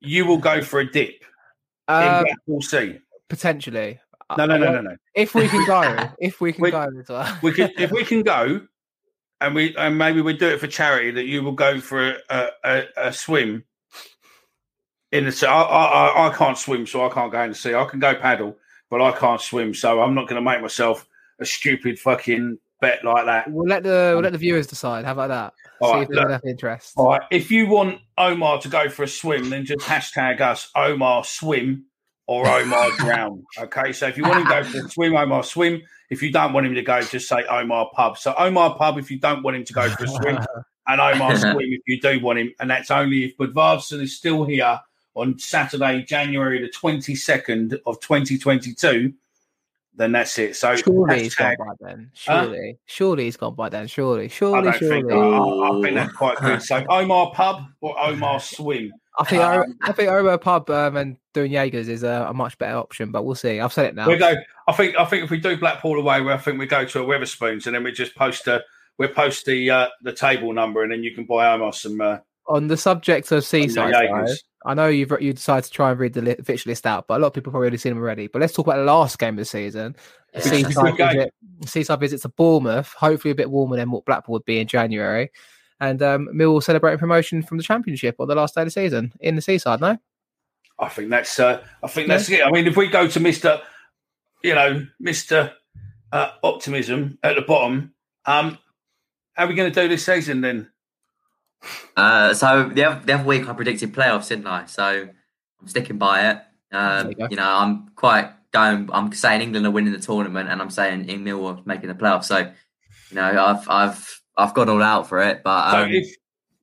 you 0.00 0.24
will 0.26 0.38
go 0.38 0.62
for 0.62 0.80
a 0.80 0.90
dip 0.90 1.22
in 1.88 1.94
Um, 1.94 2.24
Blackpool 2.24 2.62
Sea. 2.62 2.98
potentially. 3.28 4.00
No, 4.38 4.46
no, 4.46 4.56
no, 4.56 4.72
no, 4.72 4.80
no. 4.80 4.96
If 5.14 5.34
we 5.34 5.46
can 5.48 5.66
go, 5.66 6.08
if 6.18 6.40
we 6.40 6.52
can 6.54 6.62
We- 6.62 6.70
go 6.70 6.88
as 6.98 7.08
well. 7.08 7.38
We 7.42 7.52
can 7.52 7.70
if 7.76 7.90
we 7.90 8.04
can 8.04 8.22
go, 8.22 8.66
and 9.42 9.54
we 9.54 9.76
and 9.76 9.98
maybe 9.98 10.22
we 10.22 10.32
do 10.36 10.48
it 10.48 10.58
for 10.60 10.68
charity. 10.68 11.10
That 11.10 11.26
you 11.26 11.42
will 11.42 11.52
go 11.52 11.80
for 11.80 12.16
a 12.30 12.48
a, 12.64 12.82
a, 12.96 13.12
swim 13.12 13.64
in 15.10 15.24
the 15.26 15.32
sea. 15.32 15.46
I 15.46 15.60
I- 15.62 16.28
I 16.30 16.34
can't 16.34 16.56
swim, 16.56 16.86
so 16.86 17.04
I 17.04 17.12
can't 17.12 17.30
go 17.30 17.42
in 17.42 17.50
the 17.50 17.54
sea. 17.56 17.74
I 17.74 17.84
can 17.84 17.98
go 18.00 18.14
paddle, 18.14 18.56
but 18.88 19.02
I 19.02 19.12
can't 19.12 19.40
swim, 19.40 19.74
so 19.74 20.00
I'm 20.00 20.14
not 20.14 20.28
going 20.28 20.42
to 20.42 20.50
make 20.50 20.62
myself 20.62 21.06
a 21.38 21.44
stupid 21.44 21.98
fucking 21.98 22.56
bet 22.82 23.02
like 23.04 23.24
that. 23.24 23.50
We'll 23.50 23.66
let 23.66 23.82
the 23.82 24.10
we'll 24.10 24.18
um, 24.18 24.24
let 24.24 24.32
the 24.32 24.38
viewers 24.38 24.66
decide. 24.66 25.06
How 25.06 25.12
about 25.12 25.28
that? 25.28 25.54
All 25.80 25.88
See 25.88 25.94
right, 25.94 26.02
if 26.02 26.08
there's 26.08 26.18
look. 26.18 26.28
enough 26.28 26.44
interest. 26.44 26.92
All 26.96 27.08
right. 27.08 27.22
If 27.30 27.50
you 27.50 27.66
want 27.66 28.00
Omar 28.18 28.60
to 28.60 28.68
go 28.68 28.90
for 28.90 29.04
a 29.04 29.08
swim, 29.08 29.48
then 29.48 29.64
just 29.64 29.86
hashtag 29.86 30.42
us 30.42 30.70
Omar 30.76 31.24
swim 31.24 31.86
or 32.26 32.46
Omar 32.46 32.90
drown. 32.98 33.44
Okay. 33.58 33.92
So 33.92 34.08
if 34.08 34.18
you 34.18 34.24
want 34.24 34.40
him 34.40 34.46
to 34.48 34.50
go 34.50 34.64
for 34.64 34.86
a 34.86 34.90
swim, 34.90 35.16
Omar 35.16 35.44
swim. 35.44 35.80
If 36.10 36.22
you 36.22 36.30
don't 36.30 36.52
want 36.52 36.66
him 36.66 36.74
to 36.74 36.82
go, 36.82 37.00
just 37.00 37.28
say 37.28 37.44
Omar 37.46 37.90
pub. 37.94 38.18
So 38.18 38.34
Omar 38.36 38.76
pub 38.76 38.98
if 38.98 39.10
you 39.10 39.18
don't 39.18 39.42
want 39.42 39.56
him 39.56 39.64
to 39.64 39.72
go 39.72 39.88
for 39.88 40.04
a 40.04 40.08
swim, 40.08 40.38
and 40.88 41.00
Omar 41.00 41.36
swim 41.38 41.56
if 41.60 41.80
you 41.86 42.00
do 42.00 42.20
want 42.20 42.38
him. 42.38 42.52
And 42.60 42.68
that's 42.68 42.90
only 42.90 43.24
if 43.24 43.36
Bodvarsson 43.38 44.02
is 44.02 44.16
still 44.16 44.44
here 44.44 44.78
on 45.14 45.38
Saturday, 45.38 46.02
January 46.02 46.60
the 46.60 46.70
22nd 46.70 47.78
of 47.86 48.00
2022. 48.00 49.14
Then 49.94 50.12
that's 50.12 50.38
it. 50.38 50.56
So 50.56 50.74
Surely 50.74 51.22
he's 51.24 51.34
gone 51.34 51.56
by 51.58 51.74
then. 51.80 52.10
Huh? 52.26 52.44
Surely, 52.44 52.78
surely 52.86 53.24
he's 53.24 53.36
gone 53.36 53.54
by 53.54 53.68
then. 53.68 53.86
Surely, 53.86 54.28
surely, 54.28 54.68
I 54.68 54.78
surely, 54.78 55.02
think 55.02 55.12
I. 55.12 55.16
I, 55.16 55.78
I 55.78 55.82
think 55.82 55.94
that's 55.94 56.12
quite 56.12 56.38
good. 56.38 56.62
So 56.62 56.84
Omar 56.90 57.32
pub 57.34 57.64
or 57.80 57.98
Omar 58.00 58.40
swim. 58.40 58.92
I 59.18 59.24
think 59.24 59.42
Um, 59.42 59.78
I 59.82 59.92
think 59.92 60.08
Omo 60.08 60.40
Pub 60.40 60.70
um, 60.70 60.96
and 60.96 61.16
doing 61.34 61.52
Jaegers 61.52 61.88
is 61.88 62.02
a, 62.02 62.26
a 62.30 62.34
much 62.34 62.56
better 62.56 62.78
option, 62.78 63.10
but 63.10 63.24
we'll 63.24 63.34
see. 63.34 63.60
I've 63.60 63.72
said 63.72 63.86
it 63.86 63.94
now. 63.94 64.08
We 64.08 64.16
go. 64.16 64.34
I 64.66 64.72
think. 64.72 64.98
I 64.98 65.04
think 65.04 65.24
if 65.24 65.30
we 65.30 65.38
do 65.38 65.56
Blackpool 65.56 65.98
away, 65.98 66.16
I 66.16 66.38
think 66.38 66.58
we 66.58 66.66
go 66.66 66.84
to 66.84 67.02
a 67.02 67.04
Wetherspoons, 67.04 67.66
and 67.66 67.74
then 67.74 67.84
we 67.84 67.92
just 67.92 68.14
post 68.14 68.46
a. 68.48 68.62
We 68.98 69.08
post 69.08 69.44
the 69.44 69.70
uh, 69.70 69.88
the 70.02 70.12
table 70.12 70.52
number, 70.52 70.82
and 70.82 70.92
then 70.92 71.02
you 71.02 71.14
can 71.14 71.24
buy 71.24 71.52
Omar 71.52 71.72
some. 71.72 72.00
Uh, 72.00 72.18
On 72.46 72.68
the 72.68 72.76
subject 72.76 73.30
of 73.32 73.44
seaside, 73.44 73.92
I 74.64 74.74
know 74.74 74.86
you've 74.86 75.12
you 75.20 75.32
decided 75.32 75.64
to 75.64 75.70
try 75.70 75.90
and 75.90 75.98
read 75.98 76.12
the 76.12 76.22
li- 76.22 76.36
fixture 76.44 76.70
list 76.70 76.86
out, 76.86 77.06
but 77.08 77.16
a 77.16 77.20
lot 77.20 77.28
of 77.28 77.32
people 77.34 77.50
have 77.50 77.54
probably 77.54 77.66
already 77.66 77.76
seen 77.78 77.94
them 77.94 78.02
already. 78.02 78.26
But 78.28 78.40
let's 78.40 78.52
talk 78.52 78.66
about 78.66 78.76
the 78.76 78.84
last 78.84 79.18
game 79.18 79.34
of 79.34 79.38
the 79.38 79.44
season. 79.44 79.96
The 80.32 80.38
Which 80.38 80.46
is 80.46 80.52
a 80.52 80.64
Seaside, 80.64 80.96
visit, 80.96 81.34
seaside 81.66 82.00
visits 82.00 82.22
to 82.22 82.28
Bournemouth, 82.30 82.92
hopefully 82.94 83.32
a 83.32 83.34
bit 83.34 83.50
warmer 83.50 83.76
than 83.76 83.90
what 83.90 84.04
Blackpool 84.04 84.34
would 84.34 84.44
be 84.44 84.60
in 84.60 84.66
January. 84.66 85.30
And 85.80 86.02
um, 86.02 86.28
Millwall 86.32 86.62
celebrating 86.62 86.98
promotion 86.98 87.42
from 87.42 87.58
the 87.58 87.64
Championship 87.64 88.16
on 88.18 88.28
the 88.28 88.34
last 88.34 88.54
day 88.54 88.62
of 88.62 88.66
the 88.66 88.70
season 88.70 89.12
in 89.20 89.36
the 89.36 89.42
Seaside, 89.42 89.80
no? 89.80 89.98
I 90.78 90.88
think 90.88 91.10
that's. 91.10 91.38
Uh, 91.38 91.62
I 91.82 91.86
think 91.86 92.08
that's 92.08 92.28
it. 92.30 92.44
I 92.44 92.50
mean, 92.50 92.66
if 92.66 92.76
we 92.76 92.88
go 92.88 93.06
to 93.06 93.20
Mister, 93.20 93.60
you 94.42 94.54
know, 94.54 94.86
Mister 94.98 95.52
uh, 96.12 96.30
Optimism 96.42 97.18
at 97.22 97.36
the 97.36 97.42
bottom, 97.42 97.92
um, 98.24 98.58
how 99.34 99.44
are 99.44 99.48
we 99.48 99.54
going 99.54 99.72
to 99.72 99.82
do 99.82 99.88
this 99.88 100.06
season 100.06 100.40
then? 100.40 100.71
Uh, 101.96 102.34
so 102.34 102.68
the 102.68 102.84
other, 102.84 103.04
the 103.04 103.14
other 103.14 103.24
week 103.24 103.48
I 103.48 103.52
predicted 103.52 103.92
playoffs, 103.94 104.28
didn't 104.28 104.46
I? 104.46 104.66
So 104.66 105.08
I'm 105.60 105.68
sticking 105.68 105.98
by 105.98 106.30
it. 106.30 106.38
Um, 106.72 107.10
you 107.10 107.28
you 107.30 107.36
know, 107.36 107.48
I'm 107.48 107.90
quite 107.94 108.30
going. 108.52 108.88
I'm 108.92 109.12
saying 109.12 109.42
England 109.42 109.66
are 109.66 109.70
winning 109.70 109.92
the 109.92 109.98
tournament, 109.98 110.48
and 110.48 110.60
I'm 110.60 110.70
saying 110.70 111.08
in 111.08 111.24
Millwall 111.24 111.58
are 111.58 111.62
making 111.64 111.88
the 111.88 111.94
playoffs. 111.94 112.24
So 112.24 112.38
you 112.38 113.16
know, 113.16 113.24
I've 113.24 113.68
I've 113.68 114.22
I've 114.36 114.54
gone 114.54 114.68
all 114.68 114.82
out 114.82 115.08
for 115.08 115.22
it. 115.22 115.42
But 115.42 115.70
So 115.72 115.82
um, 115.82 115.90
if 115.92 116.16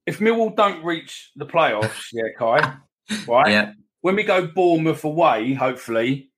if 0.05 0.19
Millwall 0.19 0.55
don't 0.55 0.83
reach 0.83 1.31
the 1.35 1.45
playoffs, 1.45 2.07
yeah, 2.11 2.29
Kai, 2.37 2.77
right? 3.27 3.51
Yeah. 3.51 3.73
When 4.01 4.15
we 4.15 4.23
go 4.23 4.47
Bournemouth 4.47 5.03
away, 5.03 5.53
hopefully, 5.53 6.31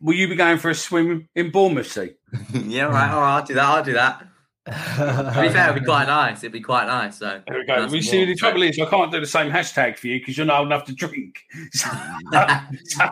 will 0.00 0.14
you 0.14 0.28
be 0.28 0.36
going 0.36 0.58
for 0.58 0.70
a 0.70 0.74
swim 0.74 1.28
in 1.34 1.50
Bournemouth? 1.50 1.90
See. 1.90 2.12
yeah, 2.54 2.86
all 2.86 2.92
right, 2.92 3.10
all 3.10 3.20
right, 3.20 3.36
I'll 3.36 3.46
do 3.46 3.54
that. 3.54 3.64
I'll 3.64 3.84
do 3.84 3.94
that. 3.94 4.27
to 4.96 5.40
be 5.42 5.48
fair, 5.48 5.70
it'd 5.70 5.82
be 5.82 5.86
quite 5.86 6.06
nice. 6.06 6.38
It'd 6.38 6.52
be 6.52 6.60
quite 6.60 6.86
nice. 6.86 7.18
So 7.18 7.40
There 7.46 7.58
we 7.58 7.64
go. 7.66 7.76
nice 7.76 7.90
We 7.90 8.02
see 8.02 8.24
the 8.24 8.34
trouble 8.34 8.62
is 8.62 8.78
I 8.78 8.86
can't 8.86 9.10
do 9.10 9.20
the 9.20 9.26
same 9.26 9.50
hashtag 9.50 9.98
for 9.98 10.06
you 10.08 10.18
because 10.18 10.36
you're 10.36 10.46
not 10.46 10.60
old 10.60 10.68
enough 10.68 10.84
to 10.86 10.92
drink. 10.94 11.40
So, 11.72 11.88
so 12.84 13.10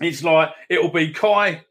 it's 0.00 0.22
like 0.22 0.50
it'll 0.68 0.90
be 0.90 1.12
Kai 1.12 1.64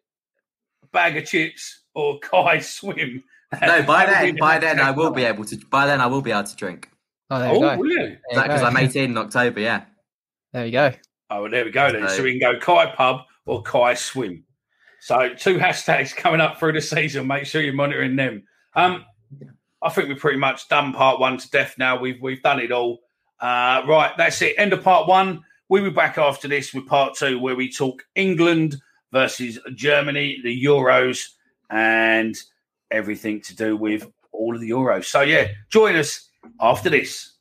bag 0.91 1.17
of 1.17 1.25
chips 1.25 1.81
or 1.93 2.19
Kai 2.19 2.59
swim. 2.59 3.23
No, 3.53 3.81
by 3.83 4.05
That'll 4.05 4.25
then, 4.27 4.35
by 4.37 4.59
then 4.59 4.79
I 4.79 4.91
will 4.91 5.11
be 5.11 5.23
able 5.23 5.43
to. 5.45 5.57
By 5.69 5.87
then 5.87 5.99
I 6.01 6.07
will 6.07 6.21
be 6.21 6.31
able 6.31 6.43
to 6.43 6.55
drink. 6.55 6.89
Oh, 7.31 7.39
there 7.39 7.51
you 7.53 7.57
Oh, 7.57 7.61
go. 7.61 7.77
will 7.77 7.89
you? 7.89 8.17
Because. 8.29 8.61
I'm 8.61 8.77
18 8.77 9.11
in 9.11 9.17
October. 9.17 9.59
Yeah. 9.59 9.83
There 10.53 10.65
you 10.65 10.71
go. 10.71 10.91
Oh, 11.31 11.43
well, 11.43 11.51
there 11.51 11.65
we 11.65 11.71
go 11.71 11.91
then. 11.91 12.07
So 12.09 12.17
So- 12.17 12.23
we 12.23 12.39
can 12.39 12.53
go 12.53 12.59
Kai 12.59 12.87
pub 12.95 13.21
or 13.45 13.61
Kai 13.63 13.93
swim. 13.95 14.43
So 15.01 15.33
two 15.33 15.57
hashtags 15.57 16.15
coming 16.15 16.41
up 16.41 16.59
through 16.59 16.73
the 16.73 16.81
season. 16.81 17.25
Make 17.25 17.45
sure 17.45 17.61
you're 17.61 17.73
monitoring 17.73 18.15
them. 18.15 18.43
Um, 18.75 19.05
I 19.81 19.89
think 19.89 20.09
we've 20.09 20.19
pretty 20.19 20.39
much 20.39 20.67
done 20.67 20.93
part 20.93 21.19
one 21.19 21.37
to 21.37 21.49
death 21.49 21.75
now. 21.77 21.99
We've 21.99 22.21
we've 22.21 22.41
done 22.41 22.59
it 22.59 22.71
all. 22.71 22.99
Uh, 23.39 23.83
right, 23.87 24.11
that's 24.17 24.41
it. 24.41 24.55
End 24.57 24.73
of 24.73 24.83
part 24.83 25.07
one. 25.07 25.43
We'll 25.69 25.83
be 25.83 25.89
back 25.91 26.17
after 26.17 26.47
this 26.47 26.73
with 26.73 26.87
part 26.87 27.15
two, 27.15 27.39
where 27.39 27.55
we 27.55 27.71
talk 27.71 28.03
England 28.15 28.75
versus 29.11 29.59
Germany, 29.75 30.39
the 30.43 30.63
Euros, 30.63 31.19
and 31.69 32.35
everything 32.91 33.41
to 33.41 33.55
do 33.55 33.77
with 33.77 34.07
all 34.31 34.55
of 34.55 34.61
the 34.61 34.69
Euros. 34.69 35.05
So, 35.05 35.21
yeah, 35.21 35.49
join 35.69 35.95
us 35.95 36.29
after 36.59 36.89
this. 36.89 37.33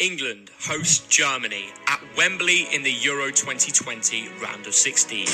England 0.00 0.50
host 0.60 1.10
Germany 1.10 1.66
at 1.86 2.00
Wembley 2.16 2.66
in 2.72 2.82
the 2.82 2.90
Euro 2.90 3.26
2020 3.26 4.30
round 4.42 4.66
of 4.66 4.74
16. 4.74 5.26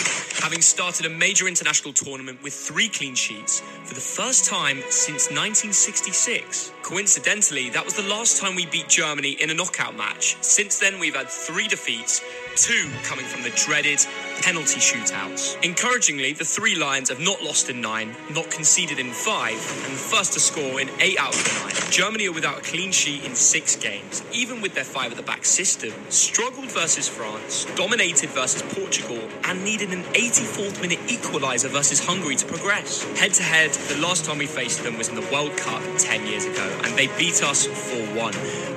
Having 0.42 0.60
started 0.62 1.06
a 1.06 1.10
major 1.10 1.46
international 1.46 1.94
tournament 1.94 2.42
with 2.42 2.52
three 2.52 2.88
clean 2.88 3.14
sheets 3.14 3.60
for 3.84 3.94
the 3.94 4.00
first 4.00 4.44
time 4.44 4.78
since 4.90 5.30
1966. 5.30 6.72
Coincidentally, 6.82 7.70
that 7.70 7.84
was 7.84 7.94
the 7.94 8.08
last 8.08 8.40
time 8.40 8.56
we 8.56 8.66
beat 8.66 8.88
Germany 8.88 9.32
in 9.40 9.50
a 9.50 9.54
knockout 9.54 9.96
match. 9.96 10.36
Since 10.40 10.80
then, 10.80 10.98
we've 10.98 11.14
had 11.14 11.28
three 11.28 11.68
defeats, 11.68 12.20
two 12.56 12.90
coming 13.04 13.24
from 13.24 13.42
the 13.42 13.50
dreaded 13.50 14.00
penalty 14.42 14.80
shootouts. 14.80 15.62
Encouragingly, 15.62 16.32
the 16.32 16.44
three 16.44 16.74
Lions 16.74 17.08
have 17.08 17.20
not 17.20 17.42
lost 17.42 17.70
in 17.70 17.80
nine, 17.80 18.14
not 18.30 18.50
conceded 18.50 18.98
in 18.98 19.10
five, 19.12 19.54
and 19.88 19.96
first 19.96 20.32
to 20.34 20.40
score 20.40 20.80
in 20.80 20.88
eight 21.00 21.18
out 21.18 21.34
of 21.34 21.44
the 21.44 21.60
nine. 21.64 21.90
Germany 21.90 22.28
are 22.28 22.32
without 22.32 22.58
a 22.58 22.62
clean 22.62 22.92
sheet 22.92 23.24
in 23.24 23.34
six 23.34 23.76
games, 23.76 24.22
even 24.32 24.60
with 24.60 24.74
their 24.74 24.84
five 24.84 25.10
at 25.10 25.16
the 25.16 25.22
back 25.22 25.44
system. 25.44 25.92
Struggled 26.08 26.70
versus 26.72 27.08
France, 27.08 27.66
dominated 27.76 28.30
versus 28.30 28.62
Portugal, 28.74 29.20
and 29.44 29.64
needed 29.64 29.92
an 29.92 30.02
84th 30.14 30.80
minute 30.80 30.98
equaliser 31.08 31.68
versus 31.68 32.04
Hungary 32.04 32.36
to 32.36 32.46
progress. 32.46 33.04
Head 33.18 33.34
to 33.34 33.42
head, 33.42 33.72
the 33.72 33.98
last 33.98 34.24
time 34.24 34.38
we 34.38 34.46
faced 34.46 34.82
them 34.82 34.98
was 34.98 35.08
in 35.08 35.14
the 35.14 35.28
World 35.32 35.56
Cup 35.56 35.82
10 35.98 36.26
years 36.26 36.44
ago, 36.44 36.80
and 36.84 36.96
they 36.96 37.06
beat 37.18 37.42
us 37.42 37.66
4 37.66 38.06
1. 38.14 38.32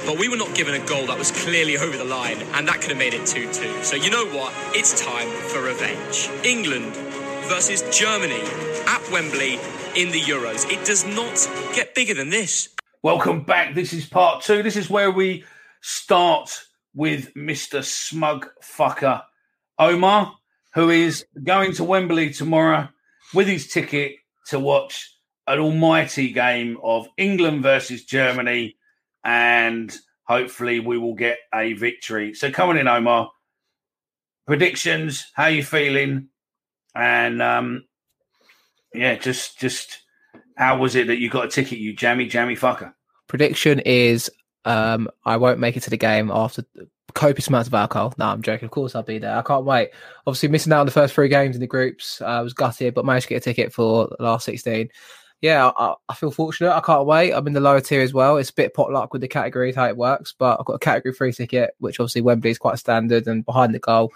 But 0.06 0.18
we 0.18 0.30
were 0.30 0.38
not 0.38 0.56
given 0.56 0.74
a 0.74 0.86
goal 0.86 1.08
that 1.08 1.18
was 1.18 1.32
clearly 1.32 1.78
over 1.78 1.98
the 1.98 2.06
line, 2.06 2.42
and 2.54 2.68
that 2.68 2.82
could 2.82 2.90
have 2.90 2.98
made 2.98 3.14
it 3.14 3.26
2 3.26 3.52
2. 3.52 3.84
So 3.84 3.96
you 3.96 4.10
know 4.10 4.26
what? 4.28 4.54
It's 4.74 5.00
time 5.02 5.28
for 5.50 5.64
revenge. 5.64 6.30
England 6.46 6.96
versus 7.50 7.82
Germany 7.98 8.42
at 8.86 9.02
Wembley 9.12 9.54
in 9.96 10.12
the 10.12 10.22
Euros. 10.22 10.70
It 10.72 10.86
does 10.86 11.04
not 11.06 11.36
get 11.76 11.96
bigger 11.96 12.14
than 12.14 12.30
this. 12.30 12.70
Welcome 13.02 13.42
back. 13.42 13.74
This 13.74 13.92
is 13.92 14.06
part 14.06 14.44
two. 14.44 14.62
This 14.62 14.76
is 14.76 14.92
where 14.92 15.10
we 15.10 15.44
start 15.82 16.52
with 16.94 17.34
Mr. 17.34 17.84
Smug 17.84 18.48
Fucker 18.62 19.24
Omar, 19.80 20.36
who 20.76 20.92
is 20.92 21.26
going 21.44 21.74
to 21.74 21.84
Wembley 21.84 22.30
tomorrow 22.32 22.88
with 23.34 23.48
his 23.48 23.68
ticket 23.68 24.18
to 24.48 24.60
watch 24.60 25.16
an 25.48 25.58
almighty 25.58 26.32
game 26.32 26.78
of 26.84 27.08
England 27.18 27.64
versus 27.64 28.06
Germany, 28.06 28.78
and 29.24 29.98
hopefully 30.26 30.80
we 30.80 31.00
will 31.00 31.16
get 31.16 31.40
a 31.56 31.74
victory. 31.74 32.36
So 32.36 32.52
come 32.52 32.70
on 32.70 32.78
in, 32.78 32.88
Omar. 32.88 33.32
Predictions, 34.50 35.32
how 35.36 35.46
you 35.46 35.64
feeling? 35.64 36.30
And 36.96 37.40
um, 37.40 37.84
yeah, 38.96 39.14
just 39.14 39.60
just 39.60 40.00
how 40.58 40.80
was 40.80 40.96
it 40.96 41.06
that 41.06 41.20
you 41.20 41.30
got 41.30 41.46
a 41.46 41.50
ticket, 41.50 41.78
you 41.78 41.94
jammy 41.94 42.26
jammy 42.26 42.56
fucker? 42.56 42.92
Prediction 43.28 43.80
is 43.82 44.28
um, 44.66 45.08
I 45.24 45.38
won't 45.38 45.60
make 45.60 45.78
it 45.78 45.84
to 45.84 45.92
the 45.92 45.98
game 45.98 46.32
after 46.32 46.66
copious 47.14 47.48
amounts 47.48 47.68
of 47.68 47.76
alcohol. 47.76 48.16
No, 48.18 48.26
I'm 48.26 48.42
joking. 48.42 48.66
Of 48.66 48.72
course, 48.72 48.96
I'll 48.96 49.04
be 49.04 49.20
there. 49.20 49.38
I 49.38 49.44
can't 49.44 49.66
wait. 49.66 49.92
Obviously, 50.26 50.50
missing 50.50 50.74
out 50.74 50.80
on 50.80 50.88
the 50.88 50.92
first 50.92 51.14
three 51.14 51.30
games 51.30 51.56
in 51.56 51.62
the 51.62 51.68
groups. 51.68 52.20
Uh, 52.20 52.26
I 52.26 52.42
was 52.42 52.54
gutted, 52.54 52.96
but 52.96 53.06
managed 53.06 53.28
to 53.28 53.30
get 53.30 53.38
a 53.38 53.42
ticket 53.42 53.72
for 53.72 54.08
the 54.18 54.24
last 54.24 54.46
16. 54.46 54.90
Yeah, 55.42 55.72
I, 55.78 55.96
I 56.10 56.16
feel 56.16 56.32
fortunate. 56.32 56.76
I 56.76 56.82
can't 56.82 57.06
wait. 57.06 57.32
I'm 57.32 57.48
in 57.48 57.54
the 57.54 57.62
lower 57.62 57.80
tier 57.80 58.02
as 58.02 58.14
well. 58.14 58.38
It's 58.38 58.50
a 58.50 58.54
bit 58.54 58.74
potluck 58.74 59.14
with 59.14 59.22
the 59.22 59.28
categories, 59.28 59.76
how 59.76 59.86
it 59.88 59.96
works, 59.96 60.34
but 60.38 60.60
I've 60.60 60.66
got 60.66 60.74
a 60.74 60.80
category 60.80 61.14
three 61.14 61.32
ticket, 61.32 61.76
which 61.80 62.00
obviously 62.00 62.22
Wembley 62.22 62.50
is 62.50 62.58
quite 62.58 62.78
standard 62.78 63.28
and 63.28 63.46
behind 63.46 63.74
the 63.74 63.80
goal 63.80 64.12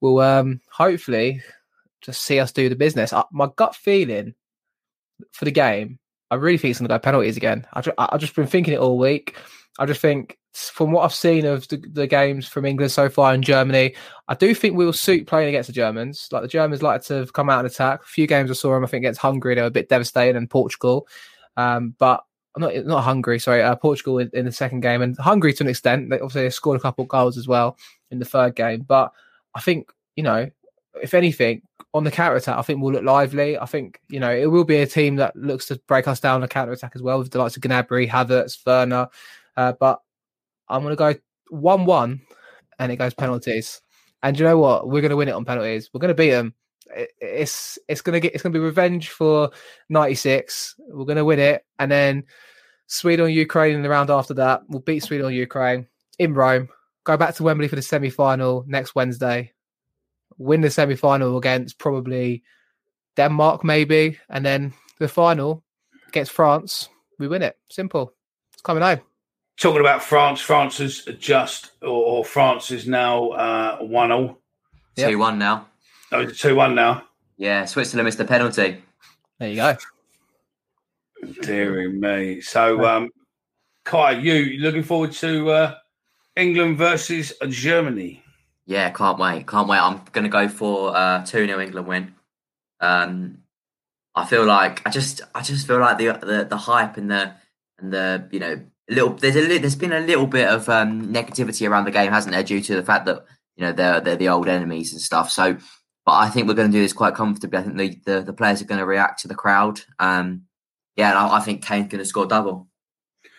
will 0.00 0.20
um, 0.20 0.60
hopefully 0.70 1.42
just 2.00 2.22
see 2.22 2.40
us 2.40 2.52
do 2.52 2.68
the 2.68 2.76
business. 2.76 3.12
I, 3.12 3.24
my 3.30 3.48
gut 3.56 3.74
feeling 3.74 4.34
for 5.32 5.44
the 5.44 5.50
game, 5.50 5.98
I 6.30 6.36
really 6.36 6.58
think 6.58 6.70
it's 6.70 6.80
going 6.80 6.88
to 6.88 6.94
go 6.94 6.98
penalties 6.98 7.36
again. 7.36 7.66
I, 7.72 7.82
I've 7.98 8.20
just 8.20 8.34
been 8.34 8.46
thinking 8.46 8.74
it 8.74 8.80
all 8.80 8.98
week. 8.98 9.36
I 9.78 9.86
just 9.86 10.00
think 10.00 10.38
from 10.54 10.92
what 10.92 11.02
I've 11.02 11.14
seen 11.14 11.44
of 11.46 11.66
the, 11.68 11.76
the 11.76 12.06
games 12.06 12.46
from 12.46 12.64
England 12.64 12.92
so 12.92 13.08
far 13.08 13.34
in 13.34 13.42
Germany, 13.42 13.94
I 14.28 14.34
do 14.34 14.54
think 14.54 14.76
we 14.76 14.84
will 14.84 14.92
suit 14.92 15.26
playing 15.26 15.48
against 15.48 15.66
the 15.66 15.72
Germans. 15.72 16.28
Like 16.30 16.42
the 16.42 16.48
Germans 16.48 16.82
like 16.82 17.02
to 17.04 17.26
come 17.32 17.50
out 17.50 17.58
and 17.58 17.66
attack. 17.66 18.02
A 18.02 18.06
few 18.06 18.26
games 18.26 18.50
I 18.50 18.54
saw 18.54 18.72
them, 18.72 18.84
I 18.84 18.86
think 18.86 19.02
against 19.02 19.20
Hungary, 19.20 19.56
they 19.56 19.62
were 19.62 19.66
a 19.66 19.72
bit 19.72 19.88
devastating, 19.88 20.36
and 20.36 20.48
Portugal. 20.48 21.08
Um, 21.56 21.94
but 21.98 22.24
not 22.56 22.74
not 22.86 23.02
Hungary, 23.02 23.38
sorry, 23.38 23.62
uh, 23.62 23.74
Portugal 23.74 24.18
in, 24.18 24.30
in, 24.32 24.44
the 24.44 24.52
second 24.52 24.80
game, 24.80 25.02
and 25.02 25.16
Hungary 25.18 25.52
to 25.54 25.64
an 25.64 25.70
extent. 25.70 26.10
They 26.10 26.20
obviously 26.20 26.48
scored 26.50 26.78
a 26.78 26.82
couple 26.82 27.02
of 27.02 27.08
goals 27.08 27.36
as 27.36 27.48
well 27.48 27.76
in 28.10 28.18
the 28.20 28.24
third 28.24 28.54
game. 28.54 28.82
But 28.82 29.12
I 29.54 29.60
think 29.60 29.90
you 30.14 30.22
know, 30.22 30.48
if 31.02 31.14
anything, 31.14 31.62
on 31.92 32.04
the 32.04 32.10
counter 32.12 32.36
attack, 32.36 32.56
I 32.56 32.62
think 32.62 32.80
we'll 32.80 32.92
look 32.92 33.04
lively. 33.04 33.58
I 33.58 33.66
think 33.66 34.00
you 34.08 34.20
know 34.20 34.30
it 34.30 34.46
will 34.46 34.64
be 34.64 34.78
a 34.78 34.86
team 34.86 35.16
that 35.16 35.34
looks 35.34 35.66
to 35.66 35.80
break 35.88 36.06
us 36.06 36.20
down 36.20 36.36
on 36.36 36.40
the 36.42 36.48
counter 36.48 36.72
attack 36.72 36.92
as 36.94 37.02
well, 37.02 37.18
with 37.18 37.32
the 37.32 37.38
likes 37.38 37.56
of 37.56 37.62
Gnabry, 37.62 38.08
Havertz, 38.08 38.64
Werner. 38.64 39.08
Uh, 39.56 39.72
but 39.72 40.00
I'm 40.68 40.82
to 40.84 40.96
go 40.96 41.14
one-one, 41.50 42.20
and 42.78 42.92
it 42.92 42.96
goes 42.96 43.14
penalties. 43.14 43.80
And 44.22 44.38
you 44.38 44.44
know 44.44 44.58
what? 44.58 44.88
We're 44.88 45.02
to 45.10 45.16
win 45.16 45.28
it 45.28 45.34
on 45.34 45.44
penalties. 45.44 45.90
We're 45.92 46.00
to 46.08 46.14
beat 46.14 46.30
them. 46.30 46.54
It's 47.20 47.78
it's 47.88 48.02
to 48.02 48.20
get 48.20 48.34
it's 48.34 48.42
to 48.42 48.58
be 48.58 48.58
revenge 48.58 49.10
for 49.10 49.50
'96. 49.88 50.76
We're 50.88 51.04
to 51.16 51.24
win 51.24 51.38
it, 51.38 51.64
and 51.78 51.90
then 51.90 52.24
Sweden 52.86 53.26
or 53.26 53.28
Ukraine 53.28 53.74
in 53.74 53.82
the 53.82 53.88
round 53.88 54.10
after 54.10 54.34
that. 54.34 54.62
We'll 54.68 54.80
beat 54.80 55.02
Sweden 55.02 55.26
or 55.26 55.30
Ukraine 55.30 55.86
in 56.18 56.34
Rome. 56.34 56.68
Go 57.04 57.16
back 57.16 57.34
to 57.34 57.42
Wembley 57.42 57.68
for 57.68 57.76
the 57.76 57.82
semi-final 57.82 58.64
next 58.66 58.94
Wednesday. 58.94 59.52
Win 60.38 60.62
the 60.62 60.70
semi-final 60.70 61.36
against 61.36 61.78
probably 61.78 62.42
Denmark, 63.16 63.62
maybe, 63.62 64.18
and 64.30 64.44
then 64.44 64.72
the 64.98 65.08
final 65.08 65.62
against 66.08 66.32
France. 66.32 66.88
We 67.18 67.28
win 67.28 67.42
it. 67.42 67.56
Simple. 67.70 68.14
It's 68.52 68.62
coming 68.62 68.82
home 68.82 69.00
talking 69.58 69.80
about 69.80 70.02
France, 70.02 70.40
France 70.40 70.80
is 70.80 71.04
just, 71.18 71.72
or, 71.82 71.88
or 71.88 72.24
France 72.24 72.70
is 72.70 72.86
now 72.86 73.30
uh, 73.30 73.78
1 73.78 74.08
0. 74.08 74.38
2 74.96 75.18
1 75.18 75.38
now. 75.38 75.66
Oh, 76.12 76.20
it's 76.20 76.40
2 76.40 76.54
1 76.54 76.74
now. 76.74 77.04
Yeah, 77.36 77.64
Switzerland 77.64 78.06
missed 78.06 78.18
the 78.18 78.24
penalty. 78.24 78.82
There 79.38 79.48
you 79.48 79.56
go. 79.56 79.76
Deary 81.42 81.88
me. 81.88 82.40
So, 82.40 82.84
um, 82.84 83.10
Kai, 83.84 84.12
you 84.12 84.58
looking 84.60 84.82
forward 84.82 85.12
to 85.12 85.50
uh, 85.50 85.74
England 86.36 86.78
versus 86.78 87.32
Germany? 87.48 88.22
Yeah, 88.66 88.90
can't 88.90 89.18
wait. 89.18 89.46
Can't 89.46 89.68
wait. 89.68 89.78
I'm 89.78 90.00
going 90.12 90.24
to 90.24 90.30
go 90.30 90.48
for 90.48 90.96
uh, 90.96 91.24
2 91.24 91.46
0 91.46 91.60
England 91.60 91.86
win. 91.86 92.14
Um, 92.80 93.38
I 94.14 94.24
feel 94.24 94.44
like 94.44 94.86
I 94.86 94.90
just 94.90 95.22
I 95.34 95.42
just 95.42 95.66
feel 95.66 95.80
like 95.80 95.98
the 95.98 96.12
the, 96.12 96.46
the 96.48 96.56
hype 96.56 96.96
and 96.96 97.10
the 97.10 97.34
and 97.78 97.92
the 97.92 98.28
you 98.30 98.38
know 98.38 98.60
little 98.88 99.14
there's 99.14 99.36
a 99.36 99.40
li- 99.40 99.58
there's 99.58 99.76
been 99.76 99.92
a 99.92 100.00
little 100.00 100.26
bit 100.26 100.48
of 100.48 100.68
um, 100.68 101.12
negativity 101.12 101.68
around 101.68 101.84
the 101.84 101.90
game, 101.90 102.12
hasn't 102.12 102.32
there, 102.32 102.42
due 102.42 102.60
to 102.60 102.76
the 102.76 102.82
fact 102.82 103.06
that 103.06 103.24
you 103.56 103.64
know 103.64 103.72
they're 103.72 104.00
they're 104.00 104.16
the 104.16 104.28
old 104.28 104.48
enemies 104.48 104.92
and 104.92 105.00
stuff. 105.00 105.30
So, 105.30 105.56
but 106.04 106.12
I 106.12 106.28
think 106.28 106.48
we're 106.48 106.54
going 106.54 106.70
to 106.70 106.76
do 106.76 106.82
this 106.82 106.92
quite 106.92 107.14
comfortably. 107.14 107.58
I 107.58 107.62
think 107.62 107.76
the 107.76 108.00
the, 108.04 108.22
the 108.22 108.32
players 108.32 108.62
are 108.62 108.66
going 108.66 108.80
to 108.80 108.86
react 108.86 109.20
to 109.20 109.28
the 109.28 109.34
crowd. 109.34 109.80
Um, 109.98 110.42
yeah, 110.96 111.14
I, 111.14 111.38
I 111.38 111.40
think 111.40 111.64
Kane's 111.64 111.88
going 111.88 112.02
to 112.02 112.04
score 112.04 112.26
double. 112.26 112.68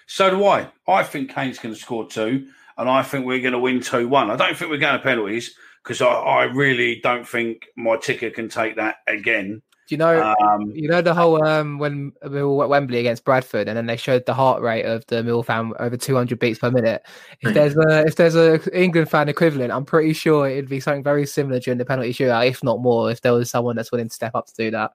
So 0.08 0.30
do 0.30 0.46
I. 0.46 0.70
I 0.88 1.04
think 1.04 1.34
Kane's 1.34 1.60
going 1.60 1.74
to 1.74 1.80
score 1.80 2.08
two, 2.08 2.48
and 2.78 2.90
I 2.90 3.04
think 3.04 3.26
we're 3.26 3.42
going 3.42 3.54
to 3.54 3.60
win 3.60 3.82
two 3.82 4.08
one. 4.08 4.30
I 4.30 4.36
don't 4.36 4.58
think 4.58 4.72
we're 4.72 4.78
going 4.78 4.98
to 4.98 5.04
penalties 5.04 5.56
because 5.84 6.02
I, 6.02 6.08
I 6.08 6.44
really 6.46 7.00
don't 7.02 7.28
think 7.28 7.68
my 7.76 7.98
ticker 7.98 8.30
can 8.32 8.50
take 8.50 8.78
that 8.78 8.98
again. 9.08 9.62
Do 9.88 9.94
you 9.94 10.00
know? 10.00 10.34
Um, 10.42 10.72
you 10.74 10.88
know 10.88 11.02
the 11.02 11.14
whole 11.14 11.44
um, 11.46 11.78
when 11.78 12.12
we 12.28 12.42
were 12.42 12.64
at 12.64 12.70
Wembley 12.70 12.98
against 12.98 13.24
Bradford, 13.24 13.68
and 13.68 13.78
then 13.78 13.86
they 13.86 13.98
showed 13.98 14.26
the 14.26 14.34
heart 14.34 14.64
rate 14.64 14.84
of 14.84 15.06
the 15.08 15.22
Mill 15.22 15.44
fan 15.44 15.74
over 15.80 15.96
200 15.96 16.40
beats 16.40 16.58
per 16.58 16.72
minute. 16.72 17.06
If 17.42 17.54
there's 17.54 17.78
a 17.78 18.04
if 18.06 18.16
there's 18.16 18.36
a 18.36 18.60
England 18.78 19.10
fan 19.12 19.30
equivalent, 19.30 19.72
I'm 19.72 19.86
pretty 19.86 20.14
sure 20.14 20.50
it'd 20.50 20.70
be 20.70 20.80
something 20.80 21.04
very 21.04 21.28
similar 21.28 21.60
during 21.60 21.78
the 21.78 21.86
penalty 21.86 22.14
shootout, 22.14 22.48
if 22.48 22.64
not 22.64 22.82
more, 22.82 23.12
if 23.12 23.22
there 23.22 23.34
was 23.34 23.52
someone 23.52 23.76
that's 23.76 23.92
willing 23.92 24.10
to 24.10 24.16
step 24.16 24.34
up 24.34 24.48
to 24.48 24.54
do 24.58 24.72
that. 24.72 24.92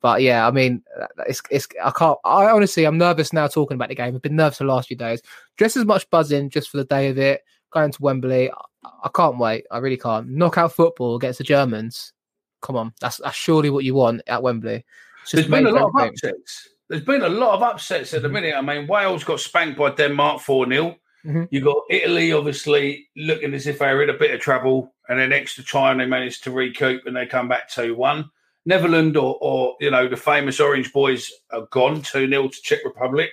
But 0.00 0.22
yeah, 0.22 0.48
I 0.48 0.50
mean, 0.50 0.82
it's 1.28 1.40
it's 1.48 1.68
I 1.82 1.92
can't. 1.92 2.18
I 2.24 2.46
honestly, 2.46 2.86
I'm 2.86 2.98
nervous 2.98 3.32
now 3.32 3.46
talking 3.46 3.76
about 3.76 3.88
the 3.88 3.94
game. 3.94 4.16
I've 4.16 4.22
been 4.22 4.34
nervous 4.34 4.58
the 4.58 4.64
last 4.64 4.88
few 4.88 4.96
days. 4.96 5.22
Just 5.56 5.76
as 5.76 5.84
much 5.84 6.10
buzzing 6.10 6.50
just 6.50 6.70
for 6.70 6.78
the 6.78 6.84
day 6.84 7.08
of 7.08 7.18
it. 7.18 7.42
Going 7.70 7.92
to 7.92 8.02
Wembley, 8.02 8.50
I, 8.50 8.88
I 9.04 9.10
can't 9.14 9.38
wait. 9.38 9.66
I 9.70 9.78
really 9.78 9.98
can't. 9.98 10.28
Knockout 10.28 10.72
football 10.72 11.16
against 11.16 11.38
the 11.38 11.44
Germans 11.44 12.14
come 12.60 12.76
on, 12.76 12.92
that's 13.00 13.18
that's 13.18 13.36
surely 13.36 13.70
what 13.70 13.84
you 13.84 13.94
want 13.94 14.22
at 14.26 14.42
Wembley. 14.42 14.84
There's 15.32 15.46
been 15.46 15.66
a 15.66 15.70
lot 15.70 15.88
of 15.88 15.96
upsets. 15.96 16.68
There's 16.88 17.04
been 17.04 17.22
a 17.22 17.28
lot 17.28 17.54
of 17.54 17.62
upsets 17.62 18.14
at 18.14 18.22
the 18.22 18.28
minute. 18.28 18.54
I 18.56 18.62
mean, 18.62 18.86
Wales 18.86 19.24
got 19.24 19.40
spanked 19.40 19.78
by 19.78 19.90
Denmark 19.90 20.40
4 20.40 20.68
0. 20.68 20.96
Mm-hmm. 21.24 21.44
You 21.50 21.60
got 21.60 21.82
Italy, 21.90 22.32
obviously, 22.32 23.08
looking 23.16 23.52
as 23.52 23.66
if 23.66 23.78
they 23.78 23.92
were 23.92 24.02
in 24.02 24.10
a 24.10 24.14
bit 24.14 24.34
of 24.34 24.40
trouble. 24.40 24.94
And 25.08 25.18
then 25.18 25.32
extra 25.32 25.64
time, 25.64 25.98
they 25.98 26.06
managed 26.06 26.44
to 26.44 26.50
recoup 26.50 27.02
and 27.06 27.14
they 27.14 27.26
come 27.26 27.48
back 27.48 27.68
2 27.68 27.94
1. 27.94 28.30
Netherlands 28.64 29.16
or, 29.16 29.38
or, 29.40 29.76
you 29.80 29.90
know, 29.90 30.08
the 30.08 30.16
famous 30.16 30.60
Orange 30.60 30.92
Boys 30.92 31.30
are 31.50 31.66
gone 31.70 32.02
2 32.02 32.28
0 32.28 32.48
to 32.48 32.62
Czech 32.62 32.80
Republic. 32.84 33.30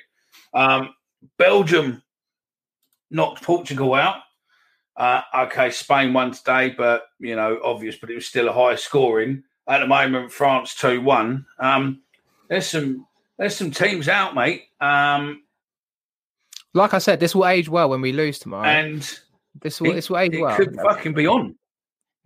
Um, 0.53 0.93
Belgium 1.37 2.03
knocked 3.11 3.43
Portugal 3.43 3.93
out. 3.93 4.17
Uh, 4.97 5.21
okay, 5.35 5.69
Spain 5.71 6.13
won 6.13 6.31
today, 6.31 6.73
but 6.77 7.03
you 7.19 7.35
know, 7.35 7.59
obvious, 7.63 7.97
but 7.97 8.09
it 8.09 8.15
was 8.15 8.25
still 8.25 8.47
a 8.47 8.53
high 8.53 8.75
scoring. 8.75 9.43
At 9.67 9.79
the 9.79 9.87
moment, 9.87 10.31
France 10.31 10.75
2 10.75 11.01
1. 11.01 11.45
Um, 11.59 12.01
there's 12.49 12.67
some 12.67 13.05
there's 13.37 13.55
some 13.55 13.71
teams 13.71 14.07
out, 14.07 14.35
mate. 14.35 14.63
Um, 14.79 15.41
Like 16.73 16.93
I 16.93 16.99
said, 16.99 17.19
this 17.19 17.33
will 17.35 17.45
age 17.47 17.67
well 17.69 17.89
when 17.89 18.01
we 18.01 18.11
lose 18.13 18.39
tomorrow. 18.39 18.65
and 18.67 19.01
this 19.61 19.81
will 19.81 19.91
it- 19.91 19.95
this 19.95 20.09
will 20.09 20.19
age 20.19 20.33
it 20.33 20.41
well. 20.41 20.55
could 20.55 20.75
fucking 20.75 21.13
be 21.13 21.27
on. 21.27 21.55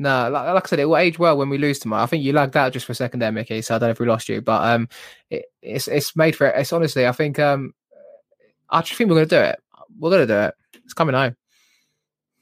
No, 0.02 0.30
like, 0.30 0.54
like 0.54 0.66
I 0.66 0.68
said, 0.70 0.80
it 0.80 0.86
will 0.86 0.96
age 0.98 1.20
well 1.20 1.38
when 1.38 1.50
we 1.50 1.58
lose 1.58 1.78
tomorrow. 1.80 2.04
I 2.04 2.06
think 2.06 2.24
you 2.24 2.32
lagged 2.32 2.56
out 2.56 2.72
just 2.72 2.86
for 2.86 2.94
a 2.94 2.96
second 2.96 3.20
there, 3.20 3.32
Mickey. 3.34 3.62
So 3.62 3.76
I 3.76 3.80
don't 3.80 3.88
know 3.88 3.92
if 3.92 4.00
we 4.00 4.06
lost 4.06 4.30
you, 4.30 4.40
but 4.42 4.64
um, 4.64 4.88
it, 5.30 5.46
it's 5.62 5.88
it's 5.90 6.16
made 6.16 6.36
for 6.36 6.48
it. 6.48 6.56
It's 6.58 6.72
honestly, 6.72 7.06
I 7.08 7.12
think 7.12 7.38
um, 7.40 7.74
I 8.70 8.82
just 8.82 8.94
think 8.98 9.10
we're 9.10 9.16
gonna 9.18 9.26
do 9.26 9.40
it. 9.50 9.60
We're 10.00 10.12
gonna 10.12 10.26
do 10.28 10.38
it. 10.40 10.54
It's 10.86 10.94
coming 10.94 11.16
home. 11.16 11.36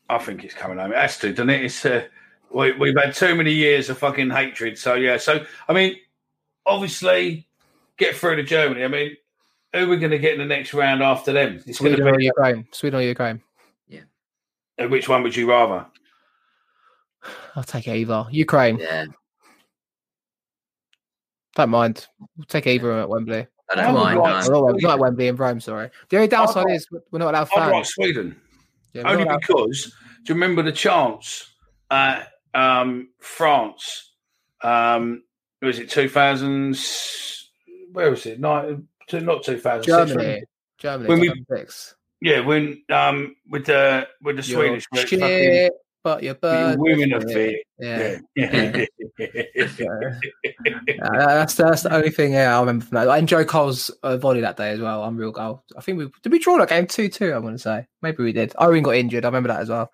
I 0.09 0.17
think 0.19 0.43
it's 0.43 0.53
coming 0.53 0.77
home. 0.77 0.91
It 0.91 0.97
has 0.97 1.17
to, 1.19 1.29
doesn't 1.31 1.49
it? 1.49 1.65
It's 1.65 1.85
uh, 1.85 2.05
we, 2.51 2.71
we've 2.73 2.95
had 2.97 3.13
too 3.13 3.35
many 3.35 3.51
years 3.51 3.89
of 3.89 3.97
fucking 3.97 4.29
hatred. 4.29 4.77
So 4.77 4.93
yeah. 4.95 5.17
So 5.17 5.45
I 5.67 5.73
mean, 5.73 5.95
obviously, 6.65 7.47
get 7.97 8.15
through 8.15 8.37
to 8.37 8.43
Germany. 8.43 8.83
I 8.83 8.87
mean, 8.87 9.17
who 9.73 9.79
are 9.85 9.87
we 9.87 9.97
going 9.97 10.11
to 10.11 10.17
get 10.19 10.33
in 10.33 10.39
the 10.39 10.45
next 10.45 10.73
round 10.73 11.03
after 11.03 11.33
them? 11.33 11.55
It's 11.65 11.79
going 11.79 11.93
Sweden 11.95 12.05
to 12.05 12.11
or 12.13 12.17
be 12.17 12.25
Ukraine. 12.25 12.67
Sweden 12.71 12.99
or 12.99 13.03
Ukraine. 13.03 13.41
uh, 14.79 14.87
which 14.87 15.09
one 15.09 15.23
would 15.23 15.35
you 15.35 15.49
rather? 15.49 15.85
I'll 17.55 17.63
take 17.63 17.87
either. 17.87 18.25
Ukraine. 18.31 18.77
Yeah. 18.77 19.05
Don't 21.55 21.69
mind. 21.71 22.07
We'll 22.37 22.45
take 22.45 22.67
either 22.67 22.91
at 22.93 23.09
Wembley. 23.09 23.47
I 23.69 23.75
don't 23.75 23.93
mind, 23.95 24.21
Well, 24.21 24.49
no. 24.49 24.67
not, 24.67 24.81
not 24.81 24.93
at 24.93 24.99
Wembley 24.99 25.27
in 25.27 25.35
Rome. 25.35 25.59
Sorry. 25.59 25.89
The 26.09 26.17
only 26.17 26.27
downside 26.29 26.65
like- 26.65 26.75
is 26.75 26.87
we're 27.11 27.19
not 27.19 27.33
allowed 27.33 27.49
fans. 27.49 27.67
I'd 27.67 27.71
like. 27.71 27.85
Sweden. 27.85 28.39
Yeah, 28.97 29.11
Only 29.11 29.23
allowed- 29.23 29.41
because 29.41 29.93
do 30.23 30.33
you 30.33 30.35
remember 30.35 30.63
the 30.63 30.71
chance 30.71 31.51
at 31.91 32.31
um, 32.53 33.09
France? 33.19 34.13
Um, 34.63 35.23
was 35.61 35.79
it 35.79 35.89
two 35.89 36.09
thousand? 36.09 36.77
Where 37.91 38.09
was 38.09 38.25
it? 38.25 38.39
Not 38.39 38.65
two 39.07 39.57
thousand. 39.59 39.83
Germany. 39.83 40.43
Germany. 40.79 41.09
When 41.09 41.19
we- 41.19 41.45
Yeah, 42.21 42.39
when 42.41 42.83
um 42.89 43.35
with 43.49 43.65
the 43.65 44.07
with 44.21 44.37
the 44.37 44.43
You're 44.43 44.81
Swedish 44.81 44.87
shit, 44.95 45.73
but 46.03 46.23
you're 46.23 46.33
the 46.35 46.39
bird. 46.39 46.79
women 46.79 47.13
of 47.13 47.23
it. 47.29 47.63
Yeah. 47.79 48.17
Yeah. 48.35 48.85
Yeah, 50.87 51.09
that's 51.09 51.55
that's 51.55 51.83
the 51.83 51.93
only 51.93 52.09
thing. 52.09 52.33
Yeah, 52.33 52.55
I 52.55 52.59
remember 52.59 52.85
from 52.85 52.95
that. 52.95 53.09
And 53.17 53.27
Joe 53.27 53.45
Cole's 53.45 53.89
uh, 54.03 54.17
volley 54.17 54.41
that 54.41 54.57
day 54.57 54.71
as 54.71 54.79
well. 54.79 55.03
Unreal 55.03 55.31
goal. 55.31 55.63
I 55.77 55.81
think 55.81 55.97
we 55.97 56.09
did 56.23 56.31
we 56.31 56.39
draw 56.39 56.57
that 56.57 56.69
game 56.69 56.87
two 56.87 57.09
two. 57.09 57.31
I 57.33 57.37
want 57.39 57.55
to 57.55 57.59
say 57.61 57.85
maybe 58.01 58.23
we 58.23 58.31
did. 58.33 58.53
Owen 58.57 58.83
got 58.83 58.95
injured. 58.95 59.25
I 59.25 59.27
remember 59.27 59.47
that 59.49 59.61
as 59.61 59.69
well. 59.69 59.91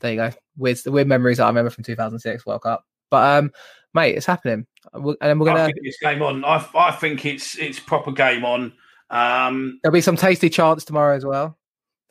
There 0.00 0.10
you 0.12 0.16
go. 0.16 0.30
Weird, 0.56 0.78
the 0.78 0.92
weird 0.92 1.08
memories 1.08 1.38
that 1.38 1.44
I 1.44 1.48
remember 1.48 1.70
from 1.70 1.84
2006 1.84 2.46
World 2.46 2.62
Cup. 2.62 2.84
But 3.10 3.38
um, 3.38 3.50
mate, 3.94 4.16
it's 4.16 4.26
happening, 4.26 4.66
and 4.92 5.04
we're- 5.04 5.16
and 5.20 5.28
then 5.30 5.38
we're 5.38 5.46
gonna. 5.46 5.66
think 5.66 5.78
it's 5.82 5.98
game 6.00 6.22
on. 6.22 6.44
I 6.44 6.66
I 6.74 6.92
think 6.92 7.24
it's 7.26 7.56
it's 7.58 7.78
proper 7.80 8.12
game 8.12 8.44
on. 8.44 8.72
Um, 9.10 9.80
There'll 9.82 9.92
be 9.92 10.00
some 10.00 10.16
tasty 10.16 10.48
chants 10.48 10.84
tomorrow 10.84 11.16
as 11.16 11.24
well. 11.24 11.58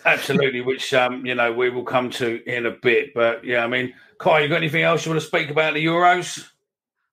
Absolutely, 0.05 0.61
which 0.61 0.93
um 0.93 1.25
you 1.25 1.35
know 1.35 1.51
we 1.51 1.69
will 1.69 1.83
come 1.83 2.09
to 2.11 2.41
in 2.49 2.65
a 2.65 2.71
bit. 2.71 3.13
But 3.13 3.43
yeah, 3.43 3.63
I 3.63 3.67
mean, 3.67 3.93
Kai, 4.17 4.41
you 4.41 4.47
got 4.47 4.57
anything 4.57 4.83
else 4.83 5.05
you 5.05 5.11
want 5.11 5.21
to 5.21 5.27
speak 5.27 5.49
about 5.49 5.73
the 5.73 5.85
Euros? 5.85 6.47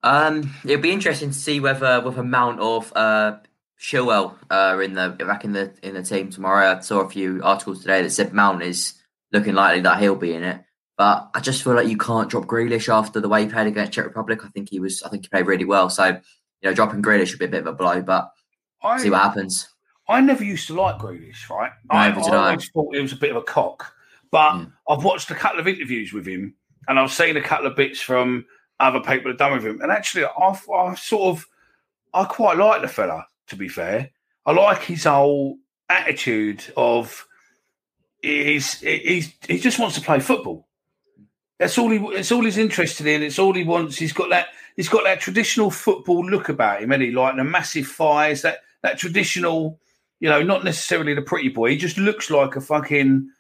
Um, 0.03 0.55
it'll 0.65 0.81
be 0.81 0.93
interesting 0.93 1.31
to 1.31 1.39
see 1.39 1.61
whether 1.61 2.01
with 2.01 2.19
amount 2.19 2.61
of 2.61 2.93
uh 2.95 3.37
Chilwell 3.81 4.37
uh 4.51 4.79
in 4.83 4.95
the 4.95 5.11
back 5.11 5.45
in 5.45 5.53
the 5.53 5.73
in 5.83 5.95
the 5.95 6.03
team 6.03 6.31
tomorrow. 6.31 6.77
I 6.77 6.81
saw 6.81 7.01
a 7.01 7.09
few 7.09 7.41
articles 7.43 7.81
today 7.81 8.03
that 8.03 8.11
said 8.11 8.33
Mount 8.33 8.63
is 8.63 8.95
looking 9.33 9.55
likely 9.55 9.83
that 9.83 10.01
he'll 10.01 10.17
be 10.17 10.35
in 10.35 10.43
it. 10.43 10.63
But 10.97 11.29
I 11.35 11.41
just 11.41 11.63
feel 11.63 11.75
like 11.75 11.89
you 11.89 11.99
can't 11.99 12.31
drop 12.31 12.47
Grealish 12.47 12.93
after 12.93 13.21
the 13.21 13.29
way 13.29 13.43
he 13.43 13.51
played 13.51 13.67
against 13.67 13.93
Czech 13.93 14.07
Republic. 14.07 14.45
I 14.45 14.49
think 14.49 14.71
he 14.71 14.81
was 14.81 15.03
I 15.03 15.11
think 15.11 15.25
he 15.25 15.29
played 15.29 15.47
really 15.47 15.67
well. 15.67 15.91
So, 15.91 16.07
you 16.07 16.21
know, 16.63 16.73
dropping 16.73 17.03
Grealish 17.03 17.33
would 17.33 17.39
be 17.39 17.45
a 17.45 17.49
bit 17.49 17.61
of 17.61 17.67
a 17.67 17.73
blow, 17.73 18.01
but 18.01 18.31
I, 18.83 18.99
see 18.99 19.11
what 19.11 19.21
happens. 19.21 19.69
I 20.09 20.21
never 20.21 20.45
used 20.45 20.69
to 20.69 20.75
like 20.75 20.99
Grealish, 20.99 21.49
right? 21.51 21.73
I, 21.91 22.11
did 22.11 22.33
I. 22.33 22.51
always 22.51 22.69
thought 22.69 22.95
he 22.95 23.03
was 23.03 23.13
a 23.13 23.17
bit 23.17 23.31
of 23.31 23.37
a 23.37 23.43
cock. 23.43 23.93
But 24.31 24.53
hmm. 24.57 24.65
I've 24.89 25.05
watched 25.05 25.31
a 25.31 25.35
couple 25.35 25.61
of 25.61 25.69
interviews 25.69 26.13
with 26.13 26.27
him, 26.27 26.55
and 26.89 26.99
I've 26.99 27.13
seen 27.13 27.37
a 27.37 27.43
couple 27.43 27.67
of 27.67 27.77
bits 27.77 28.01
from 28.01 28.47
other 28.79 29.01
people 29.01 29.25
that 29.25 29.29
have 29.31 29.39
done 29.39 29.53
with 29.53 29.67
him. 29.67 29.81
And 29.81 29.91
actually, 29.91 30.25
I've, 30.25 30.69
I 30.71 30.95
sort 30.95 31.37
of, 31.37 31.47
I 32.15 32.25
quite 32.25 32.57
like 32.57 32.83
the 32.83 32.89
fella. 32.89 33.27
To 33.49 33.57
be 33.57 33.69
fair, 33.69 34.11
I 34.45 34.53
like 34.53 34.83
his 34.83 35.05
whole 35.05 35.59
attitude 35.89 36.65
of 36.77 37.27
he's 38.21 38.81
he's 38.81 39.33
he 39.47 39.59
just 39.59 39.79
wants 39.79 39.95
to 39.97 40.01
play 40.01 40.21
football. 40.21 40.67
That's 41.59 41.79
all 41.79 41.91
he. 41.91 41.99
It's 42.17 42.33
all 42.33 42.45
he's 42.45 42.59
interested 42.59 43.07
in. 43.07 43.23
It's 43.23 43.39
all 43.39 43.55
he 43.55 43.65
wants. 43.65 43.97
He's 43.97 44.13
got 44.13 44.31
that. 44.31 44.49
He's 44.75 44.89
got 44.89 45.05
that 45.05 45.21
traditional 45.21 45.71
football 45.71 46.25
look 46.29 46.49
about 46.49 46.83
him, 46.83 46.93
and 46.93 47.03
he 47.03 47.11
like 47.11 47.37
the 47.37 47.45
massive 47.45 47.87
thighs. 47.87 48.43
That 48.43 48.59
that 48.83 48.99
traditional, 48.99 49.79
you 50.21 50.29
know, 50.29 50.43
not 50.43 50.65
necessarily 50.65 51.15
the 51.15 51.23
pretty 51.23 51.49
boy. 51.49 51.71
He 51.71 51.77
just 51.77 51.99
looks 51.99 52.31
like 52.31 52.57
a 52.57 52.61
fucking 52.61 53.31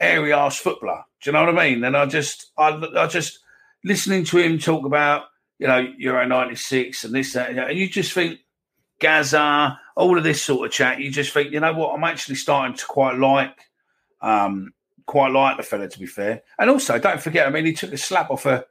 airy 0.00 0.32
ass 0.32 0.58
footballer. 0.58 1.04
Do 1.22 1.30
you 1.30 1.32
know 1.32 1.44
what 1.44 1.58
I 1.58 1.70
mean? 1.70 1.84
And 1.84 1.96
I 1.96 2.06
just, 2.06 2.50
I, 2.58 2.70
I 2.96 3.06
just 3.06 3.38
listening 3.84 4.24
to 4.24 4.38
him 4.38 4.58
talk 4.58 4.84
about, 4.84 5.24
you 5.58 5.66
know, 5.66 5.86
Euro 5.98 6.26
'96 6.26 7.04
and 7.04 7.14
this, 7.14 7.32
that, 7.34 7.50
and 7.50 7.58
and 7.58 7.78
you 7.78 7.88
just 7.88 8.12
think 8.12 8.40
Gaza, 9.00 9.78
all 9.96 10.18
of 10.18 10.24
this 10.24 10.42
sort 10.42 10.66
of 10.66 10.72
chat. 10.72 11.00
You 11.00 11.10
just 11.10 11.32
think, 11.32 11.52
you 11.52 11.60
know 11.60 11.72
what? 11.72 11.94
I'm 11.94 12.04
actually 12.04 12.36
starting 12.36 12.76
to 12.76 12.86
quite 12.86 13.16
like. 13.16 13.56
Um, 14.20 14.72
quite 15.06 15.32
like 15.32 15.56
the 15.56 15.62
fella, 15.62 15.88
to 15.88 15.98
be 15.98 16.06
fair. 16.06 16.42
And 16.58 16.70
also, 16.70 16.98
don't 16.98 17.20
forget, 17.20 17.46
I 17.46 17.50
mean, 17.50 17.66
he 17.66 17.72
took 17.72 17.92
a 17.92 17.98
slap 17.98 18.30
off 18.30 18.46
a 18.46 18.64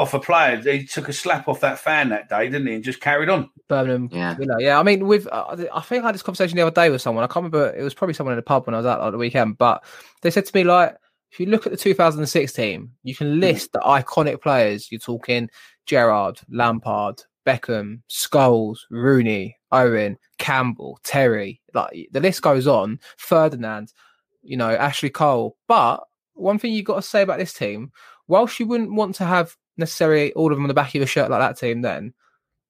off 0.00 0.14
a 0.14 0.18
player. 0.18 0.56
He 0.56 0.86
took 0.86 1.10
a 1.10 1.12
slap 1.12 1.46
off 1.46 1.60
that 1.60 1.78
fan 1.78 2.08
that 2.08 2.30
day, 2.30 2.48
didn't 2.48 2.66
he? 2.66 2.74
And 2.74 2.82
just 2.82 3.02
carried 3.02 3.28
on. 3.28 3.50
Birmingham. 3.68 4.08
Yeah. 4.10 4.34
Villa. 4.34 4.56
Yeah. 4.58 4.80
I 4.80 4.82
mean, 4.82 5.06
with 5.06 5.26
uh, 5.30 5.66
I 5.74 5.80
think 5.82 6.02
I 6.02 6.06
had 6.06 6.14
this 6.14 6.22
conversation 6.22 6.56
the 6.56 6.62
other 6.62 6.74
day 6.74 6.88
with 6.88 7.02
someone. 7.02 7.22
I 7.22 7.26
can't 7.26 7.44
remember. 7.44 7.76
It 7.76 7.82
was 7.82 7.92
probably 7.92 8.14
someone 8.14 8.32
in 8.32 8.38
the 8.38 8.42
pub 8.42 8.66
when 8.66 8.74
I 8.74 8.78
was 8.78 8.86
out 8.86 9.00
like, 9.00 9.12
the 9.12 9.18
weekend. 9.18 9.58
But 9.58 9.84
they 10.22 10.30
said 10.30 10.46
to 10.46 10.56
me 10.56 10.64
like, 10.64 10.96
if 11.30 11.38
you 11.38 11.46
look 11.46 11.66
at 11.66 11.72
the 11.72 11.78
2006 11.78 12.52
team, 12.54 12.92
you 13.02 13.14
can 13.14 13.40
list 13.40 13.72
the 13.72 13.80
iconic 13.80 14.40
players. 14.40 14.90
You're 14.90 15.00
talking 15.00 15.50
Gerrard, 15.84 16.40
Lampard, 16.48 17.22
Beckham, 17.46 18.00
Scholes, 18.08 18.78
Rooney, 18.90 19.58
Owen, 19.70 20.16
Campbell, 20.38 20.98
Terry. 21.04 21.60
Like 21.74 22.08
the 22.10 22.20
list 22.20 22.40
goes 22.40 22.66
on. 22.66 23.00
Ferdinand, 23.18 23.92
you 24.42 24.56
know, 24.56 24.70
Ashley 24.70 25.10
Cole. 25.10 25.58
But 25.68 26.02
one 26.32 26.58
thing 26.58 26.72
you've 26.72 26.86
got 26.86 26.96
to 26.96 27.02
say 27.02 27.20
about 27.20 27.38
this 27.38 27.52
team, 27.52 27.92
whilst 28.28 28.58
you 28.58 28.66
wouldn't 28.66 28.94
want 28.94 29.14
to 29.16 29.24
have 29.24 29.54
necessarily 29.80 30.32
all 30.34 30.50
of 30.52 30.56
them 30.56 30.64
on 30.64 30.68
the 30.68 30.74
back 30.74 30.90
of 30.90 30.94
your 30.94 31.06
shirt 31.06 31.30
like 31.30 31.40
that 31.40 31.58
team, 31.58 31.82
then 31.82 32.14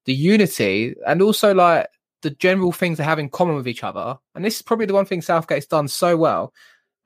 the 0.06 0.14
unity 0.14 0.94
and 1.06 1.20
also 1.20 1.54
like 1.54 1.88
the 2.22 2.30
general 2.30 2.72
things 2.72 2.98
they 2.98 3.04
have 3.04 3.18
in 3.18 3.28
common 3.28 3.56
with 3.56 3.68
each 3.68 3.84
other. 3.84 4.18
And 4.34 4.44
this 4.44 4.56
is 4.56 4.62
probably 4.62 4.86
the 4.86 4.94
one 4.94 5.06
thing 5.06 5.20
Southgate's 5.20 5.66
done 5.66 5.88
so 5.88 6.16
well. 6.16 6.52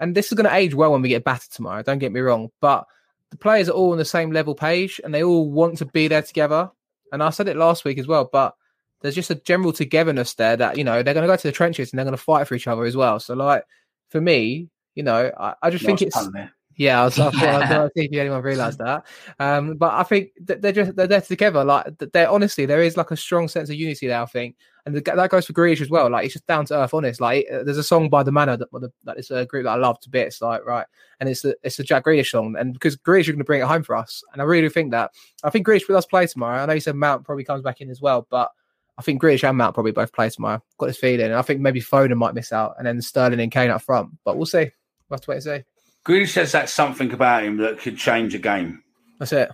And 0.00 0.14
this 0.14 0.26
is 0.26 0.34
going 0.36 0.48
to 0.48 0.54
age 0.54 0.74
well 0.74 0.92
when 0.92 1.02
we 1.02 1.08
get 1.08 1.24
battered 1.24 1.50
tomorrow. 1.50 1.82
Don't 1.82 1.98
get 1.98 2.12
me 2.12 2.20
wrong, 2.20 2.50
but 2.60 2.86
the 3.30 3.36
players 3.36 3.68
are 3.68 3.72
all 3.72 3.92
on 3.92 3.98
the 3.98 4.04
same 4.04 4.32
level 4.32 4.54
page 4.54 5.00
and 5.02 5.14
they 5.14 5.22
all 5.22 5.50
want 5.50 5.78
to 5.78 5.86
be 5.86 6.08
there 6.08 6.22
together. 6.22 6.70
And 7.12 7.22
I 7.22 7.30
said 7.30 7.48
it 7.48 7.56
last 7.56 7.84
week 7.84 7.98
as 7.98 8.06
well, 8.06 8.28
but 8.30 8.54
there's 9.00 9.14
just 9.14 9.30
a 9.30 9.34
general 9.36 9.72
togetherness 9.72 10.34
there 10.34 10.56
that 10.56 10.78
you 10.78 10.84
know 10.84 11.02
they're 11.02 11.14
going 11.14 11.26
to 11.26 11.32
go 11.32 11.36
to 11.36 11.48
the 11.48 11.52
trenches 11.52 11.92
and 11.92 11.98
they're 11.98 12.06
going 12.06 12.16
to 12.16 12.22
fight 12.22 12.48
for 12.48 12.54
each 12.54 12.66
other 12.66 12.84
as 12.84 12.96
well. 12.96 13.20
So 13.20 13.34
like 13.34 13.64
for 14.08 14.20
me, 14.20 14.68
you 14.94 15.02
know, 15.02 15.30
I, 15.38 15.54
I 15.62 15.70
just 15.70 15.84
think 15.84 16.00
it's 16.00 16.28
there. 16.28 16.52
Yeah, 16.76 17.00
I 17.00 17.04
was, 17.04 17.18
I 17.18 17.30
thought, 17.30 17.72
I 17.72 17.88
see 17.96 18.04
if 18.06 18.12
anyone 18.12 18.42
realised 18.42 18.78
that. 18.78 19.06
Um, 19.40 19.76
but 19.76 19.92
I 19.92 20.02
think 20.04 20.30
that 20.44 20.62
they're 20.62 20.72
just 20.72 20.96
they're 20.96 21.06
there 21.06 21.20
together. 21.20 21.64
Like 21.64 21.86
they're 21.98 22.30
honestly, 22.30 22.66
there 22.66 22.82
is 22.82 22.96
like 22.96 23.10
a 23.10 23.16
strong 23.16 23.48
sense 23.48 23.68
of 23.68 23.74
unity 23.74 24.06
there. 24.06 24.22
I 24.22 24.26
think, 24.26 24.56
and 24.86 24.94
the, 24.94 25.00
that 25.00 25.30
goes 25.30 25.46
for 25.46 25.52
Grealish 25.52 25.80
as 25.80 25.90
well. 25.90 26.08
Like 26.10 26.24
it's 26.24 26.34
just 26.34 26.46
down 26.46 26.66
to 26.66 26.76
earth, 26.76 26.94
honest. 26.94 27.20
Like 27.20 27.46
uh, 27.52 27.64
there's 27.64 27.78
a 27.78 27.84
song 27.84 28.08
by 28.08 28.22
the 28.22 28.32
Manor 28.32 28.56
that, 28.56 28.70
that 28.72 28.92
that 29.04 29.18
is 29.18 29.30
a 29.30 29.44
group 29.46 29.64
that 29.64 29.72
I 29.72 29.76
love 29.76 29.98
to 30.00 30.10
bits. 30.10 30.40
Like 30.40 30.64
right, 30.64 30.86
and 31.20 31.28
it's 31.28 31.42
the 31.42 31.56
it's 31.62 31.78
a 31.78 31.84
Jack 31.84 32.04
Grealish 32.04 32.30
song, 32.30 32.54
and 32.56 32.72
because 32.72 32.96
Grealish 32.96 33.28
are 33.28 33.32
going 33.32 33.38
to 33.38 33.44
bring 33.44 33.60
it 33.60 33.66
home 33.66 33.82
for 33.82 33.96
us, 33.96 34.22
and 34.32 34.40
I 34.40 34.44
really 34.44 34.68
think 34.68 34.92
that. 34.92 35.10
I 35.42 35.50
think 35.50 35.66
Grealish 35.66 35.88
with 35.88 35.96
us 35.96 36.06
play 36.06 36.26
tomorrow. 36.26 36.62
I 36.62 36.66
know 36.66 36.74
you 36.74 36.80
said 36.80 36.96
Mount 36.96 37.24
probably 37.24 37.44
comes 37.44 37.62
back 37.62 37.80
in 37.80 37.90
as 37.90 38.00
well, 38.00 38.26
but. 38.30 38.50
I 38.96 39.02
think 39.02 39.20
Grealish 39.20 39.42
and 39.42 39.58
Mount 39.58 39.74
probably 39.74 39.90
both 39.90 40.12
play 40.12 40.30
tomorrow. 40.30 40.62
Got 40.78 40.86
this 40.86 40.98
feeling. 40.98 41.26
And 41.26 41.34
I 41.34 41.42
think 41.42 41.60
maybe 41.60 41.80
Foden 41.80 42.16
might 42.16 42.32
miss 42.32 42.52
out, 42.52 42.76
and 42.78 42.86
then 42.86 43.02
Sterling 43.02 43.40
and 43.40 43.50
Kane 43.50 43.68
up 43.68 43.82
front. 43.82 44.10
But 44.24 44.36
we'll 44.36 44.46
see. 44.46 44.70
We'll 45.08 45.16
have 45.16 45.20
to 45.22 45.30
wait 45.30 45.34
and 45.34 45.42
see. 45.42 45.64
Grealish 46.04 46.30
says 46.32 46.52
that's 46.52 46.72
something 46.72 47.12
about 47.12 47.44
him 47.44 47.56
that 47.58 47.78
could 47.78 47.96
change 47.96 48.34
a 48.34 48.38
game. 48.38 48.82
That's 49.18 49.32
it. 49.32 49.50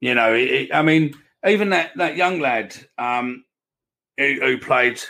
You 0.00 0.14
know, 0.14 0.34
it, 0.34 0.50
it- 0.50 0.74
I 0.74 0.82
mean, 0.82 1.14
even 1.46 1.70
that 1.70 1.92
that 1.96 2.16
young 2.16 2.40
lad 2.40 2.74
um, 2.98 3.44
who, 4.18 4.38
who 4.40 4.58
played 4.58 5.00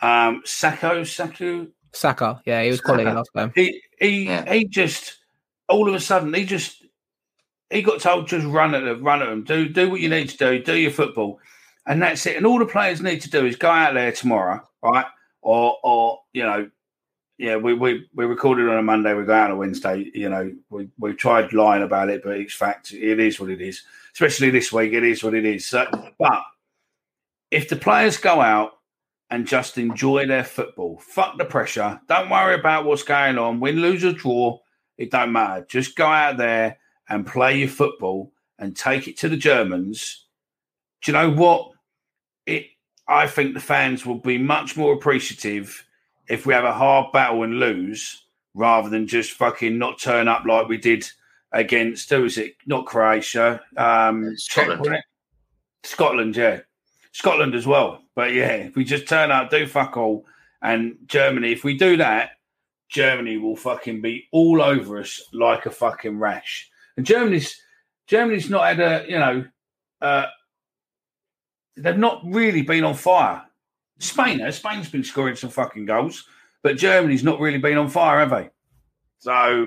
um, 0.00 0.42
Sacco, 0.44 1.04
Sacco, 1.04 1.66
Saka, 1.92 2.40
yeah, 2.44 2.62
he 2.62 2.70
was 2.70 2.80
quality 2.80 3.04
Saka. 3.04 3.16
last 3.16 3.30
time. 3.34 3.52
He 3.54 3.82
he 4.00 4.26
he 4.48 4.64
just 4.66 5.18
all 5.68 5.88
of 5.88 5.94
a 5.94 6.00
sudden 6.00 6.32
he 6.34 6.44
just 6.44 6.84
he 7.70 7.82
got 7.82 8.00
told 8.00 8.28
just 8.28 8.46
run 8.46 8.74
at 8.74 8.84
them, 8.84 9.02
run 9.02 9.22
at 9.22 9.28
them, 9.28 9.42
do 9.42 9.68
do 9.68 9.90
what 9.90 10.00
you 10.00 10.08
need 10.08 10.28
to 10.28 10.36
do, 10.36 10.62
do 10.62 10.76
your 10.76 10.90
football, 10.90 11.40
and 11.86 12.00
that's 12.00 12.24
it. 12.26 12.36
And 12.36 12.46
all 12.46 12.58
the 12.58 12.66
players 12.66 13.00
need 13.00 13.20
to 13.22 13.30
do 13.30 13.44
is 13.46 13.56
go 13.56 13.70
out 13.70 13.94
there 13.94 14.12
tomorrow, 14.12 14.60
right? 14.82 15.06
Or 15.42 15.76
or 15.82 16.20
you 16.32 16.42
know, 16.44 16.70
yeah, 17.38 17.56
we 17.56 17.74
we 17.74 18.08
we 18.14 18.24
recorded 18.26 18.68
on 18.68 18.78
a 18.78 18.82
Monday, 18.82 19.12
we 19.14 19.24
go 19.24 19.34
out 19.34 19.50
on 19.50 19.56
a 19.56 19.56
Wednesday. 19.56 20.10
You 20.14 20.28
know, 20.28 20.52
we 20.70 20.88
we 20.98 21.14
tried 21.14 21.52
lying 21.52 21.82
about 21.82 22.08
it, 22.08 22.22
but 22.22 22.36
it's 22.38 22.54
fact. 22.54 22.92
It 22.92 23.18
is 23.18 23.40
what 23.40 23.50
it 23.50 23.60
is. 23.60 23.82
Especially 24.12 24.50
this 24.50 24.72
week, 24.72 24.92
it 24.92 25.02
is 25.02 25.24
what 25.24 25.34
it 25.34 25.44
is. 25.44 25.66
So, 25.66 25.86
but 26.18 26.42
if 27.50 27.68
the 27.68 27.76
players 27.76 28.16
go 28.16 28.40
out 28.40 28.78
and 29.30 29.46
just 29.46 29.78
enjoy 29.78 30.26
their 30.26 30.44
football, 30.44 30.98
fuck 30.98 31.36
the 31.36 31.44
pressure. 31.44 32.00
Don't 32.08 32.30
worry 32.30 32.54
about 32.54 32.84
what's 32.84 33.02
going 33.02 33.36
on. 33.36 33.58
Win, 33.58 33.80
lose, 33.80 34.04
or 34.04 34.12
draw, 34.12 34.58
it 34.96 35.10
don't 35.10 35.32
matter. 35.32 35.66
Just 35.68 35.96
go 35.96 36.06
out 36.06 36.36
there 36.36 36.78
and 37.08 37.26
play 37.26 37.58
your 37.58 37.68
football 37.68 38.32
and 38.60 38.76
take 38.76 39.08
it 39.08 39.16
to 39.18 39.28
the 39.28 39.36
Germans. 39.36 40.26
Do 41.02 41.10
you 41.10 41.18
know 41.18 41.30
what? 41.32 41.70
It. 42.46 42.66
I 43.08 43.26
think 43.26 43.54
the 43.54 43.60
fans 43.60 44.06
will 44.06 44.20
be 44.20 44.38
much 44.38 44.76
more 44.76 44.94
appreciative 44.94 45.84
if 46.28 46.46
we 46.46 46.54
have 46.54 46.64
a 46.64 46.72
hard 46.72 47.12
battle 47.12 47.42
and 47.42 47.58
lose 47.58 48.24
rather 48.54 48.88
than 48.88 49.06
just 49.06 49.32
fucking 49.32 49.78
not 49.78 50.00
turn 50.00 50.28
up 50.28 50.44
like 50.46 50.68
we 50.68 50.78
did 50.78 51.08
against 51.52 52.10
who 52.10 52.22
was 52.22 52.38
it? 52.38 52.56
Not 52.66 52.86
Croatia, 52.86 53.60
um, 53.76 54.36
Scotland. 54.36 54.84
Czech. 54.84 55.04
Scotland, 55.84 56.36
yeah, 56.36 56.60
Scotland 57.12 57.54
as 57.54 57.66
well. 57.66 58.02
But 58.14 58.32
yeah, 58.32 58.54
if 58.54 58.76
we 58.76 58.84
just 58.84 59.08
turn 59.08 59.30
up, 59.30 59.50
do 59.50 59.66
fuck 59.66 59.96
all, 59.96 60.24
and 60.62 60.96
Germany, 61.06 61.52
if 61.52 61.64
we 61.64 61.76
do 61.76 61.96
that, 61.98 62.30
Germany 62.88 63.36
will 63.36 63.56
fucking 63.56 64.00
be 64.00 64.28
all 64.32 64.62
over 64.62 64.98
us 64.98 65.22
like 65.32 65.66
a 65.66 65.70
fucking 65.70 66.18
rash. 66.18 66.70
And 66.96 67.04
Germany's 67.04 67.60
Germany's 68.06 68.50
not 68.50 68.66
had 68.66 68.80
a 68.80 69.04
you 69.08 69.18
know, 69.18 69.44
uh, 70.00 70.26
they've 71.76 71.98
not 71.98 72.22
really 72.24 72.62
been 72.62 72.84
on 72.84 72.94
fire. 72.94 73.42
Spain 73.98 74.40
has. 74.40 74.56
Spain's 74.56 74.90
been 74.90 75.04
scoring 75.04 75.36
some 75.36 75.50
fucking 75.50 75.86
goals, 75.86 76.24
but 76.62 76.76
Germany's 76.76 77.24
not 77.24 77.40
really 77.40 77.58
been 77.58 77.78
on 77.78 77.88
fire, 77.88 78.20
have 78.20 78.30
they? 78.30 78.50
So 79.18 79.66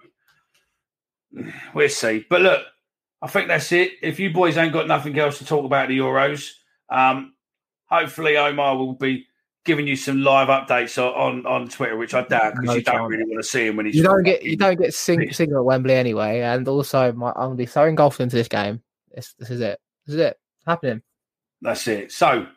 we'll 1.74 1.90
see. 1.90 2.26
But 2.30 2.42
look, 2.42 2.64
I 3.22 3.28
think 3.28 3.48
that's 3.48 3.72
it. 3.72 3.92
If 4.02 4.20
you 4.20 4.32
boys 4.32 4.58
ain't 4.58 4.74
got 4.74 4.88
nothing 4.88 5.18
else 5.18 5.40
to 5.40 5.46
talk 5.46 5.66
about 5.66 5.88
the 5.88 5.98
Euros, 5.98 6.52
um, 6.90 7.34
hopefully 7.86 8.38
Omar 8.38 8.78
will 8.78 8.94
be 8.94 9.26
giving 9.66 9.88
you 9.88 9.96
some 9.96 10.22
live 10.22 10.48
updates 10.48 10.98
on 10.98 11.46
on, 11.46 11.68
Twitter, 11.68 11.98
which 11.98 12.14
I 12.14 12.22
doubt 12.24 12.54
because 12.54 12.68
No 12.68 12.74
you 12.76 12.84
don't 12.84 13.10
really 13.10 13.26
want 13.26 13.44
to 13.44 13.48
see 13.48 13.68
him 13.68 13.76
when 13.76 13.86
he's 13.86 13.96
You 13.96 14.04
don't 14.04 14.24
get 14.24 14.44
you 14.44 14.56
don't 14.56 14.80
get 14.80 14.94
sing, 14.94 15.32
signal 15.34 15.60
at 15.60 15.66
Wembley 15.66 15.94
anyway, 15.94 16.42
and 16.42 16.68
also 16.68 17.12
my, 17.12 17.30
I'm 17.30 17.50
gonna 17.50 17.56
be 17.56 17.66
so 17.66 17.84
engulfed 17.84 18.20
into 18.20 18.36
this 18.36 18.48
game. 18.48 18.82
This, 19.14 19.34
this 19.40 19.50
is 19.50 19.62
it. 19.62 19.80
This 20.06 20.16
is 20.16 20.22
it. 20.22 20.38
It's 20.58 20.66
happening. 20.66 21.02
That's 21.62 21.88
it. 21.88 22.12
So 22.12 22.48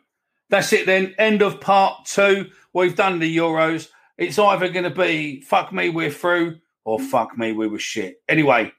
that's 0.51 0.73
it 0.73 0.85
then. 0.85 1.15
End 1.17 1.41
of 1.41 1.59
part 1.59 2.05
two. 2.05 2.51
We've 2.73 2.95
done 2.95 3.19
the 3.19 3.37
Euros. 3.37 3.87
It's 4.17 4.37
either 4.37 4.69
going 4.69 4.83
to 4.83 4.91
be 4.91 5.41
fuck 5.41 5.73
me, 5.73 5.89
we're 5.89 6.11
through, 6.11 6.59
or 6.83 6.99
fuck 6.99 7.35
me, 7.37 7.53
we 7.53 7.67
were 7.67 7.79
shit. 7.79 8.21
Anyway, 8.29 8.71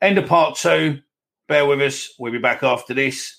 end 0.00 0.18
of 0.18 0.26
part 0.26 0.56
two. 0.56 1.00
Bear 1.46 1.66
with 1.66 1.80
us. 1.82 2.14
We'll 2.18 2.32
be 2.32 2.38
back 2.38 2.62
after 2.62 2.94
this. 2.94 3.38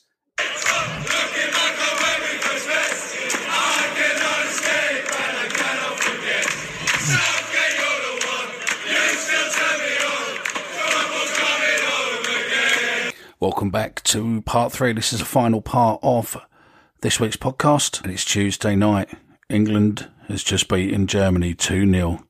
Welcome 13.39 13.71
back 13.71 14.01
to 14.03 14.41
part 14.43 14.71
three. 14.71 14.93
This 14.93 15.11
is 15.11 15.19
the 15.19 15.25
final 15.25 15.61
part 15.61 15.99
of 16.01 16.37
this 17.03 17.19
week's 17.19 17.35
podcast, 17.35 18.01
and 18.01 18.13
it's 18.13 18.23
Tuesday 18.23 18.77
night. 18.77 19.09
England 19.49 20.09
has 20.29 20.41
just 20.41 20.69
beaten 20.69 21.05
Germany 21.05 21.53
2 21.53 21.91
0 21.91 22.25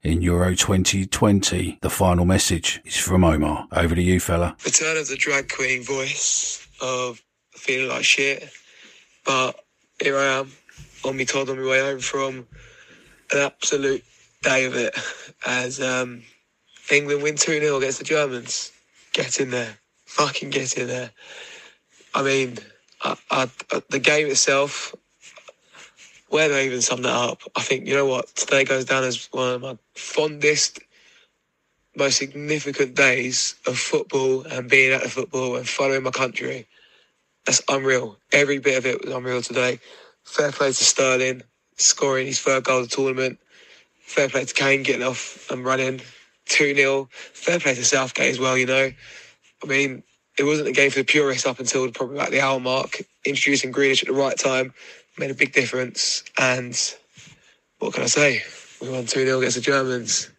in 0.00 0.22
Euro 0.22 0.54
2020. 0.54 1.80
The 1.82 1.90
final 1.90 2.24
message 2.24 2.80
is 2.84 2.96
from 2.96 3.24
Omar. 3.24 3.66
Over 3.72 3.96
to 3.96 4.00
you, 4.00 4.20
fella. 4.20 4.56
return 4.64 4.96
of 4.96 5.08
the 5.08 5.16
drag 5.16 5.52
queen 5.52 5.82
voice 5.82 6.64
of 6.80 7.20
feeling 7.50 7.88
like 7.88 8.04
shit. 8.04 8.48
But 9.26 9.58
here 10.00 10.16
I 10.16 10.38
am 10.38 10.52
on 11.04 11.16
my 11.16 11.24
Todd 11.24 11.50
on 11.50 11.60
my 11.60 11.68
way 11.68 11.80
home 11.80 11.98
from 11.98 12.46
an 13.32 13.38
absolute 13.40 14.04
day 14.42 14.66
of 14.66 14.76
it 14.76 14.96
as 15.44 15.80
um, 15.80 16.22
England 16.92 17.24
win 17.24 17.34
2 17.34 17.58
0 17.58 17.76
against 17.76 17.98
the 17.98 18.04
Germans. 18.04 18.70
Get 19.14 19.40
in 19.40 19.50
there. 19.50 19.78
Fucking 20.04 20.50
get 20.50 20.78
in 20.78 20.86
there. 20.86 21.10
I 22.14 22.22
mean, 22.22 22.58
I, 23.02 23.16
I, 23.30 23.48
the 23.90 23.98
game 23.98 24.28
itself, 24.28 24.94
where 26.28 26.48
do 26.48 26.54
I 26.54 26.62
even 26.62 26.80
sum 26.80 27.02
that 27.02 27.14
up? 27.14 27.42
I 27.56 27.62
think, 27.62 27.86
you 27.86 27.94
know 27.94 28.06
what? 28.06 28.34
Today 28.34 28.64
goes 28.64 28.84
down 28.84 29.04
as 29.04 29.28
one 29.32 29.54
of 29.54 29.62
my 29.62 29.78
fondest 29.94 30.80
most 31.96 32.18
significant 32.18 32.94
days 32.94 33.54
of 33.66 33.78
football 33.78 34.42
and 34.44 34.68
being 34.68 34.92
at 34.92 35.02
the 35.02 35.08
football 35.08 35.56
and 35.56 35.68
following 35.68 36.02
my 36.02 36.10
country. 36.10 36.66
That's 37.44 37.62
unreal. 37.68 38.18
Every 38.32 38.58
bit 38.58 38.78
of 38.78 38.86
it 38.86 39.04
was 39.04 39.14
unreal 39.14 39.42
today. 39.42 39.78
Fair 40.24 40.52
play 40.52 40.68
to 40.68 40.84
Sterling, 40.84 41.42
scoring 41.76 42.26
his 42.26 42.40
third 42.40 42.64
goal 42.64 42.80
of 42.80 42.88
the 42.88 42.96
tournament. 42.96 43.38
Fair 44.00 44.28
play 44.28 44.44
to 44.44 44.54
Kane 44.54 44.82
getting 44.82 45.06
off 45.06 45.50
and 45.50 45.64
running 45.64 46.00
2 46.46 46.74
0. 46.74 47.08
Fair 47.10 47.58
play 47.58 47.74
to 47.74 47.84
Southgate 47.84 48.30
as 48.30 48.38
well, 48.38 48.56
you 48.56 48.66
know. 48.66 48.90
I 49.62 49.66
mean, 49.66 50.02
it 50.38 50.44
wasn't 50.44 50.68
a 50.68 50.72
game 50.72 50.90
for 50.90 50.98
the 50.98 51.04
purists 51.04 51.46
up 51.46 51.60
until 51.60 51.90
probably 51.90 52.16
about 52.16 52.30
the 52.30 52.40
hour 52.40 52.60
mark. 52.60 53.02
Introducing 53.24 53.72
Grealish 53.72 54.02
at 54.02 54.08
the 54.08 54.14
right 54.14 54.38
time 54.38 54.72
made 55.18 55.30
a 55.30 55.34
big 55.34 55.52
difference. 55.52 56.24
And 56.38 56.78
what 57.78 57.94
can 57.94 58.02
I 58.02 58.06
say? 58.06 58.42
We 58.80 58.90
won 58.90 59.06
2 59.06 59.24
0 59.24 59.38
against 59.38 59.56
the 59.56 59.62
Germans 59.62 60.30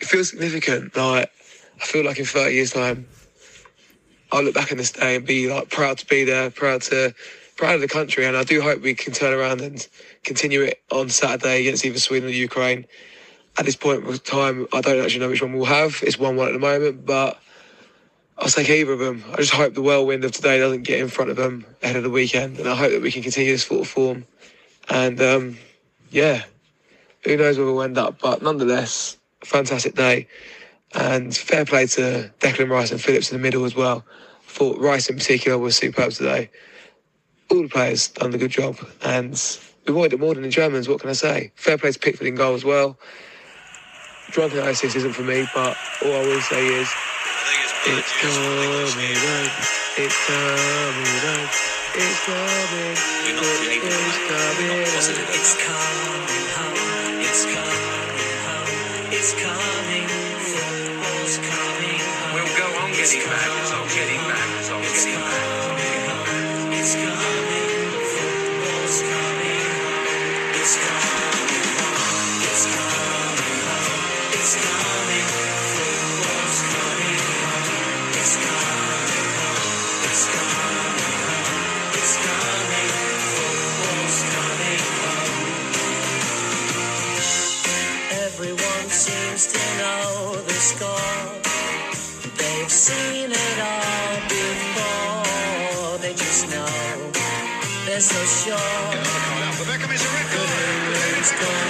it 0.00 0.06
feels 0.06 0.30
significant. 0.30 0.96
Like 0.96 1.30
I 1.80 1.84
feel 1.84 2.04
like 2.04 2.18
in 2.18 2.24
30 2.24 2.54
years' 2.54 2.72
time, 2.72 3.06
I'll 4.32 4.42
look 4.42 4.54
back 4.54 4.72
on 4.72 4.78
this 4.78 4.92
day 4.92 5.16
and 5.16 5.26
be 5.26 5.52
like 5.52 5.70
proud 5.70 5.98
to 5.98 6.06
be 6.06 6.24
there, 6.24 6.50
proud 6.50 6.82
to 6.82 7.14
proud 7.56 7.74
of 7.74 7.80
the 7.82 7.88
country, 7.88 8.24
and 8.24 8.36
I 8.36 8.44
do 8.44 8.62
hope 8.62 8.80
we 8.80 8.94
can 8.94 9.12
turn 9.12 9.34
around 9.34 9.60
and 9.60 9.86
continue 10.24 10.62
it 10.62 10.82
on 10.90 11.10
Saturday 11.10 11.60
against 11.60 11.84
either 11.84 11.98
Sweden 11.98 12.28
or 12.28 12.32
Ukraine. 12.32 12.86
At 13.58 13.66
this 13.66 13.76
point 13.76 14.06
in 14.06 14.18
time, 14.20 14.66
I 14.72 14.80
don't 14.80 15.02
actually 15.02 15.20
know 15.20 15.28
which 15.28 15.42
one 15.42 15.52
we'll 15.52 15.66
have. 15.66 15.98
It's 16.02 16.18
one-one 16.18 16.48
at 16.48 16.52
the 16.52 16.58
moment, 16.58 17.04
but 17.04 17.38
I'll 18.40 18.48
take 18.48 18.70
either 18.70 18.92
of 18.92 18.98
them. 18.98 19.22
I 19.32 19.36
just 19.36 19.52
hope 19.52 19.74
the 19.74 19.82
whirlwind 19.82 20.24
of 20.24 20.32
today 20.32 20.58
doesn't 20.58 20.84
get 20.84 20.98
in 20.98 21.08
front 21.08 21.30
of 21.30 21.36
them 21.36 21.66
ahead 21.82 21.96
of 21.96 22.02
the 22.02 22.10
weekend, 22.10 22.58
and 22.58 22.66
I 22.66 22.74
hope 22.74 22.90
that 22.90 23.02
we 23.02 23.12
can 23.12 23.22
continue 23.22 23.52
this 23.52 23.64
sort 23.64 23.82
of 23.82 23.88
form. 23.88 24.24
And 24.88 25.20
um, 25.20 25.58
yeah, 26.10 26.44
who 27.22 27.36
knows 27.36 27.58
where 27.58 27.66
we'll 27.66 27.82
end 27.82 27.98
up, 27.98 28.18
but 28.18 28.42
nonetheless, 28.42 29.18
fantastic 29.44 29.94
day. 29.94 30.26
And 30.94 31.36
fair 31.36 31.66
play 31.66 31.86
to 31.88 32.32
Declan 32.40 32.70
Rice 32.70 32.90
and 32.90 33.00
Phillips 33.00 33.30
in 33.30 33.36
the 33.36 33.42
middle 33.42 33.64
as 33.66 33.76
well. 33.76 34.04
thought 34.44 34.80
Rice 34.80 35.10
in 35.10 35.16
particular 35.16 35.58
was 35.58 35.76
superb 35.76 36.12
today. 36.12 36.50
All 37.50 37.62
the 37.62 37.68
players 37.68 38.08
done 38.08 38.34
a 38.34 38.38
good 38.38 38.50
job, 38.50 38.78
and 39.02 39.38
we 39.86 39.92
wanted 39.92 40.14
it 40.14 40.20
more 40.20 40.32
than 40.32 40.44
the 40.44 40.48
Germans. 40.48 40.88
What 40.88 41.00
can 41.00 41.10
I 41.10 41.14
say? 41.14 41.52
Fair 41.56 41.76
play 41.76 41.92
to 41.92 41.98
Pickford 41.98 42.26
in 42.26 42.36
goal 42.36 42.54
as 42.54 42.64
well. 42.64 42.98
Drunk 44.30 44.54
analysis 44.54 44.96
isn't 44.96 45.12
for 45.12 45.22
me, 45.22 45.46
but 45.54 45.76
all 46.02 46.14
I 46.14 46.26
will 46.26 46.40
say 46.40 46.66
is 46.66 46.90
it's 47.86 48.12
coming 48.20 49.16
on, 49.16 49.48
it's 49.96 50.18
coming 50.26 51.24
on, 51.24 51.48
it's 51.96 52.20
coming, 52.26 52.92
it's 52.92 53.56
coming, 54.28 54.80
It's 55.40 55.56
coming 55.56 56.46
home. 56.56 57.20
It's 57.24 57.44
coming 57.44 58.36
home. 58.44 59.12
It's 59.12 59.32
coming. 59.32 60.06
Football's 60.44 61.36
coming 61.38 62.00
home. 62.04 62.34
We'll 62.34 62.52
go 62.58 62.66
on 62.84 62.92
getting 62.92 63.24
back. 63.24 63.48
Getting 63.94 64.20
back. 64.28 64.48
Getting 64.68 65.24
back. 65.24 66.72
It's 66.76 66.94
coming. 66.96 67.29
Seen 92.90 93.30
it 93.30 93.58
all 93.70 94.14
before. 94.28 95.98
They 95.98 96.14
just 96.14 96.42
know 96.50 96.66
they're 97.86 98.00
so 98.00 98.20
sure. 98.40 98.56
that 99.66 99.80
England's 100.70 101.32
gonna 101.32 101.60
blow 101.60 101.69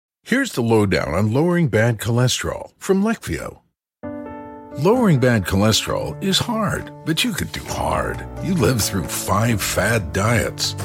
Here's 0.23 0.53
the 0.53 0.61
lowdown 0.61 1.13
on 1.13 1.33
lowering 1.33 1.67
bad 1.67 1.97
cholesterol 1.97 2.71
from 2.77 3.03
Leqvio. 3.03 3.59
Lowering 4.77 5.19
bad 5.19 5.43
cholesterol 5.45 6.15
is 6.23 6.37
hard, 6.39 6.93
but 7.05 7.23
you 7.23 7.33
could 7.33 7.51
do 7.51 7.63
hard. 7.65 8.25
You 8.43 8.53
lived 8.53 8.81
through 8.81 9.05
five 9.05 9.61
fad 9.61 10.13
diets, 10.13 10.75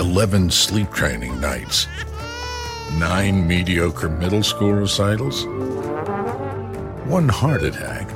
11 0.00 0.50
sleep 0.50 0.92
training 0.92 1.40
nights, 1.40 1.88
nine 2.98 3.48
mediocre 3.48 4.10
middle 4.10 4.44
school 4.44 4.74
recitals, 4.74 5.44
one 7.06 7.28
heart 7.28 7.62
attack. 7.62 8.15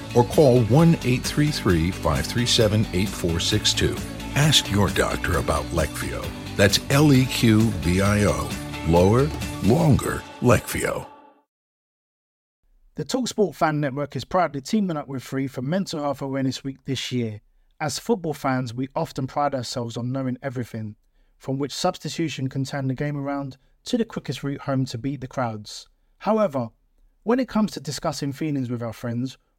or 0.15 0.23
call 0.23 0.61
1 0.63 0.89
833 0.95 1.91
537 1.91 2.81
8462. 2.93 3.95
Ask 4.35 4.71
your 4.71 4.89
doctor 4.89 5.37
about 5.37 5.63
Leqvio. 5.65 6.25
That's 6.55 6.79
L 6.89 7.13
E 7.13 7.25
Q 7.25 7.61
V 7.61 8.01
I 8.01 8.25
O. 8.25 8.49
Lower, 8.87 9.29
longer, 9.63 10.21
Leqvio. 10.41 11.05
The 12.95 13.05
Talksport 13.05 13.55
Fan 13.55 13.79
Network 13.79 14.15
is 14.15 14.25
proudly 14.25 14.61
teaming 14.61 14.97
up 14.97 15.07
with 15.07 15.23
Free 15.23 15.47
for 15.47 15.61
Mental 15.61 16.01
Health 16.01 16.21
Awareness 16.21 16.63
Week 16.63 16.77
this 16.85 17.11
year. 17.11 17.41
As 17.79 17.97
football 17.97 18.33
fans, 18.33 18.73
we 18.73 18.89
often 18.95 19.27
pride 19.27 19.55
ourselves 19.55 19.97
on 19.97 20.11
knowing 20.11 20.37
everything, 20.43 20.95
from 21.37 21.57
which 21.57 21.73
substitution 21.73 22.47
can 22.49 22.65
turn 22.65 22.87
the 22.87 22.93
game 22.93 23.17
around 23.17 23.57
to 23.85 23.97
the 23.97 24.05
quickest 24.05 24.43
route 24.43 24.61
home 24.61 24.85
to 24.85 24.97
beat 24.97 25.21
the 25.21 25.27
crowds. 25.27 25.87
However, 26.19 26.69
when 27.23 27.39
it 27.39 27.47
comes 27.47 27.71
to 27.71 27.79
discussing 27.79 28.33
feelings 28.33 28.69
with 28.69 28.83
our 28.83 28.93
friends, 28.93 29.37